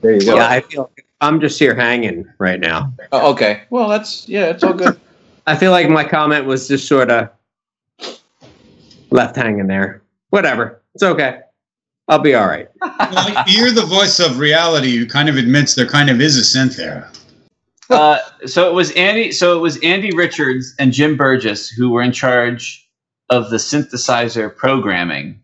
there 0.00 0.12
you 0.12 0.24
go. 0.24 0.36
Yeah, 0.36 0.48
I 0.48 0.60
feel 0.60 0.90
I'm 1.20 1.40
just 1.40 1.58
here 1.58 1.74
hanging 1.74 2.26
right 2.38 2.60
now. 2.60 2.92
Oh, 3.12 3.32
okay. 3.32 3.62
Well, 3.70 3.88
that's 3.88 4.28
yeah, 4.28 4.46
it's 4.46 4.62
all 4.62 4.72
good. 4.72 5.00
I 5.46 5.56
feel 5.56 5.70
like 5.70 5.88
my 5.88 6.04
comment 6.04 6.46
was 6.46 6.68
just 6.68 6.88
sort 6.88 7.10
of 7.10 7.28
left 9.10 9.36
hanging 9.36 9.66
there. 9.66 10.02
Whatever. 10.30 10.82
It's 10.94 11.02
okay. 11.02 11.40
I'll 12.08 12.18
be 12.18 12.34
all 12.34 12.46
right. 12.46 12.68
Well, 12.80 13.44
you're 13.46 13.70
the 13.70 13.86
voice 13.86 14.20
of 14.20 14.38
reality 14.38 14.96
who 14.96 15.06
kind 15.06 15.28
of 15.28 15.36
admits 15.36 15.74
there 15.74 15.86
kind 15.86 16.10
of 16.10 16.20
is 16.20 16.36
a 16.36 16.58
synth 16.58 16.76
there. 16.76 17.10
uh, 17.90 18.18
so 18.46 18.68
it 18.68 18.74
was 18.74 18.90
Andy. 18.92 19.32
So 19.32 19.56
it 19.56 19.60
was 19.60 19.78
Andy 19.82 20.14
Richards 20.14 20.74
and 20.78 20.92
Jim 20.92 21.16
Burgess 21.16 21.68
who 21.68 21.90
were 21.90 22.02
in 22.02 22.12
charge 22.12 22.86
of 23.30 23.50
the 23.50 23.56
synthesizer 23.56 24.54
programming, 24.54 25.40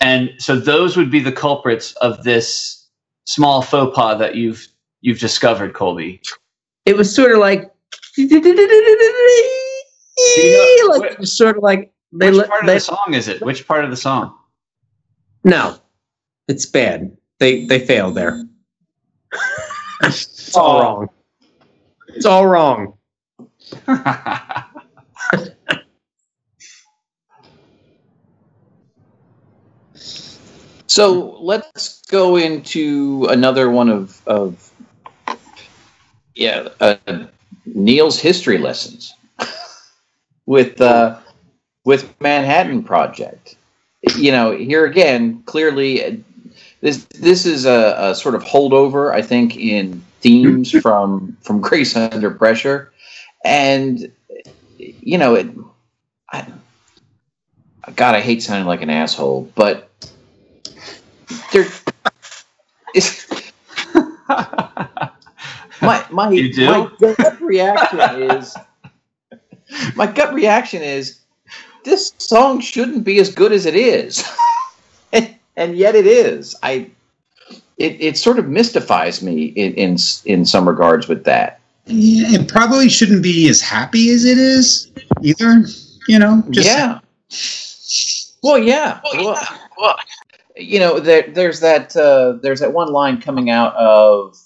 and 0.00 0.30
so 0.38 0.56
those 0.56 0.96
would 0.96 1.10
be 1.10 1.20
the 1.20 1.32
culprits 1.32 1.92
of 1.94 2.22
this 2.22 2.88
small 3.24 3.62
faux 3.62 3.94
pas 3.96 4.18
that 4.18 4.36
you've 4.36 4.68
you've 5.00 5.18
discovered, 5.18 5.74
Colby. 5.74 6.20
It 6.86 6.96
was 6.96 7.12
sort 7.12 7.32
of 7.32 7.38
like, 7.38 7.71
like 10.88 11.18
which- 11.18 11.28
sort 11.28 11.56
of 11.56 11.62
like 11.62 11.92
they 12.12 12.30
Which 12.30 12.46
part 12.46 12.60
of 12.62 12.66
they, 12.66 12.74
the 12.74 12.80
song 12.80 13.14
is 13.14 13.28
it? 13.28 13.40
Which 13.42 13.66
part 13.66 13.84
of 13.84 13.90
the 13.90 13.96
song? 13.96 14.36
no, 15.44 15.78
it's 16.48 16.66
bad. 16.66 17.16
They 17.40 17.64
they 17.66 17.84
failed 17.84 18.14
there. 18.14 18.42
It's 20.02 20.54
all 20.56 20.76
Oh. 20.76 20.82
wrong. 20.82 21.08
It's 22.08 22.26
all 22.26 22.46
wrong. 22.46 22.94
So 30.86 31.38
let's 31.40 32.02
go 32.02 32.36
into 32.36 33.26
another 33.30 33.70
one 33.70 33.88
of 33.88 34.20
of 34.26 34.70
yeah 36.34 36.68
uh, 36.80 36.96
Neil's 37.64 38.20
history 38.20 38.58
lessons 38.58 39.14
with 40.46 40.80
uh, 40.80 41.18
with 41.84 42.14
Manhattan 42.20 42.82
Project. 42.82 43.56
You 44.16 44.32
know, 44.32 44.50
here 44.56 44.84
again, 44.84 45.42
clearly, 45.44 46.04
uh, 46.04 46.16
this 46.80 47.04
this 47.04 47.46
is 47.46 47.64
a, 47.64 47.94
a 47.98 48.14
sort 48.14 48.34
of 48.34 48.42
holdover, 48.42 49.12
I 49.12 49.22
think, 49.22 49.56
in 49.56 50.02
themes 50.20 50.70
from 50.82 51.36
from 51.42 51.60
Grace 51.60 51.96
Under 51.96 52.30
Pressure, 52.30 52.92
and 53.44 54.10
you 54.78 55.18
know, 55.18 55.34
it. 55.34 55.48
I, 56.32 56.46
God, 57.96 58.14
I 58.14 58.20
hate 58.20 58.42
sounding 58.42 58.66
like 58.66 58.80
an 58.82 58.90
asshole, 58.90 59.50
but 59.54 59.90
there 61.52 61.66
is 62.94 63.26
my 65.82 66.04
my 66.10 66.30
You 66.30 66.52
do? 66.52 66.66
my 66.66 66.90
gut 66.98 67.40
reaction 67.40 68.00
is 68.30 68.56
my 69.94 70.06
gut 70.06 70.32
reaction 70.34 70.82
is 70.82 71.20
this 71.84 72.12
song 72.18 72.60
shouldn't 72.60 73.04
be 73.04 73.18
as 73.18 73.32
good 73.32 73.52
as 73.52 73.66
it 73.66 73.74
is, 73.74 74.24
and, 75.12 75.34
and 75.56 75.76
yet 75.76 75.94
it 75.94 76.06
is. 76.06 76.54
I 76.62 76.90
it, 77.78 78.00
it 78.00 78.16
sort 78.16 78.38
of 78.38 78.48
mystifies 78.48 79.22
me 79.22 79.46
in, 79.46 79.74
in 79.74 79.96
in 80.24 80.44
some 80.46 80.68
regards 80.68 81.08
with 81.08 81.24
that. 81.24 81.60
Yeah, 81.86 82.40
it 82.40 82.48
probably 82.48 82.88
shouldn't 82.88 83.22
be 83.22 83.48
as 83.48 83.60
happy 83.60 84.10
as 84.10 84.24
it 84.24 84.38
is 84.38 84.90
either. 85.22 85.64
You 86.08 86.18
know, 86.18 86.44
just 86.50 86.68
yeah. 86.68 87.00
Well, 88.42 88.58
yeah. 88.58 89.00
Well, 89.14 89.36
well, 89.78 89.96
you 90.56 90.78
know, 90.78 91.00
there, 91.00 91.22
there's 91.28 91.60
that 91.60 91.96
uh, 91.96 92.38
there's 92.42 92.60
that 92.60 92.72
one 92.72 92.92
line 92.92 93.20
coming 93.20 93.50
out 93.50 93.74
of 93.74 94.38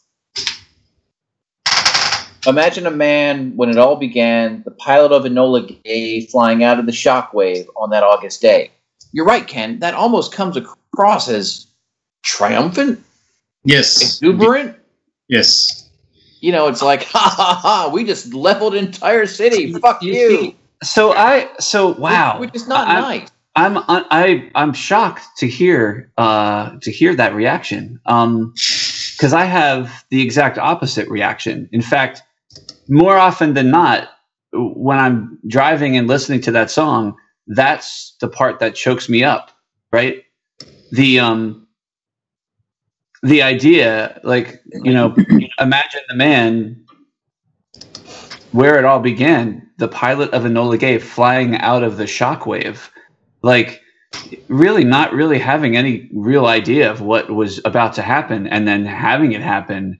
Imagine 2.46 2.86
a 2.86 2.90
man 2.90 3.56
when 3.56 3.68
it 3.70 3.76
all 3.78 3.96
began, 3.96 4.62
the 4.64 4.70
pilot 4.70 5.12
of 5.12 5.24
Enola 5.24 5.82
Gay 5.84 6.26
flying 6.26 6.62
out 6.64 6.78
of 6.78 6.86
the 6.86 6.92
shockwave 6.92 7.66
on 7.76 7.90
that 7.90 8.02
August 8.02 8.40
day. 8.40 8.70
You're 9.12 9.24
right, 9.24 9.46
Ken. 9.46 9.78
That 9.80 9.94
almost 9.94 10.32
comes 10.32 10.56
across 10.56 11.28
as 11.28 11.66
triumphant, 12.22 13.02
yes, 13.64 14.00
exuberant. 14.02 14.76
yes. 15.28 15.88
You 16.40 16.52
know, 16.52 16.68
it's 16.68 16.82
like, 16.82 17.02
ha 17.08 17.18
ha 17.36 17.54
ha, 17.60 17.90
we 17.92 18.04
just 18.04 18.32
leveled 18.34 18.74
entire 18.74 19.26
city. 19.26 19.72
Fuck 19.74 20.02
You 20.02 20.12
you. 20.12 20.54
So 20.82 21.12
I 21.12 21.48
so 21.58 21.94
wow, 21.94 22.38
Which 22.38 22.54
is 22.54 22.68
not 22.68 22.86
I'm- 22.88 23.02
nice. 23.02 23.28
I'm 23.58 23.78
I 23.88 24.50
I'm 24.54 24.74
shocked 24.74 25.24
to 25.38 25.48
hear 25.48 26.12
uh 26.18 26.76
to 26.82 26.92
hear 26.92 27.14
that 27.14 27.34
reaction. 27.34 27.98
Um 28.04 28.52
because 29.16 29.32
I 29.32 29.44
have 29.46 30.04
the 30.10 30.20
exact 30.20 30.58
opposite 30.58 31.08
reaction. 31.08 31.66
In 31.72 31.80
fact, 31.80 32.20
more 32.88 33.16
often 33.16 33.54
than 33.54 33.70
not, 33.70 34.08
when 34.52 34.98
I'm 34.98 35.38
driving 35.46 35.96
and 35.96 36.08
listening 36.08 36.40
to 36.42 36.52
that 36.52 36.70
song, 36.70 37.16
that's 37.48 38.16
the 38.20 38.28
part 38.28 38.58
that 38.60 38.74
chokes 38.74 39.08
me 39.08 39.22
up, 39.24 39.50
right? 39.92 40.22
The 40.92 41.20
um 41.20 41.66
the 43.22 43.42
idea, 43.42 44.20
like, 44.22 44.60
you 44.84 44.92
know, 44.92 45.14
imagine 45.60 46.02
the 46.08 46.14
man 46.14 46.84
where 48.52 48.78
it 48.78 48.84
all 48.84 49.00
began, 49.00 49.68
the 49.78 49.88
pilot 49.88 50.32
of 50.32 50.44
Enola 50.44 50.78
Gay 50.78 50.98
flying 50.98 51.56
out 51.56 51.82
of 51.82 51.96
the 51.96 52.04
shockwave 52.04 52.88
like 53.42 53.80
really 54.48 54.84
not 54.84 55.12
really 55.12 55.38
having 55.38 55.76
any 55.76 56.10
real 56.12 56.46
idea 56.46 56.90
of 56.90 57.00
what 57.00 57.30
was 57.30 57.60
about 57.64 57.92
to 57.94 58.02
happen 58.02 58.46
and 58.46 58.66
then 58.66 58.84
having 58.84 59.32
it 59.32 59.40
happen 59.40 59.98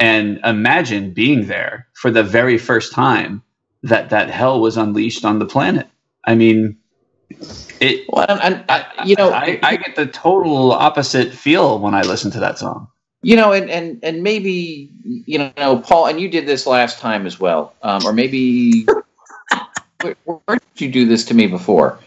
and 0.00 0.38
imagine 0.44 1.12
being 1.12 1.46
there 1.46 1.86
for 1.94 2.10
the 2.10 2.22
very 2.22 2.58
first 2.58 2.92
time 2.92 3.42
that 3.82 4.10
that 4.10 4.30
hell 4.30 4.60
was 4.60 4.76
unleashed 4.76 5.24
on 5.24 5.38
the 5.38 5.46
planet. 5.46 5.88
I 6.24 6.34
mean 6.34 6.76
it 7.80 8.06
Well, 8.08 8.26
and, 8.28 8.64
I, 8.68 9.04
you 9.04 9.14
know, 9.16 9.30
I, 9.30 9.58
I 9.62 9.76
get 9.76 9.96
the 9.96 10.06
total 10.06 10.72
opposite 10.72 11.32
feel 11.32 11.78
when 11.78 11.94
i 11.94 12.02
listen 12.02 12.30
to 12.32 12.40
that 12.40 12.58
song. 12.58 12.88
You 13.22 13.36
know, 13.36 13.52
and 13.52 13.68
and 13.68 13.98
and 14.04 14.22
maybe 14.22 14.90
you 15.02 15.52
know, 15.56 15.78
Paul, 15.80 16.06
and 16.06 16.20
you 16.20 16.28
did 16.28 16.46
this 16.46 16.66
last 16.66 17.00
time 17.00 17.26
as 17.26 17.40
well, 17.40 17.74
um, 17.82 18.06
or 18.06 18.12
maybe 18.12 18.86
where, 20.00 20.16
where 20.24 20.58
did 20.74 20.80
you 20.80 20.90
do 20.90 21.04
this 21.04 21.24
to 21.26 21.34
me 21.34 21.48
before? 21.48 21.98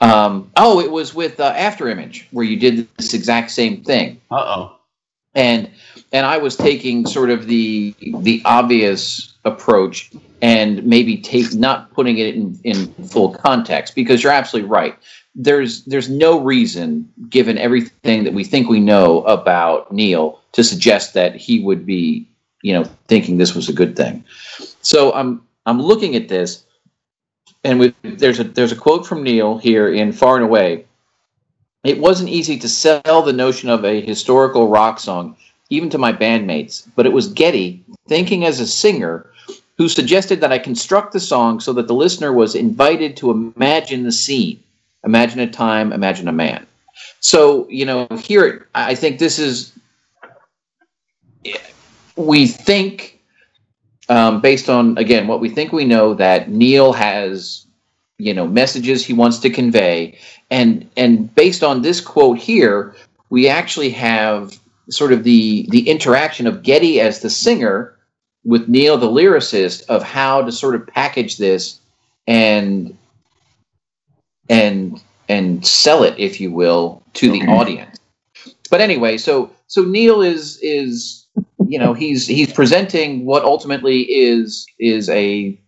Um, 0.00 0.50
oh, 0.56 0.80
it 0.80 0.90
was 0.90 1.14
with 1.14 1.38
uh, 1.38 1.52
After 1.56 1.88
Image 1.88 2.28
where 2.30 2.46
you 2.46 2.58
did 2.58 2.88
this 2.96 3.12
exact 3.12 3.50
same 3.50 3.84
thing, 3.84 4.20
uh-oh 4.30 4.78
and 5.34 5.70
and 6.12 6.26
I 6.26 6.38
was 6.38 6.56
taking 6.56 7.06
sort 7.06 7.30
of 7.30 7.46
the 7.46 7.94
the 8.20 8.42
obvious 8.44 9.34
approach 9.44 10.10
and 10.42 10.84
maybe 10.84 11.16
take 11.16 11.54
not 11.54 11.92
putting 11.92 12.18
it 12.18 12.34
in, 12.34 12.58
in 12.64 12.86
full 13.06 13.34
context 13.34 13.94
because 13.94 14.22
you're 14.22 14.32
absolutely 14.32 14.68
right. 14.68 14.96
There's 15.34 15.84
there's 15.84 16.08
no 16.08 16.40
reason, 16.40 17.10
given 17.28 17.58
everything 17.58 18.24
that 18.24 18.34
we 18.34 18.44
think 18.44 18.68
we 18.68 18.80
know 18.80 19.22
about 19.22 19.90
Neil, 19.90 20.40
to 20.52 20.62
suggest 20.62 21.14
that 21.14 21.34
he 21.34 21.60
would 21.60 21.84
be, 21.84 22.28
you 22.62 22.72
know, 22.72 22.84
thinking 23.08 23.38
this 23.38 23.54
was 23.54 23.68
a 23.68 23.72
good 23.72 23.96
thing. 23.96 24.24
So 24.82 25.12
I'm 25.12 25.42
I'm 25.66 25.80
looking 25.80 26.14
at 26.14 26.28
this, 26.28 26.64
and 27.64 27.80
we, 27.80 27.94
there's 28.02 28.38
a 28.38 28.44
there's 28.44 28.72
a 28.72 28.76
quote 28.76 29.06
from 29.06 29.22
Neil 29.22 29.58
here 29.58 29.92
in 29.92 30.12
Far 30.12 30.36
and 30.36 30.44
Away. 30.44 30.84
It 31.84 31.98
wasn't 31.98 32.30
easy 32.30 32.58
to 32.58 32.68
sell 32.68 33.22
the 33.22 33.32
notion 33.32 33.68
of 33.68 33.84
a 33.84 34.00
historical 34.00 34.68
rock 34.68 34.98
song, 34.98 35.36
even 35.68 35.90
to 35.90 35.98
my 35.98 36.12
bandmates, 36.12 36.88
but 36.96 37.06
it 37.06 37.12
was 37.12 37.28
Geddy, 37.28 37.84
thinking 38.08 38.44
as 38.44 38.58
a 38.58 38.66
singer, 38.66 39.30
who 39.76 39.88
suggested 39.88 40.40
that 40.40 40.52
I 40.52 40.58
construct 40.58 41.12
the 41.12 41.20
song 41.20 41.60
so 41.60 41.72
that 41.74 41.86
the 41.86 41.94
listener 41.94 42.32
was 42.32 42.54
invited 42.54 43.16
to 43.18 43.30
imagine 43.30 44.04
the 44.04 44.12
scene, 44.12 44.62
imagine 45.04 45.40
a 45.40 45.50
time, 45.50 45.92
imagine 45.92 46.28
a 46.28 46.32
man. 46.32 46.66
So, 47.20 47.68
you 47.68 47.84
know, 47.84 48.06
here, 48.22 48.68
I 48.74 48.94
think 48.94 49.18
this 49.18 49.38
is, 49.38 49.72
we 52.16 52.46
think, 52.46 53.20
um, 54.08 54.40
based 54.40 54.70
on, 54.70 54.96
again, 54.96 55.26
what 55.26 55.40
we 55.40 55.48
think 55.48 55.72
we 55.72 55.84
know, 55.84 56.14
that 56.14 56.48
Neil 56.50 56.92
has, 56.92 57.66
you 58.18 58.32
know, 58.32 58.46
messages 58.46 59.04
he 59.04 59.12
wants 59.12 59.38
to 59.38 59.50
convey. 59.50 60.18
And, 60.50 60.88
and 60.96 61.34
based 61.34 61.62
on 61.62 61.82
this 61.82 62.00
quote 62.00 62.38
here, 62.38 62.94
we 63.30 63.48
actually 63.48 63.90
have 63.90 64.58
sort 64.90 65.12
of 65.12 65.24
the, 65.24 65.66
the 65.70 65.88
interaction 65.88 66.46
of 66.46 66.62
Geddy 66.62 67.00
as 67.00 67.20
the 67.20 67.30
singer 67.30 67.96
with 68.44 68.68
Neil, 68.68 68.96
the 68.98 69.08
lyricist, 69.08 69.86
of 69.88 70.02
how 70.02 70.42
to 70.42 70.52
sort 70.52 70.74
of 70.74 70.86
package 70.86 71.38
this 71.38 71.80
and 72.26 72.96
and 74.48 75.00
and 75.28 75.66
sell 75.66 76.02
it, 76.02 76.14
if 76.18 76.40
you 76.40 76.52
will, 76.52 77.02
to 77.14 77.30
the 77.30 77.42
audience. 77.46 77.98
But 78.70 78.80
anyway, 78.80 79.16
so 79.16 79.50
so 79.66 79.84
Neil 79.84 80.20
is 80.20 80.58
is 80.62 81.26
you 81.66 81.78
know 81.78 81.94
he's 81.94 82.26
he's 82.26 82.52
presenting 82.52 83.24
what 83.24 83.44
ultimately 83.44 84.02
is 84.02 84.66
is 84.78 85.08
a 85.08 85.58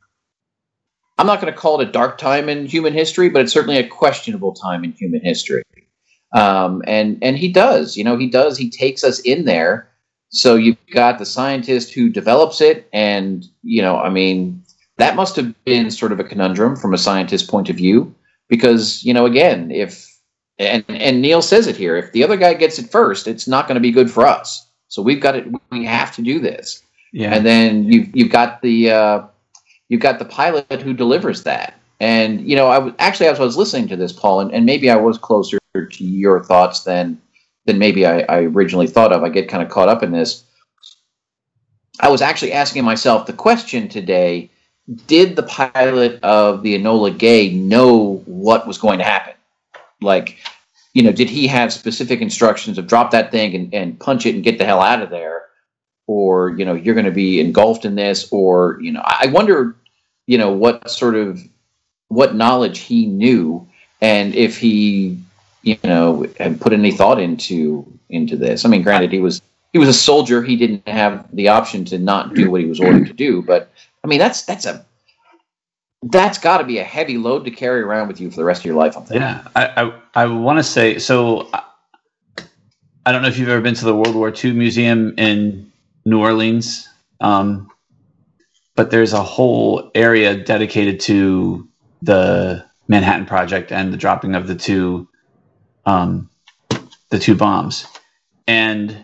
I'm 1.19 1.27
not 1.27 1.41
going 1.41 1.53
to 1.53 1.59
call 1.59 1.81
it 1.81 1.89
a 1.89 1.93
dark 1.93 2.19
time 2.19 2.49
in 2.49 2.67
human 2.67 2.93
history, 2.93 3.29
but 3.29 3.43
it's 3.43 3.53
certainly 3.53 3.79
a 3.79 3.87
questionable 3.87 4.53
time 4.53 4.85
in 4.85 4.93
human 4.93 5.23
history. 5.23 5.63
Um, 6.33 6.83
and 6.87 7.19
and 7.23 7.39
he 7.39 7.51
does, 7.51 7.97
you 7.97 8.05
know, 8.05 8.19
he 8.19 8.29
does. 8.29 8.59
He 8.59 8.71
takes 8.71 9.03
us 9.03 9.21
in 9.21 9.45
there. 9.45 9.89
So 10.29 10.57
you've 10.57 10.77
got 10.93 11.19
the 11.19 11.25
scientist 11.25 11.95
who 11.95 12.11
develops 12.11 12.61
it, 12.61 12.89
and 12.93 13.47
you 13.63 13.81
know, 13.81 13.99
I 13.99 14.11
mean, 14.11 14.63
that 14.99 15.17
must 15.17 15.37
have 15.37 15.55
been 15.65 15.91
sort 15.91 16.13
of 16.13 16.21
a 16.21 16.25
conundrum 16.25 16.77
from 16.77 16.93
a 16.93 16.99
scientist's 16.99 17.49
point 17.49 17.71
of 17.71 17.77
view, 17.77 18.15
because 18.49 19.03
you 19.05 19.15
know, 19.15 19.25
again, 19.25 19.71
if 19.71 20.07
and 20.59 20.85
and 20.89 21.23
Neil 21.23 21.41
says 21.43 21.67
it 21.67 21.77
here, 21.77 21.97
if 21.97 22.13
the 22.13 22.25
other 22.25 22.37
guy 22.37 22.55
gets 22.55 22.79
it 22.79 22.91
first, 22.91 23.27
it's 23.27 23.49
not 23.49 23.67
going 23.67 23.77
to 23.77 23.81
be 23.81 23.93
good 23.93 24.11
for 24.11 24.27
us. 24.27 24.69
So 24.89 25.01
we've 25.01 25.21
got 25.21 25.37
it. 25.37 25.47
We 25.71 25.85
have 25.87 26.15
to 26.17 26.23
do 26.23 26.41
this. 26.41 26.83
Yeah. 27.13 27.35
and 27.35 27.47
then 27.47 27.85
you've 27.85 28.15
you've 28.15 28.33
got 28.33 28.61
the 28.61 28.91
uh, 28.91 29.23
you've 29.89 30.01
got 30.01 30.19
the 30.19 30.25
pilot 30.25 30.83
who 30.83 30.93
delivers 30.93 31.43
that. 31.45 31.75
And 32.01 32.47
you 32.49 32.57
know, 32.57 32.67
I 32.67 32.79
was 32.79 32.95
actually 32.99 33.27
as 33.27 33.41
I 33.41 33.45
was 33.45 33.57
listening 33.57 33.89
to 33.89 33.97
this, 33.97 34.13
Paul, 34.13 34.41
and, 34.41 34.53
and 34.53 34.67
maybe 34.67 34.91
I 34.91 34.97
was 34.97 35.19
closer 35.19 35.59
to 35.75 36.05
your 36.05 36.45
thoughts 36.45 36.85
than 36.85 37.21
than 37.65 37.79
maybe 37.79 38.07
I, 38.07 38.21
I 38.21 38.39
originally 38.43 38.87
thought 38.87 39.13
of. 39.13 39.23
I 39.23 39.29
get 39.29 39.49
kind 39.49 39.63
of 39.63 39.71
caught 39.71 39.89
up 39.89 40.03
in 40.03 40.13
this. 40.13 40.45
I 42.01 42.09
was 42.09 42.21
actually 42.21 42.53
asking 42.53 42.85
myself 42.85 43.27
the 43.27 43.33
question 43.33 43.89
today: 43.89 44.51
Did 45.07 45.37
the 45.37 45.43
pilot 45.45 46.23
of 46.23 46.63
the 46.63 46.79
Enola 46.79 47.17
Gay 47.17 47.55
know 47.55 48.23
what 48.27 48.67
was 48.67 48.77
going 48.77 48.99
to 48.99 49.05
happen? 49.05 49.33
Like, 50.03 50.37
you 50.93 51.03
know, 51.03 51.13
did 51.13 51.31
he 51.31 51.47
have 51.47 51.73
specific 51.73 52.21
instructions 52.21 52.77
of 52.77 52.87
drop 52.87 53.11
that 53.13 53.31
thing 53.31 53.55
and, 53.55 53.75
and 53.75 53.99
punch 53.99 54.27
it 54.27 54.35
and 54.35 54.45
get 54.45 54.59
the 54.59 54.67
hell 54.67 54.83
out 54.83 55.01
of 55.01 55.09
there? 55.09 55.46
Or, 56.09 56.51
you 56.51 56.65
know, 56.65 56.75
you're 56.75 56.95
going 56.95 57.07
to 57.07 57.11
be 57.11 57.41
engulfed 57.41 57.85
in 57.85 57.97
this, 57.97 58.29
or, 58.31 58.79
you 58.81 58.93
know, 58.93 59.03
I 59.05 59.27
wonder, 59.27 59.75
you 60.27 60.39
know, 60.39 60.53
what 60.53 60.89
sort 60.89 61.17
of 61.17 61.43
what 62.09 62.35
knowledge 62.35 62.79
he 62.79 63.07
knew 63.07 63.67
and 64.01 64.35
if 64.35 64.59
he 64.59 65.19
you 65.63 65.77
know 65.85 66.27
had 66.39 66.61
put 66.61 66.73
any 66.73 66.93
thought 66.93 67.21
into 67.21 67.87
into 68.09 68.37
this 68.37 68.65
i 68.65 68.69
mean 68.69 68.83
granted 68.83 69.13
he 69.13 69.19
was 69.19 69.43
he 69.73 69.79
was 69.79 69.89
a 69.89 69.93
soldier 69.93 70.43
he 70.43 70.57
didn't 70.57 70.87
have 70.89 71.27
the 71.35 71.49
option 71.49 71.85
to 71.85 71.99
not 71.99 72.35
do 72.35 72.51
what 72.51 72.61
he 72.61 72.67
was 72.67 72.81
ordered 72.81 73.07
to 73.07 73.13
do 73.13 73.43
but 73.43 73.71
i 74.05 74.07
mean 74.07 74.19
that's 74.19 74.43
that's 74.43 74.67
a 74.67 74.85
that's 76.05 76.39
got 76.39 76.59
to 76.59 76.65
be 76.65 76.79
a 76.79 76.85
heavy 76.85 77.19
load 77.19 77.45
to 77.45 77.51
carry 77.51 77.81
around 77.81 78.07
with 78.07 78.21
you 78.21 78.31
for 78.31 78.37
the 78.37 78.45
rest 78.45 78.61
of 78.61 78.67
your 78.67 78.77
life 78.77 78.97
i'm 78.97 79.03
thinking 79.05 79.23
Yeah, 79.23 79.47
I 79.57 79.83
I, 80.15 80.23
I 80.23 80.27
want 80.27 80.59
to 80.59 80.63
say 80.63 80.99
so. 80.99 81.49
I 83.05 83.13
don't 83.13 83.23
know 83.23 83.29
if 83.29 83.39
you've 83.39 83.49
ever 83.49 83.61
been 83.61 83.75
to 83.77 83.85
the 83.85 83.95
World 83.95 84.17
War 84.17 84.33
II 84.33 84.53
Museum 84.53 85.15
in 85.17 85.66
New 86.07 86.21
Orleans, 86.21 86.89
um, 87.21 87.69
but 88.77 88.91
there's 88.91 89.13
a 89.13 89.23
whole 89.23 89.91
area 89.95 90.37
dedicated 90.37 91.01
to 91.01 91.69
the 92.01 92.65
Manhattan 92.89 93.27
Project 93.27 93.73
and 93.73 93.93
the 93.93 93.97
dropping 93.99 94.35
of 94.37 94.47
the 94.47 94.55
two 94.55 95.09
um, 95.85 96.31
the 97.11 97.19
two 97.19 97.35
bombs, 97.35 97.87
and 98.47 98.97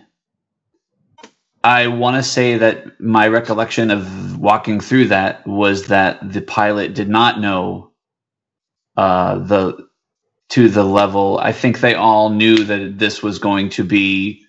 I 1.64 1.88
want 1.88 2.16
to 2.16 2.28
say 2.28 2.58
that 2.58 3.00
my 3.00 3.28
recollection 3.28 3.90
of 3.90 4.38
walking 4.38 4.80
through 4.80 5.08
that 5.08 5.46
was 5.46 5.88
that 5.88 6.32
the 6.32 6.40
pilot 6.40 6.94
did 6.94 7.08
not 7.08 7.40
know 7.40 7.92
uh, 8.96 9.38
the 9.38 9.88
to 10.50 10.68
the 10.68 10.84
level. 10.84 11.38
I 11.38 11.52
think 11.52 11.80
they 11.80 11.94
all 11.94 12.30
knew 12.30 12.64
that 12.64 12.98
this 12.98 13.22
was 13.22 13.38
going 13.38 13.70
to 13.70 13.84
be 13.84 14.44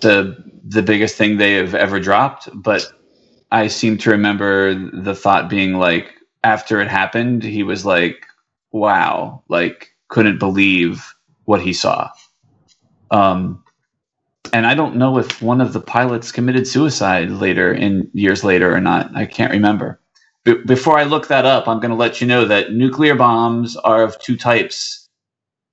the 0.00 0.36
the 0.68 0.82
biggest 0.82 1.16
thing 1.16 1.36
they 1.36 1.54
have 1.54 1.74
ever 1.74 1.98
dropped, 1.98 2.48
but 2.54 2.86
I 3.50 3.68
seem 3.68 3.96
to 3.98 4.10
remember 4.10 4.74
the 4.74 5.14
thought 5.14 5.48
being 5.48 5.74
like 5.74 6.14
after 6.44 6.80
it 6.80 6.88
happened, 6.88 7.42
he 7.42 7.62
was 7.62 7.86
like, 7.86 8.26
"Wow!" 8.72 9.42
Like 9.48 9.90
couldn't 10.08 10.38
believe 10.38 11.14
what 11.44 11.62
he 11.62 11.72
saw. 11.72 12.10
Um, 13.10 13.64
and 14.52 14.66
I 14.66 14.74
don't 14.74 14.96
know 14.96 15.18
if 15.18 15.40
one 15.42 15.60
of 15.60 15.72
the 15.72 15.80
pilots 15.80 16.32
committed 16.32 16.66
suicide 16.66 17.30
later 17.30 17.72
in 17.72 18.10
years 18.12 18.44
later 18.44 18.74
or 18.74 18.80
not. 18.80 19.14
I 19.16 19.26
can't 19.26 19.52
remember. 19.52 20.00
B- 20.44 20.62
before 20.66 20.98
I 20.98 21.04
look 21.04 21.28
that 21.28 21.46
up, 21.46 21.68
I'm 21.68 21.80
going 21.80 21.90
to 21.90 21.96
let 21.96 22.20
you 22.20 22.26
know 22.26 22.44
that 22.46 22.72
nuclear 22.72 23.14
bombs 23.14 23.76
are 23.76 24.02
of 24.02 24.20
two 24.20 24.36
types: 24.36 25.06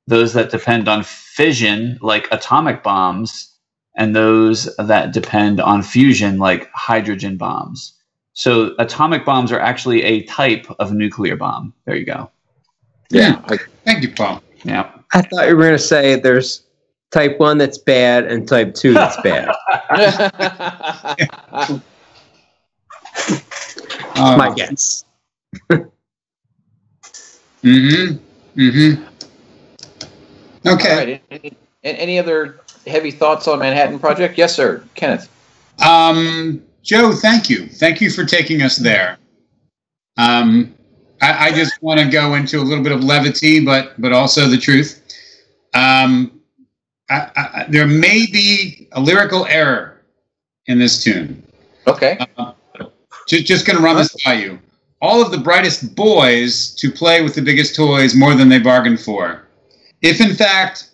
those 0.07 0.33
that 0.33 0.51
depend 0.51 0.87
on 0.87 1.03
fission, 1.03 1.97
like 2.01 2.29
atomic 2.31 2.83
bombs, 2.83 3.54
and 3.95 4.15
those 4.15 4.73
that 4.77 5.13
depend 5.13 5.59
on 5.61 5.81
fusion, 5.81 6.37
like 6.37 6.69
hydrogen 6.73 7.37
bombs. 7.37 7.93
So, 8.33 8.75
atomic 8.79 9.23
bombs 9.23 9.51
are 9.51 9.59
actually 9.59 10.03
a 10.03 10.23
type 10.23 10.67
of 10.79 10.91
nuclear 10.91 11.35
bomb. 11.37 11.73
There 11.85 11.95
you 11.95 12.05
go. 12.05 12.29
yeah 13.09 13.41
I- 13.45 13.57
Thank 13.85 14.03
you, 14.03 14.11
Paul. 14.13 14.41
Yeah. 14.63 14.91
I 15.13 15.21
thought 15.21 15.47
you 15.47 15.55
were 15.55 15.61
going 15.63 15.73
to 15.77 15.79
say 15.79 16.19
there's 16.19 16.63
type 17.11 17.39
one 17.39 17.57
that's 17.57 17.77
bad 17.77 18.25
and 18.25 18.47
type 18.47 18.73
two 18.75 18.93
that's 18.93 19.15
bad. 19.21 19.49
Uh, 24.17 24.37
My 24.37 24.53
guess. 24.53 25.03
Mm-hmm. 27.63 28.17
Mm-hmm. 28.57 29.03
Okay. 30.67 30.89
all 30.91 30.97
right 30.97 31.21
any, 31.31 31.57
any 31.83 32.19
other 32.19 32.59
heavy 32.87 33.11
thoughts 33.11 33.47
on 33.47 33.59
manhattan 33.59 33.99
project 33.99 34.37
yes 34.37 34.55
sir 34.55 34.83
kenneth 34.95 35.29
Um, 35.85 36.63
Joe, 36.83 37.11
thank 37.11 37.49
you. 37.49 37.67
Thank 37.67 37.99
you 37.99 38.09
for 38.11 38.23
taking 38.23 38.61
us 38.61 38.77
there. 38.77 39.17
Um, 40.17 40.73
I, 41.21 41.47
I 41.47 41.51
just 41.51 41.81
want 41.81 41.99
to 41.99 42.07
go 42.07 42.35
into 42.35 42.59
a 42.59 42.63
little 42.63 42.83
bit 42.83 42.93
of 42.93 43.03
levity, 43.03 43.59
but 43.59 43.99
but 43.99 44.13
also 44.13 44.47
the 44.47 44.57
truth. 44.57 45.01
Um, 45.73 46.39
I, 47.09 47.31
I, 47.35 47.65
there 47.69 47.87
may 47.87 48.25
be 48.31 48.87
a 48.93 49.01
lyrical 49.01 49.45
error 49.47 50.01
in 50.67 50.79
this 50.79 51.03
tune. 51.03 51.43
okay 51.87 52.17
Just, 53.27 53.45
just 53.45 53.65
going 53.65 53.77
to 53.77 53.83
run 53.83 53.97
this 53.97 54.15
by 54.23 54.33
you. 54.35 54.59
All 55.01 55.21
of 55.21 55.31
the 55.31 55.37
brightest 55.37 55.95
boys 55.95 56.73
to 56.75 56.89
play 56.91 57.21
with 57.21 57.35
the 57.35 57.41
biggest 57.41 57.75
toys 57.75 58.15
more 58.15 58.33
than 58.33 58.47
they 58.47 58.59
bargained 58.59 58.99
for. 59.01 59.43
If 60.01 60.21
in 60.21 60.33
fact 60.33 60.91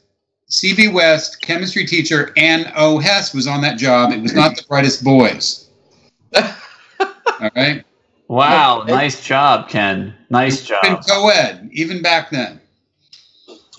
CB 0.51 0.91
West 0.93 1.41
chemistry 1.41 1.85
teacher 1.85 2.31
Ann 2.37 2.71
O. 2.75 2.99
Hess 2.99 3.33
was 3.33 3.47
on 3.47 3.61
that 3.61 3.77
job, 3.77 4.11
it 4.11 4.21
was 4.21 4.33
not 4.33 4.55
the 4.55 4.63
brightest 4.67 5.03
boys. 5.03 5.69
All 6.35 7.49
right? 7.55 7.83
Wow. 8.27 8.81
Okay. 8.81 8.91
Nice 8.91 9.25
job, 9.25 9.69
Ken. 9.69 10.13
Nice 10.29 10.67
Been 10.67 10.79
job. 10.95 11.03
co-ed, 11.07 11.69
even 11.73 12.01
back 12.01 12.29
then. 12.29 12.59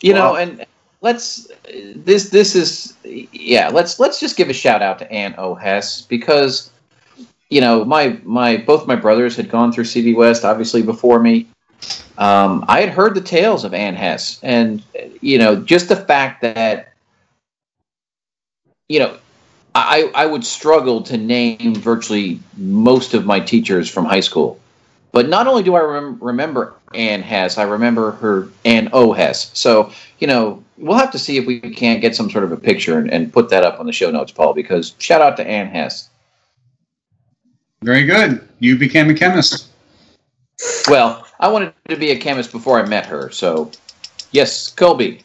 you 0.01 0.13
Wow. 0.15 0.33
know 0.33 0.37
and 0.37 0.67
let's 1.01 1.49
this 1.95 2.31
this 2.31 2.55
is 2.57 2.95
yeah 3.05 3.69
let's 3.69 3.99
let's 4.01 4.19
just 4.21 4.37
give 4.37 4.49
a 4.51 4.53
shout 4.53 4.83
out 4.83 4.99
to 4.99 5.11
Ann 5.13 5.35
O. 5.39 5.55
Hess 5.55 6.03
because 6.03 6.71
you 7.51 7.61
know 7.61 7.85
my 7.85 8.19
my 8.25 8.57
both 8.57 8.87
my 8.87 8.97
brothers 8.97 9.37
had 9.37 9.49
gone 9.51 9.73
through 9.73 9.85
CB 9.85 10.17
West 10.17 10.45
obviously 10.45 10.83
before 10.83 11.21
me 11.21 11.47
um, 12.19 12.65
I 12.69 12.81
had 12.81 12.91
heard 12.91 13.15
the 13.15 13.21
tales 13.21 13.65
of 13.65 13.75
Anne 13.75 13.95
Hess 13.95 14.39
and 14.43 14.83
you 15.21 15.39
know 15.39 15.57
just 15.57 15.89
the 15.89 15.97
fact 15.97 16.43
that 16.43 16.93
you 18.89 18.99
know 18.99 19.17
I, 19.75 20.11
I 20.15 20.27
would 20.27 20.45
struggle 20.45 21.03
to 21.03 21.17
name 21.17 21.75
virtually 21.75 22.41
most 22.57 23.15
of 23.15 23.25
my 23.25 23.41
teachers 23.41 23.89
from 23.89 24.05
high 24.05 24.21
school 24.21 24.61
but 25.13 25.29
not 25.29 25.47
only 25.47 25.63
do 25.63 25.75
I 25.75 25.81
rem- 25.81 26.19
remember 26.21 26.75
Anne 26.95 27.23
Hess, 27.23 27.59
I 27.59 27.63
remember 27.65 28.13
her 28.13 28.49
Ann 28.65 28.89
O. 28.93 29.13
Hess. 29.13 29.51
So, 29.57 29.93
you 30.19 30.27
know, 30.27 30.63
we'll 30.79 30.99
have 30.99 31.13
to 31.13 31.19
see 31.19 31.37
if 31.37 31.47
we 31.47 31.61
can't 31.61 32.01
get 32.01 32.17
some 32.17 32.31
sort 32.31 32.45
of 32.45 32.53
a 32.53 32.57
picture 32.57 32.99
and, 32.99 33.13
and 33.13 33.33
put 33.33 33.51
that 33.51 33.63
up 33.63 33.79
on 33.79 33.87
the 33.87 33.93
show 33.93 34.11
notes, 34.11 34.33
Paul, 34.33 34.55
because 34.55 34.95
shout 34.99 35.21
out 35.21 35.37
to 35.37 35.47
Anne 35.47 35.69
Hess. 35.69 36.09
Very 37.83 38.05
good. 38.05 38.47
You 38.59 38.79
became 38.79 39.11
a 39.11 39.15
chemist. 39.15 39.69
Well, 40.89 41.27
I 41.43 41.49
wanted 41.49 41.75
to 41.89 41.97
be 41.97 42.13
a 42.13 42.17
chemist 42.19 42.53
before 42.53 42.79
I 42.79 42.87
met 42.89 43.05
her. 43.07 43.29
So, 43.31 43.71
yes, 44.31 44.69
Colby. 44.73 45.25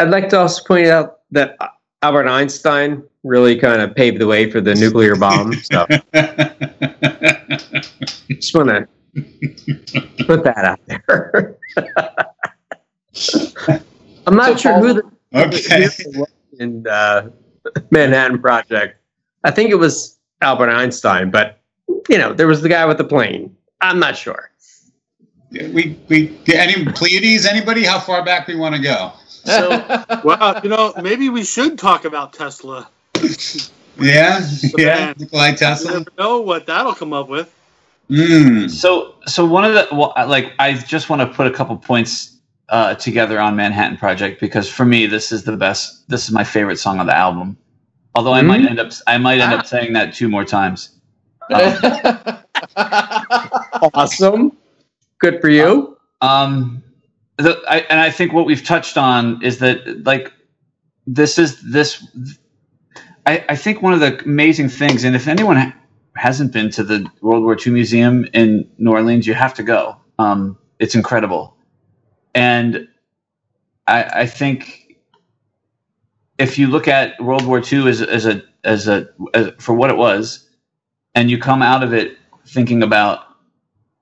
I'd 0.00 0.10
like 0.10 0.28
to 0.30 0.40
also 0.40 0.62
point 0.64 0.88
out 0.88 1.20
that 1.30 1.56
Albert 2.02 2.26
Einstein 2.28 3.02
really 3.22 3.56
kind 3.58 3.80
of 3.80 3.94
paved 3.94 4.20
the 4.20 4.26
way 4.26 4.50
for 4.50 4.60
the 4.60 4.74
nuclear 4.74 5.14
bomb. 5.16 5.52
So 5.62 5.86
just 8.28 8.54
want 8.54 8.68
to 8.68 8.88
put 10.26 10.42
that 10.44 10.64
out 10.64 10.80
there. 10.86 11.56
I'm 14.26 14.34
not 14.36 14.48
So, 14.52 14.56
sure 14.56 14.72
Paul- 14.72 14.82
who 14.82 14.92
the 14.94 15.02
okay. 15.34 15.88
in 16.58 16.86
uh, 16.88 17.30
Manhattan 17.90 18.40
Project. 18.40 19.00
I 19.44 19.50
think 19.52 19.70
it 19.70 19.76
was 19.76 20.18
Albert 20.42 20.70
Einstein, 20.70 21.30
but 21.30 21.60
you 22.08 22.18
know, 22.18 22.32
there 22.32 22.48
was 22.48 22.62
the 22.62 22.68
guy 22.68 22.84
with 22.84 22.98
the 22.98 23.04
plane. 23.04 23.56
I'm 23.80 23.98
not 24.00 24.16
sure. 24.16 24.50
We 25.72 25.98
we 26.08 26.38
any 26.54 26.84
Pleiades? 26.92 27.46
Anybody? 27.46 27.84
How 27.84 28.00
far 28.00 28.24
back 28.24 28.48
we 28.48 28.56
want 28.56 28.74
to 28.76 28.82
go? 28.82 29.12
So- 29.44 29.84
Wow, 30.24 30.60
you 30.62 30.70
know, 30.70 30.94
maybe 31.02 31.28
we 31.30 31.44
should 31.44 31.78
talk 31.78 32.04
about 32.04 32.32
Tesla. 32.32 32.90
Yeah, 33.98 34.40
yeah. 34.76 34.86
man. 34.96 35.14
Nikolai 35.18 35.50
You 35.50 35.56
Tesla. 35.56 35.92
never 35.92 36.10
know 36.18 36.40
what 36.40 36.66
that'll 36.66 36.94
come 36.94 37.12
up 37.12 37.28
with. 37.28 37.54
Mm. 38.10 38.70
So, 38.70 39.16
so 39.26 39.46
one 39.46 39.64
of 39.64 39.74
the 39.74 39.88
well, 39.94 40.12
like 40.28 40.52
I 40.58 40.74
just 40.74 41.10
want 41.10 41.22
to 41.22 41.28
put 41.36 41.46
a 41.46 41.50
couple 41.50 41.76
points 41.76 42.38
uh, 42.68 42.94
together 42.96 43.40
on 43.40 43.56
Manhattan 43.56 43.96
Project 43.98 44.40
because 44.40 44.68
for 44.68 44.84
me 44.84 45.06
this 45.06 45.32
is 45.32 45.44
the 45.44 45.56
best. 45.56 46.08
This 46.08 46.24
is 46.26 46.32
my 46.32 46.44
favorite 46.44 46.78
song 46.78 47.00
on 47.00 47.06
the 47.06 47.16
album. 47.16 47.58
Although 48.14 48.34
I 48.34 48.42
might 48.42 48.64
end 48.64 48.80
up 48.80 48.92
I 49.06 49.18
might 49.18 49.40
end 49.40 49.54
up 49.54 49.66
saying 49.66 49.92
that 49.94 50.14
two 50.14 50.28
more 50.28 50.44
times. 50.44 50.90
Um, 51.52 51.78
Awesome. 53.94 54.52
Good 55.20 55.40
for 55.40 55.48
you. 55.48 55.96
um, 56.20 56.82
the, 57.38 57.62
I, 57.68 57.78
and 57.90 58.00
I 58.00 58.10
think 58.10 58.32
what 58.32 58.46
we've 58.46 58.64
touched 58.64 58.96
on 58.98 59.42
is 59.44 59.58
that 59.58 60.04
like 60.04 60.32
this 61.06 61.38
is 61.38 61.60
this. 61.62 62.06
I, 63.26 63.44
I 63.50 63.56
think 63.56 63.82
one 63.82 63.92
of 63.92 64.00
the 64.00 64.22
amazing 64.24 64.68
things, 64.70 65.04
and 65.04 65.16
if 65.16 65.28
anyone 65.28 65.74
hasn't 66.16 66.52
been 66.52 66.70
to 66.70 66.84
the 66.84 67.08
World 67.22 67.44
War 67.44 67.56
II 67.64 67.72
Museum 67.72 68.26
in 68.34 68.68
New 68.78 68.92
Orleans, 68.92 69.26
you 69.26 69.34
have 69.34 69.54
to 69.54 69.62
go. 69.62 69.96
Um, 70.18 70.58
it's 70.78 70.94
incredible, 70.94 71.56
and 72.34 72.88
I, 73.86 74.04
I 74.04 74.26
think 74.26 74.98
if 76.38 76.58
you 76.58 76.68
look 76.68 76.88
at 76.88 77.20
World 77.22 77.46
War 77.46 77.60
II 77.60 77.88
as, 77.88 78.02
as 78.02 78.26
a 78.26 78.42
as 78.64 78.88
a 78.88 79.08
as, 79.34 79.52
for 79.58 79.74
what 79.74 79.90
it 79.90 79.96
was, 79.96 80.48
and 81.14 81.30
you 81.30 81.38
come 81.38 81.62
out 81.62 81.82
of 81.84 81.94
it 81.94 82.18
thinking 82.46 82.82
about 82.82 83.25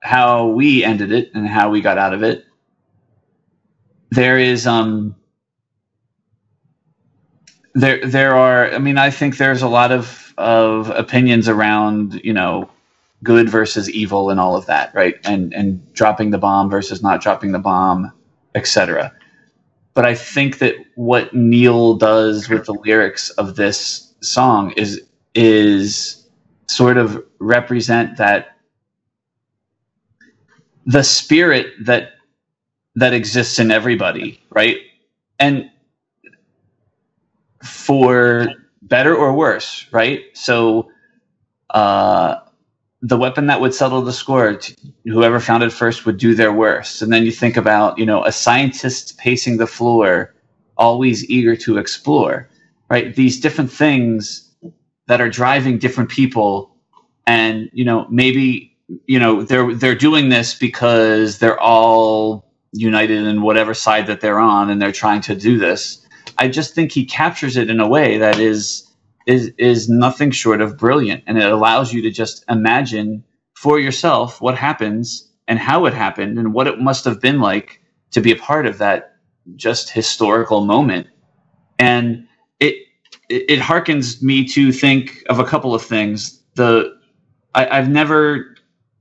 how 0.05 0.47
we 0.47 0.85
ended 0.85 1.11
it 1.11 1.31
and 1.35 1.47
how 1.47 1.69
we 1.71 1.81
got 1.81 1.97
out 1.97 2.13
of 2.13 2.23
it, 2.23 2.45
there 4.11 4.39
is 4.39 4.67
um 4.67 5.15
there 7.75 8.05
there 8.05 8.35
are 8.35 8.71
I 8.71 8.79
mean 8.79 8.97
I 8.97 9.09
think 9.11 9.37
there's 9.37 9.63
a 9.63 9.67
lot 9.69 9.91
of 9.91 10.33
of 10.37 10.89
opinions 10.91 11.49
around 11.49 12.21
you 12.23 12.33
know 12.33 12.69
good 13.23 13.49
versus 13.49 13.89
evil 13.89 14.29
and 14.29 14.39
all 14.39 14.55
of 14.55 14.67
that 14.67 14.93
right? 14.95 15.15
And 15.25 15.53
and 15.53 15.93
dropping 15.93 16.31
the 16.31 16.39
bomb 16.39 16.69
versus 16.69 17.03
not 17.03 17.21
dropping 17.21 17.51
the 17.53 17.59
bomb 17.59 18.11
etc 18.55 19.11
but 19.95 20.05
I 20.05 20.15
think 20.15 20.59
that 20.59 20.75
what 20.95 21.33
Neil 21.35 21.95
does 21.95 22.49
with 22.49 22.65
the 22.65 22.73
lyrics 22.73 23.31
of 23.31 23.57
this 23.57 24.13
song 24.21 24.73
is 24.77 25.01
is 25.35 26.27
sort 26.69 26.97
of 26.97 27.23
represent 27.39 28.17
that 28.17 28.54
the 30.85 31.03
spirit 31.03 31.67
that 31.85 32.11
that 32.95 33.13
exists 33.13 33.59
in 33.59 33.71
everybody, 33.71 34.41
right? 34.51 34.77
And 35.39 35.71
for 37.63 38.47
better 38.81 39.15
or 39.15 39.33
worse, 39.33 39.87
right? 39.91 40.21
So 40.33 40.91
uh 41.71 42.35
the 43.01 43.17
weapon 43.17 43.47
that 43.47 43.61
would 43.61 43.73
settle 43.75 44.03
the 44.03 44.13
score, 44.13 44.59
whoever 45.05 45.39
found 45.39 45.63
it 45.63 45.71
first 45.73 46.05
would 46.05 46.17
do 46.17 46.35
their 46.35 46.53
worst. 46.53 47.01
And 47.01 47.13
then 47.13 47.25
you 47.25 47.31
think 47.31 47.57
about, 47.57 47.97
you 47.99 48.05
know, 48.05 48.25
a 48.25 48.33
scientist 48.33 49.17
pacing 49.19 49.57
the 49.57 49.67
floor, 49.67 50.35
always 50.77 51.29
eager 51.29 51.55
to 51.57 51.79
explore, 51.79 52.49
right? 52.91 53.15
These 53.15 53.39
different 53.41 53.71
things 53.71 54.51
that 55.07 55.21
are 55.21 55.29
driving 55.29 55.79
different 55.79 56.11
people. 56.11 56.75
And, 57.27 57.69
you 57.73 57.85
know, 57.85 58.07
maybe, 58.11 58.74
you 59.07 59.19
know, 59.19 59.43
they're, 59.43 59.73
they're 59.75 59.95
doing 59.95 60.29
this 60.29 60.55
because 60.55 61.39
they're 61.39 61.59
all 61.59 62.53
united 62.73 63.25
in 63.25 63.41
whatever 63.41 63.73
side 63.73 64.07
that 64.07 64.21
they're 64.21 64.39
on 64.39 64.69
and 64.69 64.81
they're 64.81 64.91
trying 64.91 65.21
to 65.21 65.35
do 65.35 65.57
this. 65.57 66.05
I 66.37 66.47
just 66.49 66.75
think 66.75 66.91
he 66.91 67.05
captures 67.05 67.57
it 67.57 67.69
in 67.69 67.79
a 67.79 67.87
way 67.87 68.17
that 68.17 68.39
is, 68.39 68.83
is 69.27 69.51
is 69.57 69.89
nothing 69.89 70.31
short 70.31 70.61
of 70.61 70.77
brilliant. 70.77 71.23
And 71.27 71.37
it 71.37 71.51
allows 71.51 71.93
you 71.93 72.01
to 72.03 72.11
just 72.11 72.43
imagine 72.49 73.23
for 73.55 73.79
yourself 73.79 74.41
what 74.41 74.57
happens 74.57 75.29
and 75.47 75.59
how 75.59 75.85
it 75.85 75.93
happened 75.93 76.37
and 76.37 76.53
what 76.53 76.67
it 76.67 76.79
must 76.79 77.05
have 77.05 77.21
been 77.21 77.39
like 77.39 77.81
to 78.11 78.21
be 78.21 78.31
a 78.31 78.35
part 78.35 78.65
of 78.65 78.77
that 78.79 79.15
just 79.55 79.89
historical 79.89 80.65
moment. 80.65 81.07
And 81.79 82.27
it 82.59 82.75
it, 83.29 83.49
it 83.49 83.59
harkens 83.59 84.21
me 84.21 84.45
to 84.49 84.71
think 84.71 85.23
of 85.29 85.39
a 85.39 85.45
couple 85.45 85.73
of 85.75 85.83
things. 85.83 86.41
The 86.55 86.93
I, 87.55 87.67
i've 87.79 87.89
never 87.89 88.54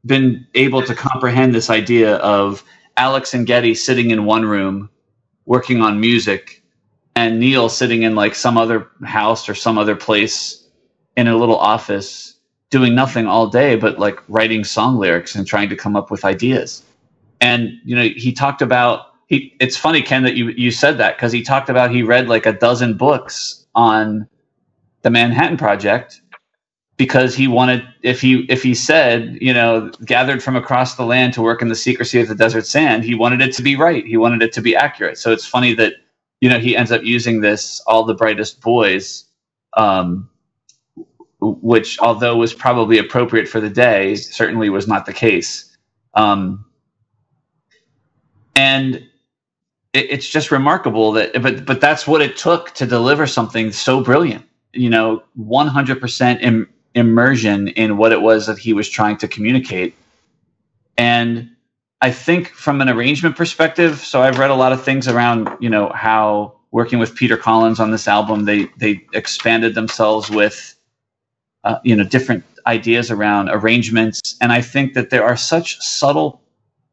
been 0.07 0.47
able 0.55 0.83
to 0.83 0.95
comprehend 0.95 1.55
this 1.55 1.71
idea 1.71 2.17
of 2.17 2.63
alex 2.97 3.35
and 3.35 3.47
geddy 3.47 3.75
sitting 3.75 4.11
in 4.11 4.25
one 4.25 4.45
room 4.45 4.91
working 5.47 5.81
on 5.83 6.01
music 6.01 6.63
and 7.17 7.39
Neil 7.39 7.69
sitting 7.69 8.03
in 8.03 8.15
like 8.15 8.35
some 8.35 8.57
other 8.57 8.89
house 9.05 9.49
or 9.49 9.55
some 9.55 9.79
other 9.79 9.97
place 9.97 10.67
in 11.17 11.29
a 11.29 11.37
little 11.37 11.59
office 11.59 12.35
doing 12.71 12.95
nothing 12.95 13.27
all 13.27 13.47
day 13.47 13.77
but 13.77 13.99
like 13.99 14.19
writing 14.29 14.65
song 14.65 14.97
lyrics 14.97 15.35
and 15.35 15.47
trying 15.47 15.69
to 15.69 15.77
come 15.77 15.95
up 15.95 16.11
with 16.11 16.25
ideas. 16.25 16.83
And 17.41 17.71
you 17.85 17.95
know, 17.95 18.03
he 18.03 18.33
talked 18.33 18.63
about 18.63 19.13
he 19.29 19.55
it's 19.61 19.77
funny 19.77 20.03
Ken 20.03 20.25
that 20.25 20.37
you 20.37 20.51
you 20.51 20.71
said 20.71 20.99
that 20.99 21.19
cuz 21.19 21.33
he 21.33 21.43
talked 21.43 21.69
about 21.69 21.93
he 21.93 22.03
read 22.03 22.29
like 22.29 22.47
a 22.47 22.53
dozen 22.53 22.97
books 22.97 23.65
on 23.75 24.27
the 25.03 25.11
Manhattan 25.11 25.57
project 25.57 26.21
because 27.05 27.35
he 27.35 27.49
wanted 27.49 27.83
if 28.03 28.21
he 28.21 28.47
if 28.49 28.63
he 28.63 28.75
said 28.75 29.39
you 29.41 29.55
know 29.55 29.91
gathered 30.05 30.43
from 30.43 30.57
across 30.57 30.97
the 30.97 31.05
land 31.05 31.33
to 31.35 31.43
work 31.43 31.63
in 31.63 31.69
the 31.69 31.75
secrecy 31.75 32.21
of 32.21 32.29
the 32.29 32.35
desert 32.35 32.67
sand 32.67 33.05
he 33.05 33.15
wanted 33.15 33.41
it 33.43 33.53
to 33.53 33.63
be 33.63 33.77
right 33.77 34.07
he 34.07 34.17
wanted 34.17 34.43
it 34.43 34.53
to 34.53 34.63
be 34.63 34.77
accurate 34.77 35.19
so 35.19 35.33
it's 35.33 35.47
funny 35.47 35.75
that 35.75 35.95
you 36.45 36.51
know, 36.51 36.59
he 36.59 36.77
ends 36.77 36.93
up 36.93 37.03
using 37.03 37.41
this 37.41 37.81
"All 37.87 38.05
the 38.05 38.13
Brightest 38.13 38.61
Boys," 38.61 39.25
um, 39.79 40.29
which, 41.41 41.99
although 42.01 42.37
was 42.37 42.53
probably 42.53 42.99
appropriate 42.99 43.49
for 43.49 43.61
the 43.61 43.71
day, 43.71 44.15
certainly 44.17 44.69
was 44.69 44.87
not 44.87 45.07
the 45.07 45.15
case. 45.15 45.75
Um, 46.13 46.67
and 48.57 48.97
it, 49.95 50.11
it's 50.11 50.29
just 50.29 50.51
remarkable 50.51 51.13
that, 51.13 51.41
but 51.43 51.65
but 51.65 51.81
that's 51.81 52.07
what 52.07 52.21
it 52.21 52.37
took 52.37 52.73
to 52.75 52.85
deliver 52.85 53.27
something 53.27 53.73
so 53.73 54.03
brilliant. 54.03 54.45
You 54.75 54.91
know, 54.91 55.23
one 55.35 55.69
hundred 55.69 55.99
percent 55.99 56.43
immersion 56.95 57.69
in 57.69 57.97
what 57.97 58.13
it 58.13 58.23
was 58.23 58.47
that 58.47 58.59
he 58.59 58.73
was 58.73 58.89
trying 58.89 59.17
to 59.19 59.29
communicate, 59.29 59.95
and 60.97 61.51
I 62.01 62.11
think 62.11 62.49
from 62.49 62.81
an 62.81 62.89
arrangement 62.89 63.37
perspective, 63.37 63.99
so 63.99 64.23
I've 64.23 64.39
read 64.39 64.51
a 64.51 64.55
lot 64.55 64.73
of 64.73 64.85
things 64.85 65.09
around, 65.09 65.49
you 65.61 65.71
know, 65.71 65.91
how 65.95 66.55
working 66.71 66.99
with 66.99 67.15
Peter 67.15 67.37
Collins 67.37 67.81
on 67.81 67.91
this 67.91 68.07
album, 68.07 68.45
they 68.45 68.67
they 68.79 69.05
expanded 69.15 69.75
themselves 69.75 70.31
with, 70.31 70.75
uh, 71.65 71.79
you 71.83 71.97
know, 71.97 72.05
different 72.05 72.45
ideas 72.67 73.11
around 73.11 73.49
arrangements, 73.49 74.37
and 74.41 74.53
I 74.53 74.61
think 74.61 74.95
that 74.95 75.11
there 75.11 75.25
are 75.25 75.37
such 75.37 75.79
subtle 75.81 76.43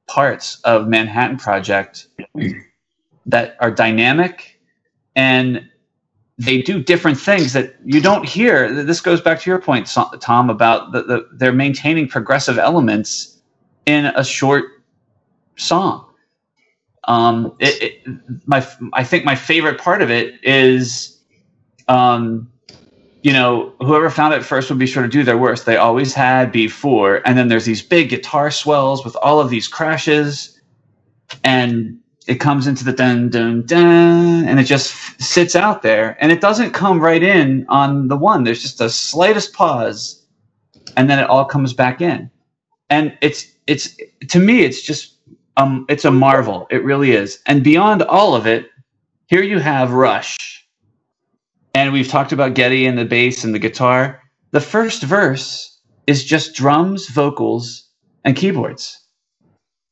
parts 0.07 0.61
of 0.61 0.87
Manhattan 0.87 1.37
Project 1.37 2.07
that 3.25 3.55
are 3.59 3.71
dynamic 3.71 4.59
and 5.15 5.69
they 6.41 6.61
do 6.61 6.81
different 6.81 7.19
things 7.19 7.53
that 7.53 7.75
you 7.85 8.01
don't 8.01 8.27
hear. 8.27 8.83
This 8.83 8.99
goes 8.99 9.21
back 9.21 9.39
to 9.41 9.49
your 9.49 9.59
point, 9.59 9.87
Tom, 10.19 10.49
about 10.49 10.91
the, 10.91 11.03
the 11.03 11.29
they're 11.33 11.53
maintaining 11.53 12.07
progressive 12.07 12.57
elements 12.57 13.39
in 13.85 14.07
a 14.07 14.23
short 14.23 14.65
song. 15.55 16.07
Um, 17.03 17.55
it, 17.59 17.81
it, 17.81 18.47
my, 18.47 18.67
I 18.93 19.03
think 19.03 19.23
my 19.23 19.35
favorite 19.35 19.79
part 19.79 20.01
of 20.01 20.09
it 20.09 20.43
is, 20.43 21.19
um, 21.87 22.51
you 23.21 23.33
know, 23.33 23.73
whoever 23.79 24.09
found 24.09 24.33
it 24.33 24.43
first 24.43 24.69
would 24.69 24.79
be 24.79 24.87
sure 24.87 25.03
to 25.03 25.09
do 25.09 25.23
their 25.23 25.37
worst. 25.37 25.67
They 25.67 25.77
always 25.77 26.13
had 26.13 26.51
before, 26.51 27.21
and 27.23 27.37
then 27.37 27.49
there's 27.49 27.65
these 27.65 27.83
big 27.83 28.09
guitar 28.09 28.49
swells 28.49 29.05
with 29.05 29.15
all 29.17 29.39
of 29.39 29.49
these 29.51 29.67
crashes, 29.67 30.59
and 31.43 31.99
it 32.31 32.41
comes 32.41 32.67
into 32.67 32.85
the 32.85 32.93
dun 32.93 33.29
dun 33.29 33.67
dun, 33.67 34.45
and 34.47 34.59
it 34.59 34.65
just 34.65 35.21
sits 35.21 35.55
out 35.55 35.83
there, 35.83 36.17
and 36.21 36.31
it 36.31 36.41
doesn't 36.41 36.71
come 36.73 37.01
right 37.01 37.23
in 37.23 37.67
on 37.69 38.09
the 38.09 38.17
one. 38.17 38.45
There's 38.45 38.63
just 38.63 38.81
a 38.81 38.89
slightest 38.89 39.53
pause, 39.53 40.25
and 40.97 41.09
then 41.09 41.19
it 41.19 41.29
all 41.29 41.45
comes 41.45 41.73
back 41.73 42.01
in, 42.01 42.31
and 42.89 43.17
it's 43.21 43.47
it's 43.67 43.97
to 44.29 44.39
me, 44.39 44.63
it's 44.63 44.81
just 44.81 45.17
um, 45.57 45.85
it's 45.89 46.05
a 46.05 46.11
marvel. 46.11 46.67
It 46.71 46.83
really 46.85 47.11
is. 47.13 47.39
And 47.47 47.63
beyond 47.63 48.03
all 48.03 48.35
of 48.35 48.47
it, 48.47 48.67
here 49.27 49.43
you 49.43 49.59
have 49.59 49.93
Rush. 49.93 50.37
And 51.75 51.93
we've 51.93 52.09
talked 52.09 52.33
about 52.33 52.55
Geddy 52.55 52.87
and 52.87 52.97
the 52.97 53.05
bass 53.05 53.43
and 53.45 53.55
the 53.55 53.59
guitar. 53.59 54.21
The 54.51 54.61
first 54.61 55.03
verse 55.03 55.79
is 56.07 56.25
just 56.25 56.55
drums, 56.55 57.09
vocals, 57.09 57.89
and 58.25 58.35
keyboards. 58.37 59.00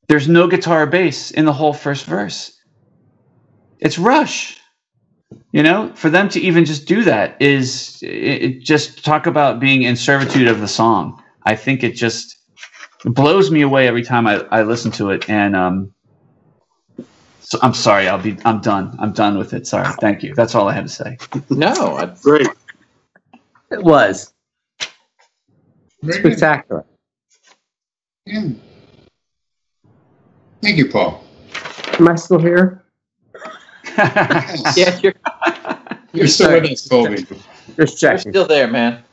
There's 0.10 0.28
no 0.28 0.47
guitar 0.47 0.84
or 0.84 0.88
bass 0.88 1.32
in 1.32 1.45
the 1.45 1.53
whole 1.53 1.74
first 1.74 2.05
verse. 2.05 2.60
It's 3.80 3.99
Rush. 3.99 4.60
You 5.53 5.64
know, 5.64 5.93
for 5.95 6.10
them 6.10 6.30
to 6.30 6.39
even 6.41 6.66
just 6.66 6.88
do 6.88 7.03
that 7.03 7.41
is 7.41 7.99
it, 8.01 8.62
just 8.62 9.05
talk 9.05 9.28
about 9.28 9.60
being 9.60 9.84
in 9.84 9.95
servitude 9.95 10.47
of 10.47 10.60
the 10.62 10.68
song. 10.68 11.24
I 11.45 11.55
think 11.55 11.84
it 11.84 11.91
just 11.95 12.38
it 13.05 13.14
blows 13.14 13.51
me 13.51 13.62
away 13.62 13.88
every 13.88 14.03
time 14.03 14.28
I, 14.28 14.45
I 14.51 14.64
listen 14.64 14.91
to 14.93 15.12
it. 15.12 15.30
And 15.30 15.55
um, 15.55 15.93
so 17.41 17.60
I'm 17.62 17.76
sorry. 17.76 18.07
I'll 18.07 18.22
be. 18.22 18.38
I'm 18.45 18.62
done. 18.62 18.95
I'm 18.99 19.14
done 19.14 19.38
with 19.38 19.53
it. 19.53 19.68
Sorry. 19.68 19.91
Thank 20.01 20.24
you. 20.24 20.36
That's 20.36 20.55
all 20.55 20.68
I 20.68 20.74
had 20.74 20.86
to 20.86 20.89
say. 20.89 21.18
No, 21.51 21.97
I, 21.97 22.05
Great. 22.24 22.47
It 23.72 23.84
was 23.84 24.34
Very 26.03 26.20
spectacular. 26.20 26.86
Yeah. 28.26 28.49
Thank 30.62 30.78
you, 30.78 30.89
Paul. 30.89 31.24
Am 31.99 32.07
I 32.07 32.16
still 32.16 32.39
here? 32.39 32.84
yeah, 33.97 34.99
you're, 35.01 35.14
You're 36.14 36.28
still 36.28 36.51
with 36.51 36.72
us, 36.72 36.88
Colby. 36.88 37.26
Just 37.76 38.01
you're 38.01 38.18
still 38.18 38.45
there, 38.45 38.68
man. 38.68 39.03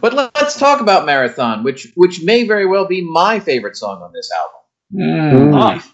But 0.00 0.14
let, 0.14 0.36
us 0.36 0.58
talk 0.58 0.80
about 0.80 1.06
Marathon, 1.06 1.64
which 1.64 1.88
which 1.96 2.22
may 2.22 2.46
very 2.46 2.66
well 2.66 2.86
be 2.86 3.00
my 3.00 3.40
favorite 3.40 3.76
song 3.76 4.02
on 4.02 4.12
this 4.12 4.30
album. 4.32 5.52
Mm. 5.52 5.84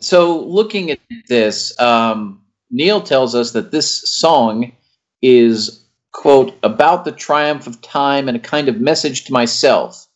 So, 0.00 0.40
looking 0.40 0.90
at 0.90 0.98
this, 1.28 1.78
um, 1.80 2.42
Neil 2.70 3.00
tells 3.00 3.34
us 3.34 3.52
that 3.52 3.70
this 3.70 4.10
song 4.18 4.72
is 5.20 5.88
quote, 6.18 6.58
about 6.64 7.04
the 7.04 7.12
triumph 7.12 7.68
of 7.68 7.80
time 7.80 8.26
and 8.26 8.36
a 8.36 8.40
kind 8.40 8.68
of 8.68 8.80
message 8.80 9.24
to 9.24 9.32
myself, 9.32 10.07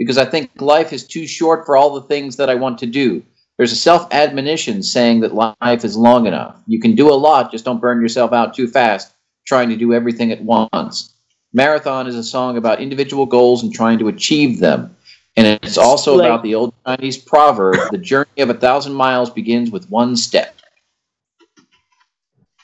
because 0.00 0.16
I 0.16 0.24
think 0.24 0.50
life 0.62 0.94
is 0.94 1.06
too 1.06 1.26
short 1.26 1.66
for 1.66 1.76
all 1.76 1.92
the 1.92 2.08
things 2.08 2.36
that 2.36 2.48
I 2.48 2.54
want 2.54 2.78
to 2.78 2.86
do. 2.86 3.22
There's 3.58 3.70
a 3.70 3.76
self 3.76 4.08
admonition 4.14 4.82
saying 4.82 5.20
that 5.20 5.34
life 5.34 5.84
is 5.84 5.94
long 5.94 6.26
enough. 6.26 6.56
You 6.66 6.80
can 6.80 6.94
do 6.94 7.10
a 7.10 7.12
lot, 7.12 7.52
just 7.52 7.66
don't 7.66 7.82
burn 7.82 8.00
yourself 8.00 8.32
out 8.32 8.54
too 8.54 8.66
fast 8.66 9.12
trying 9.46 9.68
to 9.68 9.76
do 9.76 9.92
everything 9.92 10.32
at 10.32 10.42
once. 10.42 11.12
Marathon 11.52 12.06
is 12.06 12.14
a 12.14 12.24
song 12.24 12.56
about 12.56 12.80
individual 12.80 13.26
goals 13.26 13.62
and 13.62 13.74
trying 13.74 13.98
to 13.98 14.08
achieve 14.08 14.58
them. 14.58 14.96
And 15.36 15.46
it's 15.62 15.76
also 15.76 16.16
Like- 16.16 16.28
about 16.28 16.42
the 16.44 16.54
old 16.54 16.72
Chinese 16.86 17.18
proverb 17.18 17.76
the 17.90 17.98
journey 17.98 18.38
of 18.38 18.48
a 18.48 18.54
thousand 18.54 18.94
miles 18.94 19.28
begins 19.28 19.70
with 19.70 19.90
one 19.90 20.16
step. 20.16 20.56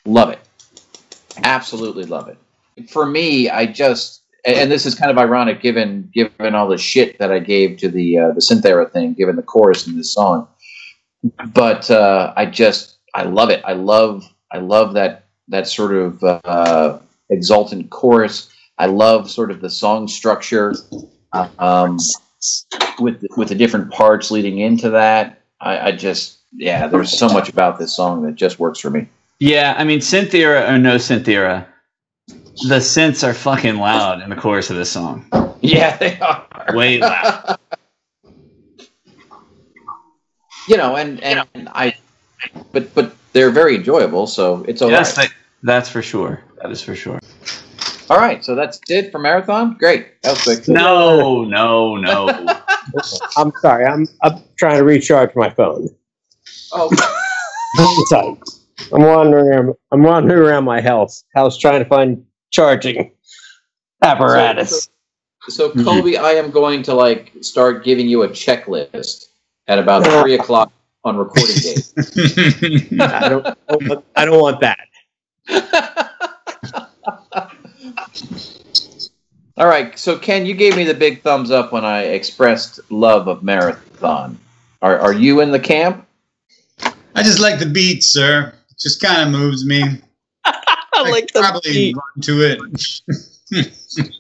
Love 0.07 0.31
it. 0.31 0.39
Absolutely 1.45 2.07
love 2.07 2.29
it. 2.29 2.39
For 2.89 3.05
me, 3.05 3.51
I 3.51 3.67
just 3.67 4.23
and 4.47 4.71
this 4.71 4.87
is 4.87 4.95
kind 4.95 5.11
of 5.11 5.19
ironic 5.19 5.61
given 5.61 6.11
given 6.15 6.55
all 6.55 6.69
the 6.69 6.79
shit 6.79 7.19
that 7.19 7.33
I 7.33 7.39
gave 7.39 7.79
to 7.79 7.89
the 7.89 8.19
uh, 8.19 8.29
the 8.33 8.41
synth 8.41 8.93
thing, 8.93 9.15
given 9.15 9.37
the 9.37 9.43
chorus 9.43 9.87
in 9.87 9.97
this 9.97 10.15
song. 10.15 10.49
But 11.53 11.91
uh, 11.91 12.33
I 12.37 12.47
just 12.47 12.99
I 13.15 13.25
love 13.25 13.51
it. 13.51 13.63
I 13.65 13.73
love 13.73 14.25
I 14.53 14.59
love 14.59 14.95
that 14.95 15.27
that 15.49 15.67
sort 15.67 15.95
of 15.95 16.23
uh, 16.23 16.99
exultant 17.31 17.91
chorus. 17.91 18.53
I 18.79 18.87
love 18.87 19.31
sort 19.31 19.51
of 19.51 19.61
the 19.61 19.71
song 19.71 20.07
structure 20.07 20.75
um, 21.33 21.99
with 22.99 23.25
with 23.37 23.49
the 23.49 23.55
different 23.55 23.91
parts 23.91 24.31
leading 24.31 24.59
into 24.59 24.91
that. 24.91 25.43
I, 25.61 25.89
I 25.89 25.93
just 25.93 26.39
yeah, 26.53 26.87
there's 26.87 27.17
so 27.17 27.29
much 27.29 27.49
about 27.49 27.79
this 27.79 27.95
song 27.95 28.23
that 28.23 28.35
just 28.35 28.59
works 28.59 28.79
for 28.79 28.91
me. 28.91 29.09
Yeah, 29.39 29.75
I 29.77 29.85
mean, 29.85 29.99
synth 29.99 30.33
era 30.35 30.73
or 30.73 30.79
no 30.79 30.97
synth 30.97 31.29
era, 31.29 31.67
the 32.69 32.79
synths 32.79 33.27
are 33.27 33.35
fucking 33.35 33.77
loud 33.77 34.23
in 34.23 34.31
the 34.31 34.37
chorus 34.37 34.71
of 34.71 34.77
this 34.77 34.91
song. 34.91 35.27
Yeah, 35.61 35.97
they 35.97 36.19
are. 36.21 36.47
Way 36.75 36.99
loud. 36.99 37.59
you 40.69 40.77
know, 40.77 40.97
and 40.97 41.23
and 41.23 41.47
I, 41.69 41.95
but 42.73 42.93
but 42.95 43.15
they're 43.33 43.51
very 43.51 43.77
enjoyable, 43.77 44.27
so 44.27 44.65
it's 44.69 44.83
all 44.83 44.89
right. 44.89 44.99
yes, 44.99 45.17
they, 45.17 45.27
that's 45.63 45.89
for 45.89 46.03
sure. 46.03 46.43
That 46.63 46.71
is 46.71 46.83
for 46.83 46.95
sure. 46.97 47.19
all 48.11 48.19
right, 48.19 48.45
so 48.45 48.55
that's 48.55 48.81
it 48.89 49.13
for 49.13 49.19
marathon. 49.19 49.77
Great, 49.79 50.21
that 50.23 50.31
was 50.33 50.43
quick. 50.43 50.69
No, 50.69 51.45
no, 51.45 51.97
no. 51.97 52.29
I'm 53.37 53.53
sorry. 53.61 53.85
I'm 53.85 54.07
I'm 54.23 54.43
trying 54.59 54.79
to 54.79 54.85
recharge 54.85 55.35
my 55.37 55.51
phone. 55.51 55.89
Oh, 56.73 56.91
Sorry. 58.09 58.37
I'm 58.93 59.03
wandering. 59.03 59.47
around- 59.49 59.75
I'm 59.93 60.03
wandering 60.03 60.41
around 60.43 60.65
my 60.65 60.81
house 60.81 61.25
house 61.35 61.59
trying 61.59 61.83
to 61.83 61.89
find 61.89 62.25
charging 62.51 63.13
apparatus. 64.03 64.89
so 65.49 65.71
mm-hmm. 65.71 65.85
Colby, 65.85 66.19
I 66.19 66.33
am 66.33 66.51
going 66.51 66.83
to 66.85 66.95
like 66.95 67.33
start 67.41 67.85
giving 67.85 68.09
you 68.09 68.23
a 68.23 68.29
checklist 68.29 69.27
at 69.69 69.79
about 69.79 70.07
three 70.23 70.35
o'clock 70.35 70.73
on 71.05 71.17
recording 71.17 71.57
day. 71.57 71.77
I 73.01 73.29
don't. 73.29 73.45
Want- 73.69 74.05
I 74.17 74.25
don't 74.25 74.41
want 74.41 74.61
that. 74.61 74.79
All 79.59 79.67
right, 79.67 79.99
so 79.99 80.19
Ken, 80.19 80.45
you 80.45 80.53
gave 80.55 80.77
me 80.77 80.85
the 80.85 80.93
big 80.93 81.23
thumbs 81.23 81.51
up 81.51 81.73
when 81.73 81.83
I 81.83 82.03
expressed 82.03 82.79
love 82.91 83.27
of 83.27 83.43
marathon. 83.43 84.39
Are 84.83 84.99
are 84.99 85.15
you 85.15 85.41
in 85.41 85.51
the 85.51 85.61
camp? 85.61 86.07
I 87.15 87.23
just 87.23 87.41
like 87.41 87.59
the 87.59 87.67
beat, 87.67 88.05
sir. 88.05 88.53
It 88.71 88.79
just 88.79 89.01
kind 89.01 89.23
of 89.23 89.31
moves 89.41 89.65
me. 89.65 90.03
I 91.07 91.11
like 91.11 91.33
the 91.33 91.41
probably 91.41 91.73
beat. 91.73 91.97
run 91.97 92.23
to 92.23 92.43
it. 92.43 94.11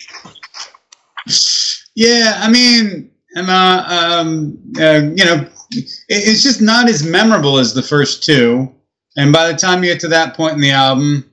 yeah, 1.95 2.39
I 2.43 2.51
mean, 2.51 3.11
and, 3.35 3.51
uh, 3.51 3.85
um, 3.89 4.59
uh, 4.79 5.03
you 5.15 5.25
know, 5.25 5.47
it, 5.73 5.85
it's 6.09 6.43
just 6.43 6.61
not 6.63 6.89
as 6.89 7.05
memorable 7.05 7.59
as 7.59 7.75
the 7.75 7.83
first 7.83 8.23
two. 8.25 8.73
And 9.17 9.33
by 9.33 9.51
the 9.51 9.57
time 9.59 9.83
you 9.83 9.93
get 9.93 10.01
to 10.01 10.09
that 10.09 10.37
point 10.37 10.55
in 10.55 10.61
the 10.61 10.71
album, 10.71 11.29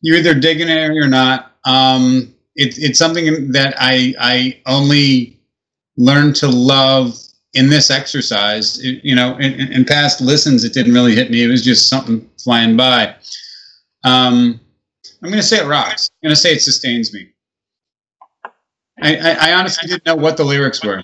you're 0.00 0.16
either 0.16 0.34
digging 0.34 0.68
it 0.68 0.90
or 0.90 1.08
not. 1.08 1.52
Um, 1.64 2.34
it, 2.54 2.78
it's 2.78 2.98
something 2.98 3.50
that 3.52 3.74
I 3.78 4.14
I 4.20 4.60
only 4.66 5.40
learned 5.96 6.36
to 6.36 6.48
love 6.48 7.18
in 7.54 7.68
this 7.68 7.90
exercise. 7.90 8.78
It- 8.78 9.04
you 9.04 9.14
know, 9.14 9.36
in, 9.38 9.54
in 9.54 9.72
in 9.72 9.84
past 9.84 10.20
listens, 10.20 10.64
it 10.64 10.72
didn't 10.72 10.94
really 10.94 11.14
hit 11.14 11.30
me. 11.30 11.42
It 11.42 11.48
was 11.48 11.62
just 11.64 11.88
something 11.88 12.28
flying 12.42 12.76
by. 12.76 13.16
Um, 14.04 14.60
I'm 15.26 15.32
going 15.32 15.42
to 15.42 15.48
say 15.48 15.58
it 15.58 15.66
rocks. 15.66 16.08
I'm 16.22 16.28
going 16.28 16.36
to 16.36 16.40
say 16.40 16.52
it 16.52 16.62
sustains 16.62 17.12
me. 17.12 17.30
I, 19.02 19.16
I, 19.16 19.50
I 19.50 19.54
honestly 19.54 19.88
didn't 19.88 20.06
know 20.06 20.14
what 20.14 20.36
the 20.36 20.44
lyrics 20.44 20.84
were. 20.84 21.02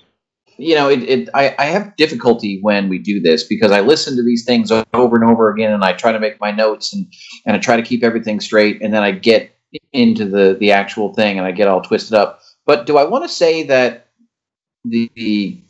you 0.57 0.75
know, 0.75 0.89
it, 0.89 1.03
it 1.03 1.29
I, 1.33 1.53
I 1.59 1.65
have 1.65 1.97
difficulty 1.97 2.59
when 2.61 2.87
we 2.87 2.99
do 2.99 3.19
this 3.19 3.43
because 3.43 3.71
I 3.71 3.81
listen 3.81 4.15
to 4.15 4.23
these 4.23 4.45
things 4.45 4.71
over 4.71 5.17
and 5.17 5.29
over 5.29 5.49
again, 5.51 5.73
and 5.73 5.83
I 5.83 5.91
try 5.91 6.13
to 6.13 6.21
make 6.21 6.39
my 6.39 6.51
notes 6.51 6.93
and 6.93 7.05
and 7.45 7.57
I 7.57 7.59
try 7.59 7.75
to 7.75 7.83
keep 7.83 8.01
everything 8.01 8.39
straight, 8.39 8.81
and 8.81 8.93
then 8.93 9.03
I 9.03 9.11
get 9.11 9.53
into 9.91 10.23
the 10.23 10.55
the 10.57 10.71
actual 10.71 11.13
thing 11.13 11.37
and 11.37 11.45
I 11.45 11.51
get 11.51 11.67
all 11.67 11.81
twisted 11.81 12.13
up. 12.13 12.39
But 12.65 12.85
do 12.85 12.97
I 12.97 13.03
want 13.03 13.25
to 13.25 13.29
say 13.29 13.63
that 13.63 14.07
the 14.85 15.11
the, 15.15 15.61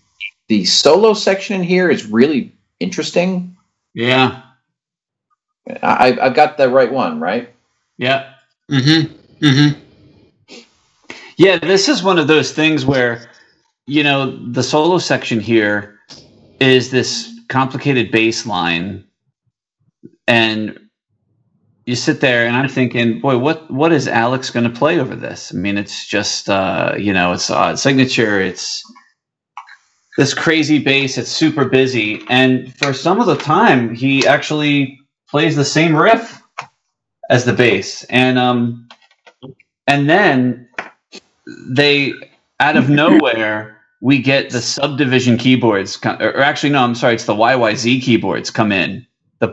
the 0.48 0.66
solo 0.66 1.16
section 1.16 1.56
in 1.56 1.64
here 1.64 1.90
is 1.90 2.06
really 2.06 2.54
interesting? 2.80 3.58
Yeah, 3.96 4.44
I, 5.82 6.16
I've 6.22 6.36
got 6.36 6.58
the 6.58 6.70
right 6.70 6.94
one, 6.94 7.20
right? 7.20 7.50
yeah. 7.98 8.33
Mm-hmm. 8.72 9.46
Mm-hmm. 9.46 9.80
Yeah, 11.38 11.58
this 11.60 11.90
is 11.90 12.04
one 12.04 12.20
of 12.20 12.28
those 12.28 12.54
things 12.54 12.86
where, 12.86 13.30
you 13.88 14.04
know, 14.04 14.38
the 14.52 14.64
solo 14.64 15.00
section 15.00 15.40
here 15.40 16.00
is 16.60 16.92
this 16.92 17.34
complicated 17.50 18.12
bass 18.12 18.46
line, 18.46 19.04
and 20.28 20.80
you 21.86 21.96
sit 21.96 22.22
there, 22.22 22.46
and 22.48 22.56
I'm 22.56 22.70
thinking, 22.70 23.20
boy, 23.20 23.38
what 23.38 23.70
what 23.72 23.92
is 23.92 24.08
Alex 24.08 24.52
going 24.52 24.72
to 24.72 24.80
play 24.80 25.00
over 25.00 25.16
this? 25.16 25.54
I 25.54 25.58
mean, 25.58 25.78
it's 25.78 26.08
just, 26.08 26.50
uh, 26.50 26.94
you 26.98 27.14
know, 27.14 27.34
it's 27.34 27.50
odd 27.50 27.80
signature, 27.80 28.40
it's 28.40 28.84
this 30.18 30.34
crazy 30.34 30.80
bass, 30.80 31.18
it's 31.18 31.32
super 31.32 31.66
busy, 31.66 32.24
and 32.30 32.74
for 32.78 32.94
some 32.94 33.20
of 33.20 33.26
the 33.26 33.38
time, 33.38 33.96
he 33.96 34.26
actually 34.28 35.00
plays 35.30 35.56
the 35.56 35.66
same 35.66 35.96
riff 35.96 36.43
as 37.30 37.46
the 37.46 37.54
bass, 37.54 38.04
and 38.06 38.38
um, 38.38 38.88
and 39.88 40.10
then 40.10 40.68
they 41.68 42.14
out 42.60 42.78
of 42.78 42.90
nowhere 42.90 43.78
we 44.02 44.20
get 44.20 44.50
the 44.50 44.62
subdivision 44.62 45.38
keyboards 45.38 45.98
or 46.06 46.38
actually 46.40 46.70
no 46.70 46.84
i'm 46.84 46.96
sorry 46.96 47.14
it's 47.16 47.26
the 47.26 47.34
yyz 47.34 48.02
keyboards 48.02 48.50
come 48.50 48.72
in 48.72 49.06
the 49.40 49.50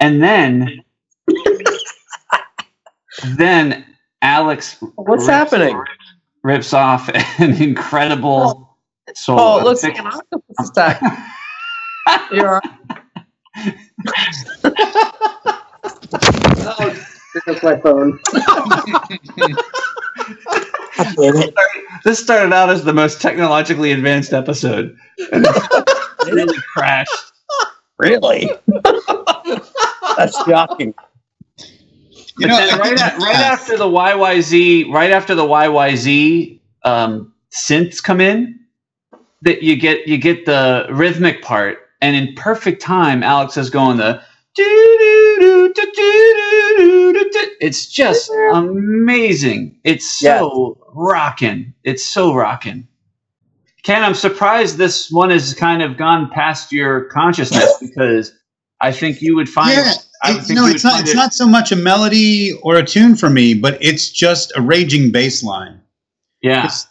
and 0.00 0.22
then 0.22 0.82
then 3.36 3.84
alex 4.22 4.76
What's 4.96 5.22
rips- 5.22 5.26
happening? 5.28 5.82
rips 6.42 6.72
off 6.72 7.08
an 7.38 7.60
incredible 7.62 8.76
solo 9.14 9.40
Oh, 9.40 9.58
it 9.60 9.64
looks 9.64 9.82
like 9.82 9.98
an 9.98 10.06
octopus 10.06 10.70
attack. 10.70 11.00
You're. 12.32 12.60
Oh, 16.64 17.06
there's 17.46 17.62
my 17.62 17.76
phone. 17.80 18.18
God 20.96 21.16
damn 21.16 21.36
it. 21.36 21.54
this 22.04 22.18
started 22.18 22.52
out 22.52 22.70
as 22.70 22.84
the 22.84 22.92
most 22.92 23.20
technologically 23.22 23.92
advanced 23.92 24.32
episode 24.32 24.96
and 25.32 25.46
it 25.46 26.32
really 26.34 26.58
crashed 26.74 27.32
Really? 27.98 28.50
That's 30.16 30.36
shocking. 30.44 30.94
You 32.38 32.46
know, 32.48 32.56
right, 32.78 32.98
think- 32.98 33.00
a- 33.00 33.16
right 33.18 33.36
after 33.36 33.76
the 33.76 33.86
YYZ, 33.86 34.92
right 34.92 35.10
after 35.10 35.34
the 35.34 35.44
YYZ 35.44 36.60
um, 36.84 37.34
synths 37.52 38.02
come 38.02 38.20
in, 38.20 38.60
that 39.42 39.62
you 39.62 39.76
get 39.76 40.06
you 40.08 40.18
get 40.18 40.46
the 40.46 40.86
rhythmic 40.90 41.42
part, 41.42 41.78
and 42.00 42.16
in 42.16 42.34
perfect 42.34 42.80
time, 42.82 43.22
Alex 43.22 43.56
is 43.56 43.70
going 43.70 43.96
the. 43.98 44.22
It's 47.60 47.86
just 47.86 48.30
amazing. 48.52 49.78
It's 49.84 50.18
so 50.18 50.78
rocking. 50.94 51.74
It's 51.84 52.04
so 52.04 52.34
rocking. 52.34 52.88
Ken, 53.82 54.02
I'm 54.02 54.14
surprised 54.14 54.76
this 54.76 55.10
one 55.10 55.30
has 55.30 55.54
kind 55.54 55.82
of 55.82 55.96
gone 55.96 56.30
past 56.30 56.72
your 56.72 57.04
consciousness 57.04 57.72
because 57.80 58.34
I 58.80 58.92
think 58.92 59.22
you 59.22 59.34
would 59.36 59.48
find. 59.48 59.70
yeah, 59.72 59.92
I 60.22 60.38
it- 60.38 60.50
no, 60.50 60.66
it's 60.66 60.84
not. 60.84 61.00
It's 61.00 61.12
it- 61.12 61.16
not 61.16 61.32
so 61.34 61.46
much 61.46 61.72
a 61.72 61.76
melody 61.76 62.52
or 62.62 62.76
a 62.76 62.84
tune 62.84 63.16
for 63.16 63.30
me, 63.30 63.54
but 63.54 63.78
it's 63.80 64.10
just 64.10 64.52
a 64.56 64.60
raging 64.60 65.10
bass 65.12 65.42
line. 65.42 65.80
Yeah. 66.42 66.64
It's- 66.64 66.86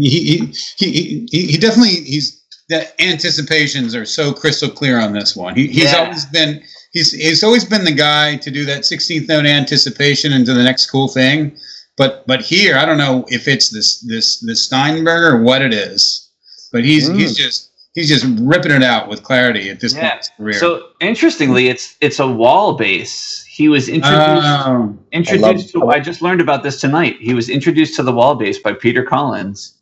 He, 0.00 0.08
he, 0.08 0.54
he, 0.78 1.26
he, 1.30 1.46
he 1.48 1.58
definitely 1.58 1.90
he's 2.04 2.42
the 2.68 2.88
anticipations 3.00 3.94
are 3.94 4.04
so 4.04 4.32
crystal 4.32 4.68
clear 4.68 4.98
on 5.00 5.12
this 5.12 5.36
one. 5.36 5.54
He, 5.54 5.66
he's 5.68 5.84
Yeah. 5.92 5.96
always 6.04 6.24
been 6.26 6.62
he's 6.92 7.12
he's 7.12 7.44
always 7.44 7.64
been 7.64 7.84
the 7.84 7.92
guy 7.94 8.36
to 8.36 8.50
do 8.50 8.64
that 8.64 8.82
16th 8.82 9.28
note 9.28 9.46
anticipation 9.46 10.32
into 10.32 10.52
the 10.54 10.62
next 10.62 10.86
cool 10.90 11.08
thing. 11.08 11.56
But 11.96 12.26
but 12.26 12.42
here, 12.42 12.76
I 12.76 12.84
don't 12.84 12.98
know 12.98 13.24
if 13.28 13.48
it's 13.48 13.70
this 13.70 14.00
this 14.00 14.40
this 14.40 14.64
Steinberg 14.64 15.22
or 15.34 15.42
what 15.42 15.62
it 15.62 15.72
is, 15.72 16.28
but 16.72 16.84
he's 16.84 17.08
Mm. 17.08 17.16
he's 17.18 17.36
just 17.36 17.70
he's 17.94 18.08
just 18.08 18.26
ripping 18.40 18.72
it 18.72 18.82
out 18.82 19.08
with 19.08 19.22
clarity 19.22 19.70
at 19.70 19.80
this 19.80 19.94
point 19.94 20.04
in 20.04 20.18
his 20.18 20.30
career. 20.36 20.54
So 20.58 20.88
interestingly, 21.00 21.68
it's 21.68 21.96
it's 22.00 22.18
a 22.18 22.26
Wal 22.26 22.74
bass. 22.76 23.45
He 23.56 23.68
was 23.70 23.88
introduced 23.88 24.46
Oh. 24.46 24.98
introduced 25.12 25.44
I 25.74 25.78
love- 25.80 25.90
to. 25.92 25.96
I 25.96 25.98
just 26.00 26.20
learned 26.20 26.42
about 26.42 26.62
this 26.62 26.78
tonight. 26.78 27.16
He 27.20 27.32
was 27.32 27.48
introduced 27.48 27.96
to 27.96 28.02
the 28.02 28.12
Wal 28.12 28.34
bass 28.34 28.58
by 28.58 28.74
Peter 28.74 29.02
Collins, 29.02 29.78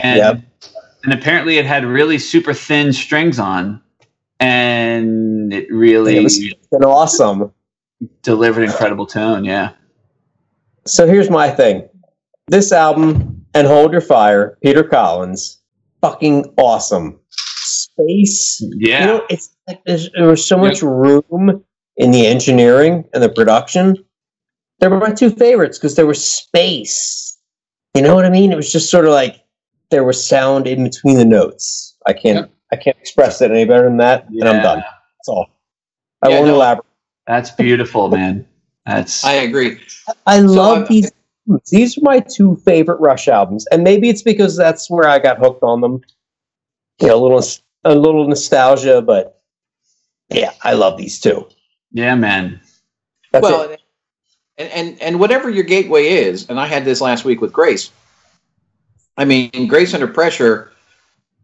and 0.00 0.18
Yep. 0.18 0.40
and 1.02 1.12
apparently 1.12 1.58
it 1.58 1.66
had 1.66 1.84
really 1.84 2.18
super 2.18 2.54
thin 2.54 2.92
strings 2.92 3.40
on, 3.40 3.80
and 4.38 5.52
it 5.52 5.66
really 5.72 6.16
It 6.18 6.22
was 6.22 6.40
awesome. 6.84 7.50
delivered 8.22 8.62
incredible 8.62 9.06
tone. 9.06 9.44
Yeah, 9.44 9.70
So 10.86 11.06
here's 11.08 11.28
my 11.28 11.50
thing. 11.50 11.88
This 12.46 12.70
album 12.70 13.44
and 13.54 13.66
Hold 13.66 13.90
Your 13.90 14.00
Fire, 14.00 14.56
Peter 14.62 14.84
Collins, 14.84 15.60
fucking 16.00 16.54
awesome. 16.56 17.18
Space. 17.30 18.62
yeah. 18.76 19.00
You 19.00 19.06
know, 19.06 19.22
it's 19.28 19.50
like 19.66 19.80
there's, 19.84 20.08
there 20.12 20.28
was 20.28 20.44
so 20.46 20.56
much 20.56 20.82
room 20.82 21.64
in 21.98 22.10
the 22.12 22.26
engineering 22.26 23.04
and 23.12 23.22
the 23.22 23.28
production. 23.28 23.96
They 24.80 24.88
were 24.88 24.98
my 24.98 25.12
two 25.12 25.30
favorites 25.30 25.78
because 25.78 25.96
there 25.96 26.06
was 26.06 26.24
space. 26.24 27.36
You 27.94 28.02
know 28.02 28.14
what 28.14 28.24
I 28.24 28.30
mean? 28.30 28.52
It 28.52 28.56
was 28.56 28.72
just 28.72 28.90
sort 28.90 29.04
of 29.04 29.10
like 29.12 29.36
there 29.90 30.04
was 30.04 30.24
sound 30.24 30.66
in 30.66 30.84
between 30.84 31.16
the 31.16 31.24
notes. 31.24 31.96
I 32.06 32.12
can't 32.12 32.36
Yep. 32.38 32.50
I 32.70 32.76
can't 32.76 32.96
express 33.00 33.40
it 33.40 33.50
any 33.50 33.64
better 33.64 33.84
than 33.84 33.96
that, 33.96 34.28
and 34.28 34.44
I'm 34.48 34.62
done. 34.62 34.78
That's 34.78 35.28
all. 35.28 35.46
I 36.22 36.28
Yeah, 36.28 36.34
won't 36.36 36.48
no. 36.48 36.54
elaborate. 36.56 36.84
That's 37.26 37.50
beautiful, 37.50 38.08
man. 38.08 38.46
That's 38.86 39.24
I 39.24 39.32
agree. 39.34 39.78
I 40.26 40.40
love 40.40 40.82
I- 40.84 40.86
these. 40.88 41.10
These 41.70 41.96
are 41.96 42.02
my 42.02 42.20
two 42.20 42.56
favorite 42.66 43.00
Rush 43.00 43.26
albums, 43.26 43.66
and 43.72 43.82
maybe 43.82 44.10
it's 44.10 44.20
because 44.20 44.54
that's 44.54 44.90
where 44.90 45.08
I 45.08 45.18
got 45.18 45.38
hooked 45.38 45.62
on 45.62 45.80
them. 45.80 46.02
You 47.00 47.08
know, 47.08 47.16
a 47.16 47.22
little 47.22 47.42
a 47.84 47.94
little 47.94 48.28
nostalgia, 48.28 49.00
but 49.00 49.40
yeah, 50.28 50.52
I 50.62 50.74
love 50.74 50.98
these 50.98 51.18
two. 51.18 51.48
Yeah, 51.92 52.14
man. 52.14 52.60
That's 53.32 53.42
well, 53.42 53.62
it. 53.62 53.80
and, 54.56 54.70
and 54.70 55.02
and 55.02 55.20
whatever 55.20 55.50
your 55.50 55.64
gateway 55.64 56.08
is, 56.08 56.48
and 56.48 56.58
I 56.58 56.66
had 56.66 56.84
this 56.84 57.00
last 57.00 57.24
week 57.24 57.40
with 57.40 57.52
Grace. 57.52 57.90
I 59.16 59.24
mean, 59.24 59.66
Grace 59.66 59.94
under 59.94 60.06
pressure. 60.06 60.72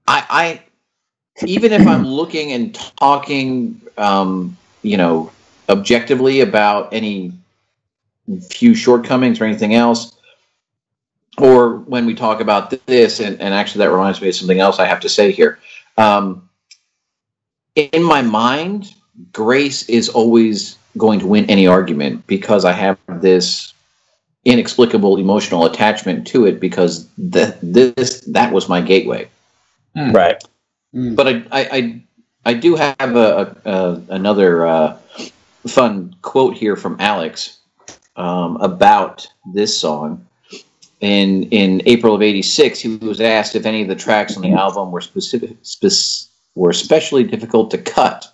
I, 0.06 0.24
I 0.30 1.44
even 1.46 1.72
if 1.72 1.86
I'm 1.86 2.06
looking 2.06 2.52
and 2.52 2.74
talking, 2.74 3.80
um, 3.98 4.56
you 4.82 4.96
know, 4.96 5.32
objectively 5.68 6.40
about 6.40 6.92
any 6.92 7.32
few 8.50 8.74
shortcomings 8.74 9.40
or 9.40 9.44
anything 9.44 9.74
else, 9.74 10.16
or 11.38 11.78
when 11.78 12.06
we 12.06 12.14
talk 12.14 12.40
about 12.40 12.70
this, 12.86 13.20
and, 13.20 13.40
and 13.40 13.52
actually 13.52 13.80
that 13.84 13.90
reminds 13.90 14.20
me 14.20 14.28
of 14.28 14.34
something 14.34 14.60
else 14.60 14.78
I 14.78 14.86
have 14.86 15.00
to 15.00 15.08
say 15.08 15.32
here. 15.32 15.58
Um, 15.98 16.48
in 17.74 18.02
my 18.02 18.22
mind, 18.22 18.94
Grace 19.32 19.88
is 19.88 20.08
always 20.08 20.76
going 20.96 21.20
to 21.20 21.26
win 21.26 21.48
any 21.50 21.66
argument 21.66 22.26
because 22.26 22.64
I 22.64 22.72
have 22.72 22.98
this 23.08 23.72
inexplicable 24.44 25.16
emotional 25.16 25.64
attachment 25.64 26.26
to 26.28 26.46
it 26.46 26.60
because 26.60 27.08
that 27.16 27.58
this 27.62 28.20
that 28.20 28.52
was 28.52 28.68
my 28.68 28.80
gateway. 28.80 29.28
right. 29.96 30.42
Mm. 30.94 31.16
But 31.16 31.28
I 31.28 31.30
I, 31.50 31.68
I, 31.72 32.02
I 32.46 32.54
do 32.54 32.76
have 32.76 33.16
a, 33.16 33.56
a, 33.64 33.70
a 33.70 34.02
another 34.10 34.66
uh, 34.66 34.96
fun 35.66 36.14
quote 36.22 36.54
here 36.54 36.76
from 36.76 36.96
Alex 37.00 37.58
um, 38.16 38.56
about 38.56 39.26
this 39.52 39.78
song. 39.78 40.26
In 41.00 41.44
in 41.44 41.82
April 41.86 42.14
of 42.14 42.22
'86, 42.22 42.80
he 42.80 42.96
was 42.96 43.20
asked 43.20 43.54
if 43.54 43.66
any 43.66 43.82
of 43.82 43.88
the 43.88 43.96
tracks 43.96 44.36
on 44.36 44.42
the 44.42 44.52
album 44.52 44.90
were 44.90 45.00
specific 45.00 45.56
spec- 45.62 46.30
were 46.54 46.70
especially 46.70 47.24
difficult 47.24 47.70
to 47.72 47.78
cut. 47.78 48.33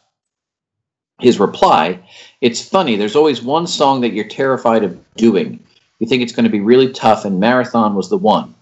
His 1.21 1.39
reply, 1.39 1.99
"It's 2.41 2.67
funny. 2.67 2.97
There's 2.97 3.17
always 3.17 3.43
one 3.43 3.67
song 3.67 4.01
that 4.01 4.13
you're 4.13 4.25
terrified 4.25 4.85
of 4.85 4.99
doing. 5.17 5.61
You 5.99 6.07
think 6.07 6.23
it's 6.23 6.33
going 6.33 6.45
to 6.45 6.51
be 6.51 6.61
really 6.61 6.93
tough, 6.93 7.25
and 7.25 7.39
Marathon 7.39 7.95
was 7.95 8.09
the 8.09 8.17
one. 8.17 8.55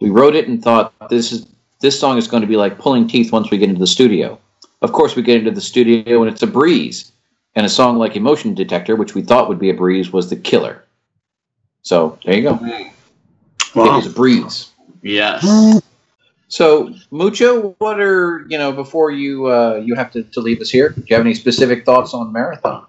We 0.00 0.10
wrote 0.10 0.34
it 0.34 0.48
and 0.48 0.62
thought 0.62 0.92
this 1.08 1.32
is 1.32 1.46
this 1.80 1.98
song 1.98 2.18
is 2.18 2.28
going 2.28 2.42
to 2.42 2.46
be 2.46 2.56
like 2.56 2.78
pulling 2.78 3.06
teeth 3.06 3.32
once 3.32 3.50
we 3.50 3.58
get 3.58 3.68
into 3.68 3.80
the 3.80 3.86
studio. 3.86 4.38
Of 4.82 4.92
course, 4.92 5.16
we 5.16 5.22
get 5.22 5.38
into 5.38 5.50
the 5.50 5.60
studio 5.60 6.22
and 6.22 6.30
it's 6.30 6.42
a 6.42 6.46
breeze. 6.46 7.12
And 7.56 7.66
a 7.66 7.68
song 7.68 7.98
like 7.98 8.16
Emotion 8.16 8.54
Detector, 8.54 8.94
which 8.94 9.14
we 9.14 9.22
thought 9.22 9.48
would 9.48 9.58
be 9.58 9.70
a 9.70 9.74
breeze, 9.74 10.12
was 10.12 10.30
the 10.30 10.36
killer. 10.36 10.84
So 11.82 12.18
there 12.24 12.36
you 12.36 12.42
go. 12.42 12.58
It 12.62 12.92
was 13.74 14.06
a 14.06 14.10
breeze. 14.10 14.70
Yes. 15.02 15.82
So 16.50 16.92
Mucho, 17.12 17.76
what 17.78 18.00
are 18.00 18.44
you 18.48 18.58
know 18.58 18.72
before 18.72 19.12
you 19.12 19.46
uh, 19.46 19.76
you 19.76 19.94
have 19.94 20.10
to, 20.12 20.24
to 20.24 20.40
leave 20.40 20.60
us 20.60 20.68
here? 20.68 20.90
Do 20.90 21.02
you 21.06 21.16
have 21.16 21.24
any 21.24 21.34
specific 21.34 21.86
thoughts 21.86 22.12
on 22.12 22.32
Marathon? 22.32 22.86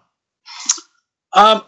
Um, 1.34 1.64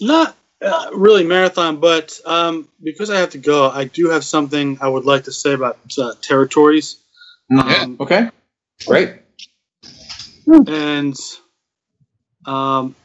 not 0.00 0.36
uh, 0.60 0.90
really 0.92 1.24
marathon, 1.24 1.78
but 1.78 2.20
um, 2.26 2.68
because 2.82 3.10
I 3.10 3.18
have 3.18 3.30
to 3.30 3.38
go, 3.38 3.70
I 3.70 3.84
do 3.84 4.10
have 4.10 4.24
something 4.24 4.76
I 4.80 4.88
would 4.88 5.04
like 5.04 5.22
to 5.24 5.32
say 5.32 5.52
about 5.52 5.78
uh, 5.96 6.14
territories. 6.20 6.96
Um, 7.56 7.96
Okay, 8.00 8.28
great. 8.84 9.20
and 10.66 11.16
um, 12.44 12.96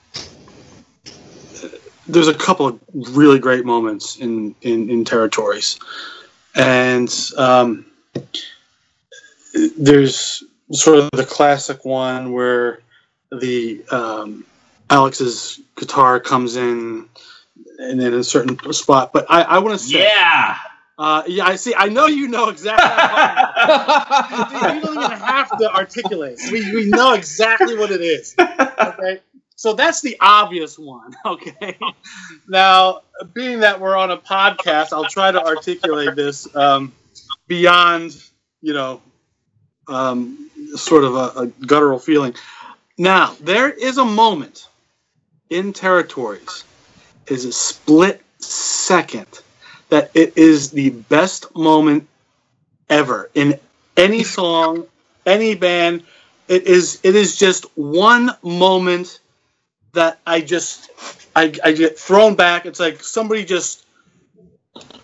there's 2.07 2.27
a 2.27 2.33
couple 2.33 2.65
of 2.65 2.79
really 3.15 3.37
great 3.37 3.65
moments 3.65 4.17
in 4.17 4.55
in, 4.63 4.89
in 4.89 5.05
territories, 5.05 5.77
and 6.55 7.13
um, 7.37 7.85
there's 9.77 10.43
sort 10.71 10.99
of 10.99 11.09
the 11.11 11.25
classic 11.25 11.83
one 11.85 12.31
where 12.31 12.79
the 13.31 13.83
um, 13.91 14.45
Alex's 14.89 15.59
guitar 15.75 16.19
comes 16.19 16.55
in 16.55 17.07
and 17.79 18.01
in 18.01 18.13
a 18.13 18.23
certain 18.23 18.57
spot. 18.73 19.13
But 19.13 19.25
I, 19.29 19.41
I 19.43 19.59
want 19.59 19.79
to 19.79 19.85
say, 19.85 20.03
Yeah. 20.03 20.57
uh, 20.97 21.23
yeah, 21.27 21.45
I 21.45 21.55
see. 21.55 21.73
I 21.75 21.89
know 21.89 22.07
you 22.07 22.27
know 22.27 22.49
exactly. 22.49 22.89
you 24.75 24.81
don't 24.81 25.03
even 25.03 25.17
have 25.17 25.57
to 25.57 25.73
articulate. 25.73 26.39
We, 26.51 26.73
we 26.73 26.85
know 26.85 27.13
exactly 27.13 27.77
what 27.77 27.91
it 27.91 28.01
is. 28.01 28.35
Okay. 28.39 29.19
So 29.55 29.73
that's 29.73 30.01
the 30.01 30.17
obvious 30.21 30.77
one. 30.79 31.13
Okay. 31.25 31.77
Now, 32.47 33.01
being 33.33 33.59
that 33.59 33.79
we're 33.81 33.95
on 33.95 34.09
a 34.09 34.17
podcast, 34.17 34.93
I'll 34.93 35.05
try 35.09 35.31
to 35.31 35.43
articulate 35.45 36.15
this 36.15 36.53
um, 36.55 36.93
beyond, 37.49 38.15
you 38.61 38.73
know, 38.73 39.01
um, 39.89 40.49
sort 40.75 41.03
of 41.03 41.15
a, 41.15 41.41
a 41.41 41.47
guttural 41.65 41.99
feeling. 41.99 42.33
Now, 42.97 43.35
there 43.41 43.69
is 43.69 43.97
a 43.97 44.05
moment 44.05 44.69
in 45.49 45.73
territories, 45.73 46.63
is 47.27 47.43
a 47.43 47.51
split 47.51 48.21
second 48.37 49.27
that 49.89 50.11
it 50.13 50.37
is 50.37 50.71
the 50.71 50.91
best 50.91 51.53
moment 51.55 52.07
ever 52.89 53.29
in 53.33 53.59
any 53.97 54.23
song, 54.23 54.85
any 55.25 55.55
band. 55.55 56.03
It 56.47 56.63
is 56.67 56.99
it 57.03 57.15
is 57.15 57.37
just 57.37 57.65
one 57.75 58.31
moment 58.43 59.19
that 59.93 60.19
I 60.25 60.41
just 60.41 60.89
I, 61.35 61.53
I 61.63 61.71
get 61.71 61.97
thrown 61.97 62.35
back. 62.35 62.65
It's 62.65 62.79
like 62.79 63.01
somebody 63.01 63.43
just 63.43 63.85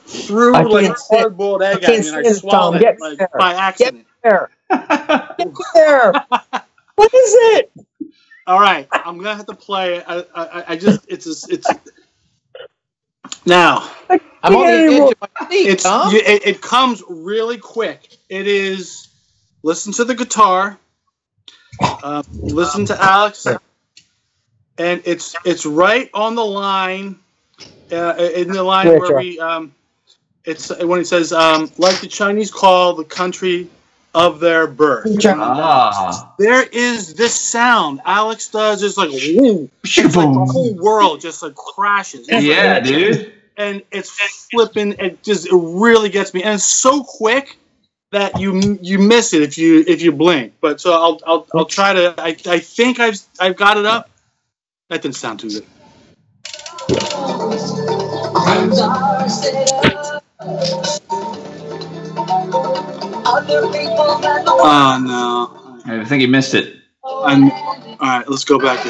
threw 0.08 0.56
I 0.56 0.62
like 0.64 0.86
a 0.90 0.96
hard 1.10 1.38
boiled 1.38 1.64
egg 1.64 1.78
I 1.78 1.78
at 1.78 1.82
can't 1.84 2.02
me 2.04 2.08
and 2.10 2.18
I 2.18 2.24
swallowed 2.34 2.74
Tom. 2.74 2.76
it 2.76 2.80
Get 2.82 3.00
like, 3.00 3.18
there. 3.18 3.30
by 3.38 3.54
accident. 3.54 4.06
Get 4.24 4.24
There. 4.24 4.50
Get 5.38 5.54
there. 5.74 6.12
what 6.96 7.14
is 7.14 7.34
it? 7.58 7.72
All 8.48 8.60
right, 8.60 8.88
I'm 8.92 9.18
gonna 9.18 9.36
have 9.36 9.48
to 9.48 9.56
play. 9.56 9.96
it. 9.98 10.06
I, 10.08 10.26
I, 10.36 10.64
I 10.70 10.76
just 10.78 11.06
it's 11.08 11.26
a, 11.28 11.54
it's 11.54 11.68
now 13.46 13.90
I'm 14.44 14.56
on 14.56 14.68
the 14.68 14.94
edge 14.94 15.12
of 15.12 15.22
my 15.22 15.48
seat, 15.50 15.68
it's 15.68 15.84
Tom. 15.84 16.14
you- 16.14 16.22
it, 16.26 16.46
it 16.46 16.62
comes 16.62 17.04
really 17.10 17.58
quick. 17.58 18.18
It 18.30 18.48
is 18.48 19.08
listen 19.64 19.94
to 19.94 20.06
the 20.06 20.14
guitar, 20.16 20.78
uh, 21.82 22.22
listen 22.32 22.86
to 22.86 23.02
Alex, 23.04 23.48
and 24.78 25.02
it's 25.06 25.36
it's 25.46 25.66
right 25.66 26.10
on 26.14 26.36
the 26.36 26.46
line, 26.46 27.18
uh, 27.92 28.14
in 28.36 28.50
the 28.50 28.62
line 28.64 28.88
where 29.00 29.18
we 29.18 29.40
um, 29.40 29.74
it's 30.46 30.70
when 30.84 31.00
it 31.00 31.08
says 31.08 31.32
um, 31.34 31.72
like 31.78 32.00
the 32.02 32.08
Chinese 32.08 32.52
call 32.52 32.94
the 32.94 33.04
country 33.04 33.68
of 34.14 34.40
their 34.40 34.66
birth. 34.68 35.08
Ah. 35.28 36.34
There 36.40 36.64
is 36.72 37.14
this 37.16 37.34
sound 37.34 38.00
Alex 38.06 38.48
does. 38.50 38.82
It's 38.84 38.98
like 38.98 39.10
woo. 39.12 39.70
It's 39.84 39.98
like 40.16 40.34
the 40.34 40.46
whole 40.52 40.74
world 40.76 41.22
just 41.22 41.44
like 41.44 41.56
crashes. 41.56 42.28
It's 42.30 42.44
Yeah, 42.44 42.76
like- 42.76 42.84
dude. 42.86 43.34
and 43.58 43.82
it's 43.92 44.10
flipping. 44.52 44.94
It 45.00 45.22
just 45.24 45.48
it 45.48 45.54
really 45.56 46.10
gets 46.10 46.34
me, 46.34 46.44
and 46.44 46.56
it's 46.56 46.64
so 46.66 47.04
quick 47.04 47.58
that 48.12 48.40
you 48.40 48.78
you 48.82 49.00
miss 49.00 49.34
it 49.34 49.42
if 49.42 49.58
you 49.58 49.84
if 49.88 50.02
you 50.02 50.12
blink. 50.14 50.54
But 50.62 50.80
so 50.80 50.94
I'll 50.94 51.20
I'll, 51.28 51.48
I'll 51.54 51.66
try 51.66 51.92
to. 51.94 52.14
I, 52.18 52.38
I 52.48 52.60
think 52.60 53.00
I've 53.02 53.20
I've 53.40 53.58
got 53.58 53.78
it 53.78 53.86
up. 53.86 54.10
That 54.90 55.02
didn't 55.02 55.16
sound 55.16 55.40
too 55.42 55.50
good. 55.50 55.66
Oh 64.58 65.00
no! 65.02 65.80
I 65.86 66.04
think 66.06 66.22
he 66.22 66.28
missed 66.28 66.54
it. 66.54 66.78
I'm, 67.04 67.52
all 67.52 67.98
right, 68.02 68.30
let's 68.30 68.44
go 68.44 68.60
back. 68.60 68.82
To, 68.84 68.90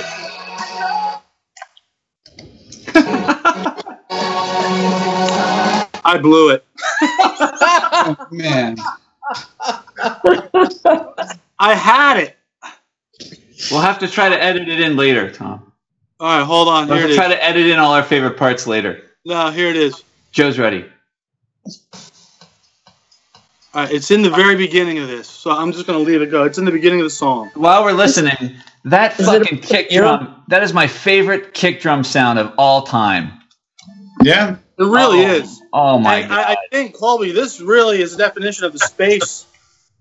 I 6.05 6.17
blew 6.21 6.49
it. 6.49 6.65
Oh, 7.01 8.27
man. 8.31 8.77
I 11.59 11.73
had 11.73 12.17
it. 12.17 12.37
We'll 13.71 13.81
have 13.81 13.99
to 13.99 14.07
try 14.07 14.29
to 14.29 14.41
edit 14.41 14.67
it 14.67 14.79
in 14.79 14.95
later, 14.95 15.31
Tom. 15.31 15.71
All 16.19 16.37
right, 16.37 16.45
hold 16.45 16.67
on. 16.67 16.87
We'll 16.87 16.97
Here 16.97 17.07
have 17.07 17.11
to 17.11 17.15
try 17.15 17.25
is. 17.27 17.33
to 17.33 17.43
edit 17.43 17.65
in 17.67 17.79
all 17.79 17.93
our 17.93 18.03
favorite 18.03 18.37
parts 18.37 18.67
later. 18.67 19.01
No, 19.25 19.49
here 19.51 19.69
it 19.69 19.75
is. 19.75 20.03
Joe's 20.31 20.59
ready. 20.59 20.85
All 23.73 23.83
right, 23.83 23.91
it's 23.91 24.09
in 24.11 24.21
the 24.21 24.29
very 24.29 24.55
beginning 24.55 24.99
of 24.99 25.07
this, 25.09 25.27
so 25.27 25.51
I'm 25.51 25.71
just 25.73 25.85
gonna 25.85 25.99
leave 25.99 26.21
it 26.21 26.31
go. 26.31 26.43
It's 26.43 26.57
in 26.57 26.63
the 26.65 26.71
beginning 26.71 27.01
of 27.01 27.05
the 27.05 27.09
song. 27.09 27.51
While 27.55 27.83
we're 27.83 27.91
listening, 27.91 28.55
that 28.85 29.19
Is 29.19 29.27
it 29.27 29.41
a 29.41 29.45
fucking 29.45 29.59
kick 29.59 29.89
drum, 29.89 30.43
that 30.47 30.63
is 30.63 30.73
my 30.73 30.87
favorite 30.87 31.53
kick 31.53 31.81
drum 31.81 32.03
sound 32.03 32.39
of 32.39 32.53
all 32.57 32.83
time. 32.83 33.33
Yeah. 34.23 34.55
It 34.77 34.83
really 34.83 35.25
Oh, 35.25 35.31
is. 35.31 35.61
Oh 35.73 35.99
my 35.99 36.17
And 36.19 36.29
god. 36.29 36.39
I, 36.39 36.51
I 36.53 36.57
think 36.71 36.95
Colby, 36.95 37.31
this 37.31 37.59
really 37.59 38.01
is 38.01 38.13
a 38.13 38.17
definition 38.17 38.63
of 38.65 38.73
the 38.73 38.79
space 38.79 39.45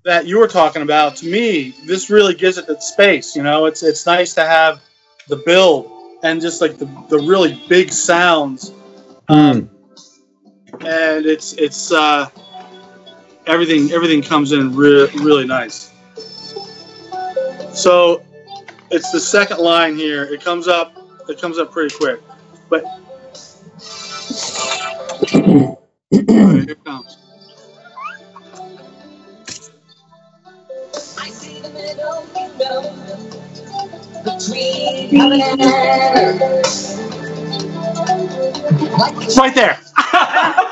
that 0.04 0.26
you 0.26 0.38
were 0.38 0.48
talking 0.48 0.82
about. 0.82 1.16
To 1.16 1.26
me, 1.26 1.74
this 1.86 2.10
really 2.10 2.34
gives 2.34 2.58
it 2.58 2.66
that 2.66 2.82
space. 2.82 3.34
You 3.34 3.42
know, 3.42 3.66
it's 3.66 3.82
it's 3.82 4.06
nice 4.06 4.34
to 4.34 4.44
have 4.44 4.80
the 5.28 5.36
build 5.36 5.90
and 6.22 6.40
just 6.40 6.60
like 6.60 6.78
the, 6.78 6.86
the 7.08 7.18
really 7.18 7.60
big 7.68 7.90
sounds, 7.90 8.72
Mm. 9.28 9.68
And 10.86 11.26
it's 11.26 11.52
it's 11.54 11.92
uh, 11.92 12.28
everything 13.46 13.90
everything 13.92 14.22
comes 14.22 14.52
in 14.52 14.74
re- 14.74 15.08
really 15.16 15.46
nice. 15.46 15.92
So 17.74 18.22
it's 18.90 19.10
the 19.12 19.20
second 19.20 19.58
line 19.58 19.96
here. 19.96 20.24
It 20.24 20.42
comes 20.42 20.68
up 20.68 20.96
it 21.28 21.40
comes 21.40 21.58
up 21.58 21.72
pretty 21.72 21.94
quick, 21.96 22.20
but 22.70 22.82
right, 22.84 22.98
here 26.64 26.70
it 26.70 26.84
comes. 26.84 27.18
I 31.18 31.28
see 31.30 31.60
the 31.60 31.70
middle 31.70 32.26
window 32.34 32.82
between 34.24 35.16
heaven 35.16 35.42
and 35.42 35.62
earth. 35.62 37.00
Like 38.98 39.14
It's 39.24 39.38
right 39.38 39.54
there. 39.54 39.78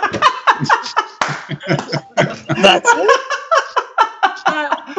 That's 1.48 2.90
it. 2.94 3.20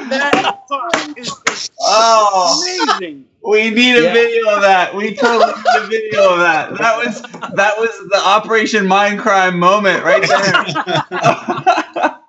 that 0.10 0.60
part 0.68 1.18
is 1.18 1.40
just 1.48 1.72
oh, 1.80 2.62
amazing. 2.62 3.26
we 3.44 3.70
need 3.70 3.96
a 3.98 4.04
Yeah. 4.04 4.14
video 4.14 4.50
of 4.56 4.62
that. 4.62 4.96
We 4.96 5.16
totally 5.16 5.54
need 5.54 5.76
a 5.76 5.88
video 5.88 6.34
of 6.34 6.40
that. 6.40 6.78
That 6.78 6.98
was 6.98 7.22
that 7.56 7.78
was 7.78 7.90
the 8.10 8.22
Operation 8.24 8.86
Mindcrime 8.86 9.58
moment 9.58 10.04
right 10.04 10.28
there. 10.28 12.20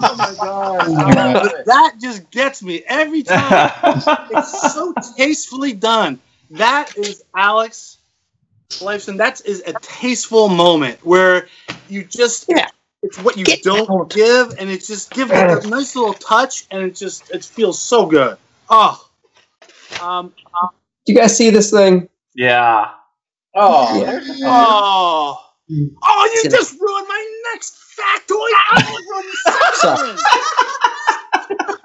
Oh 0.00 0.16
my 0.16 0.34
god. 0.40 1.52
That 1.66 1.94
just 2.00 2.30
gets 2.30 2.62
me 2.62 2.82
every 2.86 3.22
time. 3.22 3.70
It's 4.30 4.74
so 4.74 4.94
tastefully 5.16 5.72
done. 5.72 6.20
That 6.50 6.96
is 6.96 7.22
Alex 7.34 7.95
Lifeson. 8.70 9.16
That 9.18 9.40
is 9.44 9.60
is 9.60 9.74
a 9.74 9.78
tasteful 9.80 10.48
moment 10.48 10.98
where 11.04 11.48
you 11.88 12.04
just 12.04 12.46
Yeah. 12.48 12.68
it's 13.02 13.18
what 13.22 13.36
you 13.36 13.44
Get 13.44 13.62
don't 13.62 13.88
out. 13.90 14.10
give, 14.10 14.54
and 14.58 14.68
it's 14.70 14.86
just 14.86 15.10
give 15.12 15.30
it 15.30 15.64
a 15.64 15.68
nice 15.68 15.94
little 15.96 16.14
touch, 16.14 16.66
and 16.70 16.82
it 16.82 16.94
just 16.94 17.30
it 17.30 17.44
feels 17.44 17.80
so 17.80 18.06
good. 18.06 18.36
Oh, 18.68 19.00
um, 20.02 20.32
Do 21.06 21.12
you 21.12 21.14
guys 21.14 21.36
see 21.36 21.50
this 21.50 21.70
thing? 21.70 22.08
yeah. 22.34 22.90
Oh, 23.54 24.00
Yeah. 24.02 24.20
oh, 24.44 25.40
oh! 26.02 26.30
You 26.34 26.40
Sit 26.42 26.50
just 26.52 26.78
ruined 26.80 27.08
my 27.08 27.40
next 27.52 27.76
factoid. 27.96 28.52
I 28.70 29.02
ruined 29.10 29.28
the 29.30 29.36
second 29.80 30.06
one. 30.06 31.78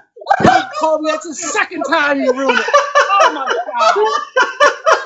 You 0.43 0.61
called 0.79 1.01
me. 1.03 1.11
That's 1.11 1.27
the 1.27 1.33
second 1.35 1.83
time 1.83 2.19
you 2.21 2.33
ruined 2.33 2.59
it. 2.59 2.65
Oh 3.23 3.31
my 3.33 3.45
god! 3.45 5.00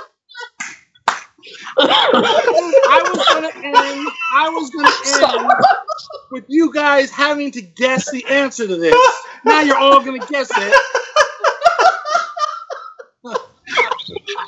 I 1.77 3.01
was 3.13 3.25
gonna 3.33 3.51
end. 3.65 4.07
I 4.35 4.49
was 4.49 4.69
gonna 4.69 5.39
end 5.39 5.51
with 6.31 6.45
you 6.47 6.73
guys 6.73 7.11
having 7.11 7.51
to 7.51 7.61
guess 7.61 8.11
the 8.11 8.25
answer 8.25 8.67
to 8.67 8.75
this. 8.75 8.95
Now 9.43 9.61
you're 9.61 9.77
all 9.77 10.03
gonna 10.03 10.25
guess 10.27 10.49
it. 10.51 10.73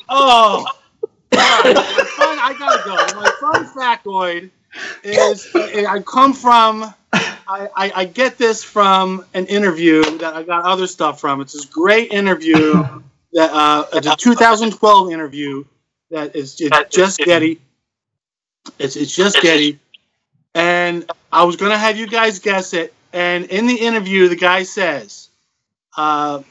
Oh. 0.10 0.66
Right. 1.34 1.76
Fun, 1.76 2.38
I 2.40 2.56
gotta 2.58 2.84
go. 2.86 2.96
My 3.20 3.32
fun 3.40 3.66
factoid 3.68 4.50
is 5.04 5.48
I 5.56 6.02
come 6.02 6.34
from. 6.34 6.94
I, 7.14 7.70
I, 7.76 7.92
I 7.96 8.06
get 8.06 8.38
this 8.38 8.64
from 8.64 9.26
an 9.34 9.46
interview 9.46 10.04
that 10.18 10.34
I 10.34 10.44
got 10.44 10.66
other 10.66 10.88
stuff 10.88 11.20
from. 11.20 11.42
It's 11.42 11.54
this 11.54 11.66
great 11.66 12.12
interview 12.12 12.74
that 13.34 13.52
uh, 13.52 13.86
a 13.94 14.02
2012 14.02 15.12
interview 15.12 15.64
that 16.12 16.36
is 16.36 16.56
it's 16.60 16.96
just 16.96 17.20
Geddy. 17.20 17.60
It's 18.80 18.96
it's 18.96 19.16
just 19.16 19.42
Geddy, 19.42 19.80
and 20.54 21.10
I 21.32 21.44
was 21.44 21.56
gonna 21.56 21.78
have 21.78 21.98
you 21.98 22.08
guys 22.08 22.40
guess 22.40 22.74
it. 22.74 22.94
And 23.14 23.46
in 23.46 23.68
the 23.68 23.76
interview, 23.76 24.28
the 24.28 24.36
guy 24.36 24.64
says, 24.64 25.30
uh, 25.96 26.42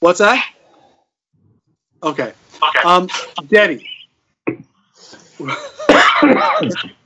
"What's 0.00 0.18
that?" 0.20 0.44
Okay. 2.02 2.32
Um, 2.84 3.08
Geddy. 3.48 3.88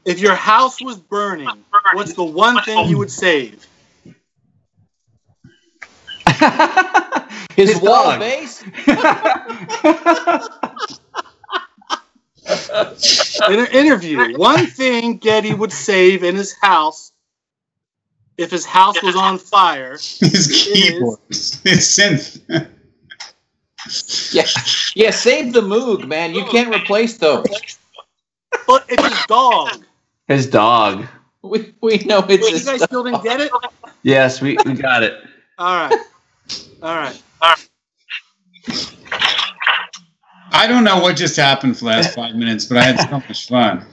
if 0.04 0.20
your 0.20 0.34
house 0.34 0.80
was 0.80 0.98
burning, 0.98 1.64
what's 1.92 2.14
the 2.14 2.24
one 2.24 2.62
thing 2.62 2.88
you 2.88 2.98
would 2.98 3.10
save? 3.10 3.66
his, 7.60 7.72
His 7.72 7.82
Wal 7.82 8.10
dog. 8.10 8.20
bass. 8.20 8.64
In 13.48 13.60
an 13.60 13.66
interview, 13.66 14.36
one 14.36 14.66
thing 14.66 15.18
Geddy 15.18 15.54
would 15.54 15.72
save 15.72 16.24
in 16.24 16.34
his 16.34 16.54
house 16.60 17.12
if 18.38 18.50
his 18.50 18.64
house 18.64 19.00
was 19.02 19.14
on 19.14 19.38
fire. 19.38 19.92
His 19.92 20.48
keyboard. 20.72 21.18
His 21.28 21.60
synth. 21.62 22.40
Yeah, 24.32 24.46
yeah. 24.94 25.10
Save 25.10 25.52
the 25.52 25.60
Moog, 25.60 26.08
man. 26.08 26.34
You 26.34 26.44
can't 26.46 26.74
replace 26.74 27.18
those. 27.18 27.46
But 28.66 28.84
it's 28.88 29.06
his 29.06 29.26
dog. 29.26 29.84
His 30.26 30.46
dog. 30.46 31.06
We 31.42 31.72
we 31.80 31.98
know 31.98 32.18
it's 32.18 32.28
Wait, 32.28 32.40
you 32.42 32.48
his 32.50 32.64
guys 32.64 32.82
still 32.82 33.04
didn't 33.04 33.22
get 33.22 33.40
it? 33.40 33.52
Yes, 34.02 34.40
we, 34.40 34.56
we 34.66 34.74
got 34.74 35.02
it. 35.02 35.14
All 35.58 35.88
right. 35.88 35.98
All 36.82 36.96
right. 36.96 37.22
I 40.52 40.66
don't 40.66 40.84
know 40.84 41.00
what 41.00 41.16
just 41.16 41.36
happened 41.36 41.76
for 41.76 41.84
the 41.84 41.90
last 41.90 42.14
five 42.14 42.34
minutes, 42.34 42.66
but 42.66 42.78
I 42.78 42.82
had 42.82 43.00
so 43.00 43.10
much 43.10 43.48
fun. 43.48 43.86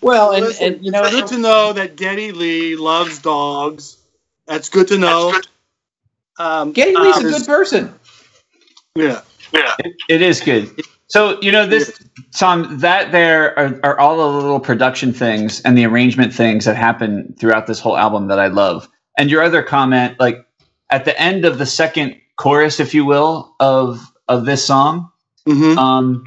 well, 0.00 0.32
and, 0.32 0.44
Listen, 0.46 0.74
and 0.74 0.84
you 0.84 0.90
know, 0.90 1.02
it's 1.04 1.12
good 1.12 1.26
to 1.28 1.38
know 1.38 1.72
that 1.72 1.96
Geddy 1.96 2.32
Lee 2.32 2.76
loves 2.76 3.18
dogs. 3.18 3.98
That's 4.46 4.68
good 4.68 4.88
to 4.88 4.98
know. 4.98 5.38
Um, 6.38 6.72
Geddy 6.72 6.94
Lee's 6.96 7.16
a 7.16 7.28
uh, 7.28 7.38
good 7.38 7.46
person. 7.46 7.94
Yeah. 8.94 9.22
It, 9.52 9.96
it 10.08 10.22
is 10.22 10.40
good. 10.40 10.70
So 11.08 11.40
you 11.40 11.52
know 11.52 11.66
this, 11.66 12.00
Tom. 12.34 12.78
That 12.78 13.12
there 13.12 13.58
are, 13.58 13.80
are 13.84 13.98
all 14.00 14.16
the 14.16 14.38
little 14.38 14.60
production 14.60 15.12
things 15.12 15.60
and 15.62 15.78
the 15.78 15.84
arrangement 15.86 16.34
things 16.34 16.64
that 16.64 16.76
happen 16.76 17.34
throughout 17.38 17.66
this 17.66 17.80
whole 17.80 17.96
album 17.96 18.28
that 18.28 18.40
I 18.40 18.48
love. 18.48 18.88
And 19.18 19.30
your 19.30 19.42
other 19.42 19.62
comment, 19.62 20.18
like 20.20 20.46
at 20.90 21.04
the 21.04 21.18
end 21.20 21.44
of 21.44 21.58
the 21.58 21.66
second 21.66 22.16
chorus, 22.36 22.80
if 22.80 22.94
you 22.94 23.04
will, 23.04 23.54
of 23.60 24.12
of 24.28 24.46
this 24.46 24.66
song, 24.66 25.10
Mm-hmm. 25.46 25.78
um, 25.78 26.24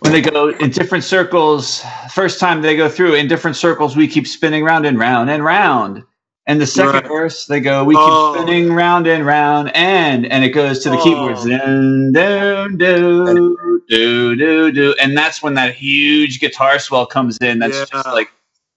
when 0.00 0.12
they 0.12 0.20
go 0.20 0.50
in 0.50 0.70
different 0.70 1.04
circles, 1.04 1.82
first 2.10 2.38
time 2.40 2.62
they 2.62 2.76
go 2.76 2.88
through 2.88 3.14
in 3.14 3.28
different 3.28 3.56
circles, 3.56 3.96
we 3.96 4.08
keep 4.08 4.26
spinning 4.26 4.64
round 4.64 4.86
and 4.86 4.98
round 4.98 5.30
and 5.30 5.44
round. 5.44 6.04
And 6.52 6.60
the 6.60 6.66
second 6.66 6.92
Right. 6.92 7.08
verse, 7.08 7.46
they 7.46 7.60
go, 7.60 7.82
"We 7.82 7.94
keep 7.94 8.02
Oh. 8.06 8.34
spinning 8.34 8.74
round 8.74 9.06
and 9.06 9.24
round," 9.24 9.74
and 9.74 10.26
and 10.26 10.44
it 10.44 10.50
goes 10.50 10.80
to 10.80 10.90
the 10.90 10.98
Oh. 10.98 11.02
keyboards, 11.02 11.46
dun, 11.46 12.12
dun, 12.12 12.76
do 12.76 13.80
do 13.88 14.36
do 14.36 14.70
do, 14.70 14.94
and 15.02 15.16
that's 15.16 15.42
when 15.42 15.54
that 15.54 15.74
huge 15.74 16.40
guitar 16.40 16.78
swell 16.78 17.06
comes 17.06 17.38
in. 17.38 17.58
That's 17.58 17.78
Yeah. 17.78 17.86
just 17.90 18.06
like 18.08 18.32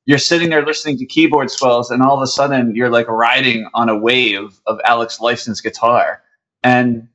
you're 0.05 0.19
sitting 0.19 0.49
there 0.51 0.65
listening 0.65 0.97
to 0.99 1.05
keyboard 1.05 1.51
swells, 1.51 1.91
and 1.91 2.01
all 2.01 2.15
of 2.15 2.21
a 2.21 2.28
sudden 2.28 2.73
you're 2.78 2.89
like 2.89 3.09
riding 3.09 3.67
on 3.73 3.89
a 3.89 3.97
wave 3.97 4.57
of 4.67 4.80
Alex 4.86 5.19
Lifeson's 5.19 5.59
guitar, 5.59 6.21
and 6.63 7.09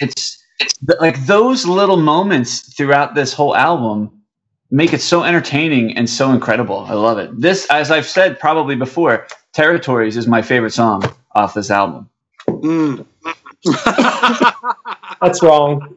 it's 0.00 0.38
it's 0.60 0.74
like 1.00 1.26
those 1.26 1.66
little 1.66 1.98
moments 1.98 2.74
throughout 2.74 3.14
this 3.14 3.34
whole 3.34 3.54
album 3.54 4.10
make 4.70 4.92
it 4.94 5.02
so 5.02 5.24
entertaining 5.24 5.96
and 5.96 6.08
so 6.10 6.30
incredible. 6.32 6.86
I 6.88 6.94
love 6.94 7.18
it. 7.18 7.30
This, 7.40 7.66
as 7.70 7.90
I've 7.90 8.06
said 8.06 8.38
probably 8.40 8.76
before, 8.76 9.26
Territories 9.52 10.16
is 10.16 10.26
my 10.26 10.42
favorite 10.42 10.72
song 10.72 11.02
off 11.34 11.54
this 11.54 11.70
album. 11.70 12.08
Mm. 12.48 13.06
That's 15.20 15.42
wrong. 15.42 15.96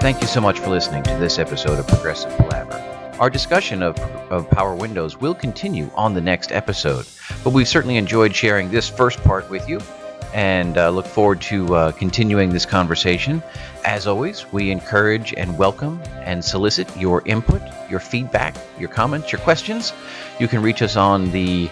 Thank 0.00 0.22
you 0.22 0.26
so 0.26 0.40
much 0.40 0.58
for 0.58 0.70
listening 0.70 1.02
to 1.02 1.16
this 1.16 1.38
episode 1.38 1.78
of 1.78 1.86
Progressive 1.86 2.34
Palaver. 2.38 2.67
Our 3.20 3.28
discussion 3.28 3.82
of, 3.82 3.98
of 4.30 4.48
Power 4.48 4.76
Windows 4.76 5.20
will 5.20 5.34
continue 5.34 5.90
on 5.96 6.14
the 6.14 6.20
next 6.20 6.52
episode, 6.52 7.04
but 7.42 7.52
we've 7.52 7.66
certainly 7.66 7.96
enjoyed 7.96 8.32
sharing 8.32 8.70
this 8.70 8.88
first 8.88 9.20
part 9.24 9.50
with 9.50 9.68
you 9.68 9.80
and 10.32 10.78
uh, 10.78 10.90
look 10.90 11.04
forward 11.04 11.40
to 11.40 11.74
uh, 11.74 11.92
continuing 11.92 12.50
this 12.50 12.64
conversation. 12.64 13.42
As 13.84 14.06
always, 14.06 14.52
we 14.52 14.70
encourage 14.70 15.34
and 15.34 15.58
welcome 15.58 16.00
and 16.20 16.44
solicit 16.44 16.96
your 16.96 17.22
input, 17.24 17.60
your 17.90 17.98
feedback, 17.98 18.54
your 18.78 18.88
comments, 18.88 19.32
your 19.32 19.40
questions. 19.40 19.92
You 20.38 20.46
can 20.46 20.62
reach 20.62 20.80
us 20.80 20.94
on 20.94 21.32
the 21.32 21.68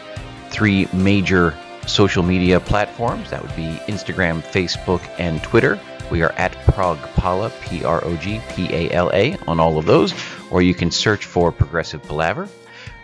three 0.50 0.88
major 0.92 1.54
social 1.86 2.24
media 2.24 2.58
platforms 2.58 3.30
that 3.30 3.40
would 3.40 3.54
be 3.54 3.78
Instagram, 3.86 4.42
Facebook, 4.42 5.00
and 5.20 5.40
Twitter. 5.44 5.78
We 6.10 6.22
are 6.22 6.32
at 6.32 6.52
Progpala, 6.66 7.52
P 7.62 7.84
R 7.84 8.04
O 8.04 8.16
G 8.16 8.40
P 8.50 8.68
A 8.72 8.90
L 8.90 9.12
A, 9.12 9.36
on 9.46 9.60
all 9.60 9.78
of 9.78 9.86
those, 9.86 10.12
or 10.50 10.62
you 10.62 10.74
can 10.74 10.90
search 10.90 11.24
for 11.24 11.52
Progressive 11.52 12.02
Palaver. 12.02 12.48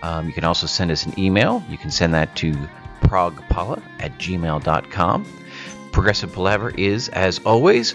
Um, 0.02 0.26
you 0.26 0.32
can 0.32 0.44
also 0.44 0.66
send 0.66 0.90
us 0.90 1.06
an 1.06 1.18
email. 1.18 1.62
You 1.68 1.78
can 1.78 1.90
send 1.90 2.14
that 2.14 2.34
to 2.36 2.52
progpala 3.02 3.82
at 4.00 4.18
gmail.com. 4.18 5.26
Progressive 5.92 6.32
Palaver 6.32 6.70
is, 6.70 7.08
as 7.10 7.38
always, 7.44 7.94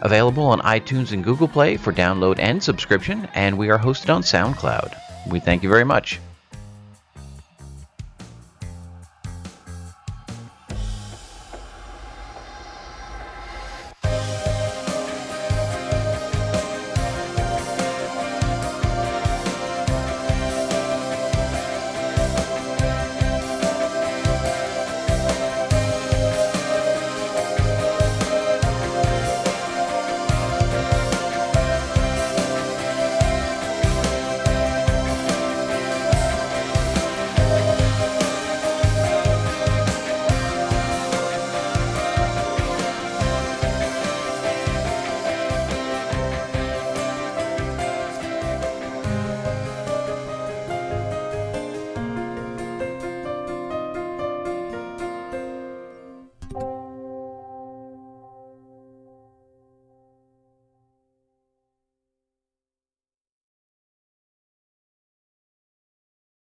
available 0.00 0.44
on 0.44 0.60
iTunes 0.60 1.12
and 1.12 1.24
Google 1.24 1.48
Play 1.48 1.76
for 1.76 1.92
download 1.92 2.38
and 2.38 2.62
subscription, 2.62 3.28
and 3.34 3.58
we 3.58 3.70
are 3.70 3.78
hosted 3.78 4.14
on 4.14 4.22
SoundCloud. 4.22 4.94
We 5.28 5.40
thank 5.40 5.62
you 5.62 5.68
very 5.68 5.84
much. 5.84 6.20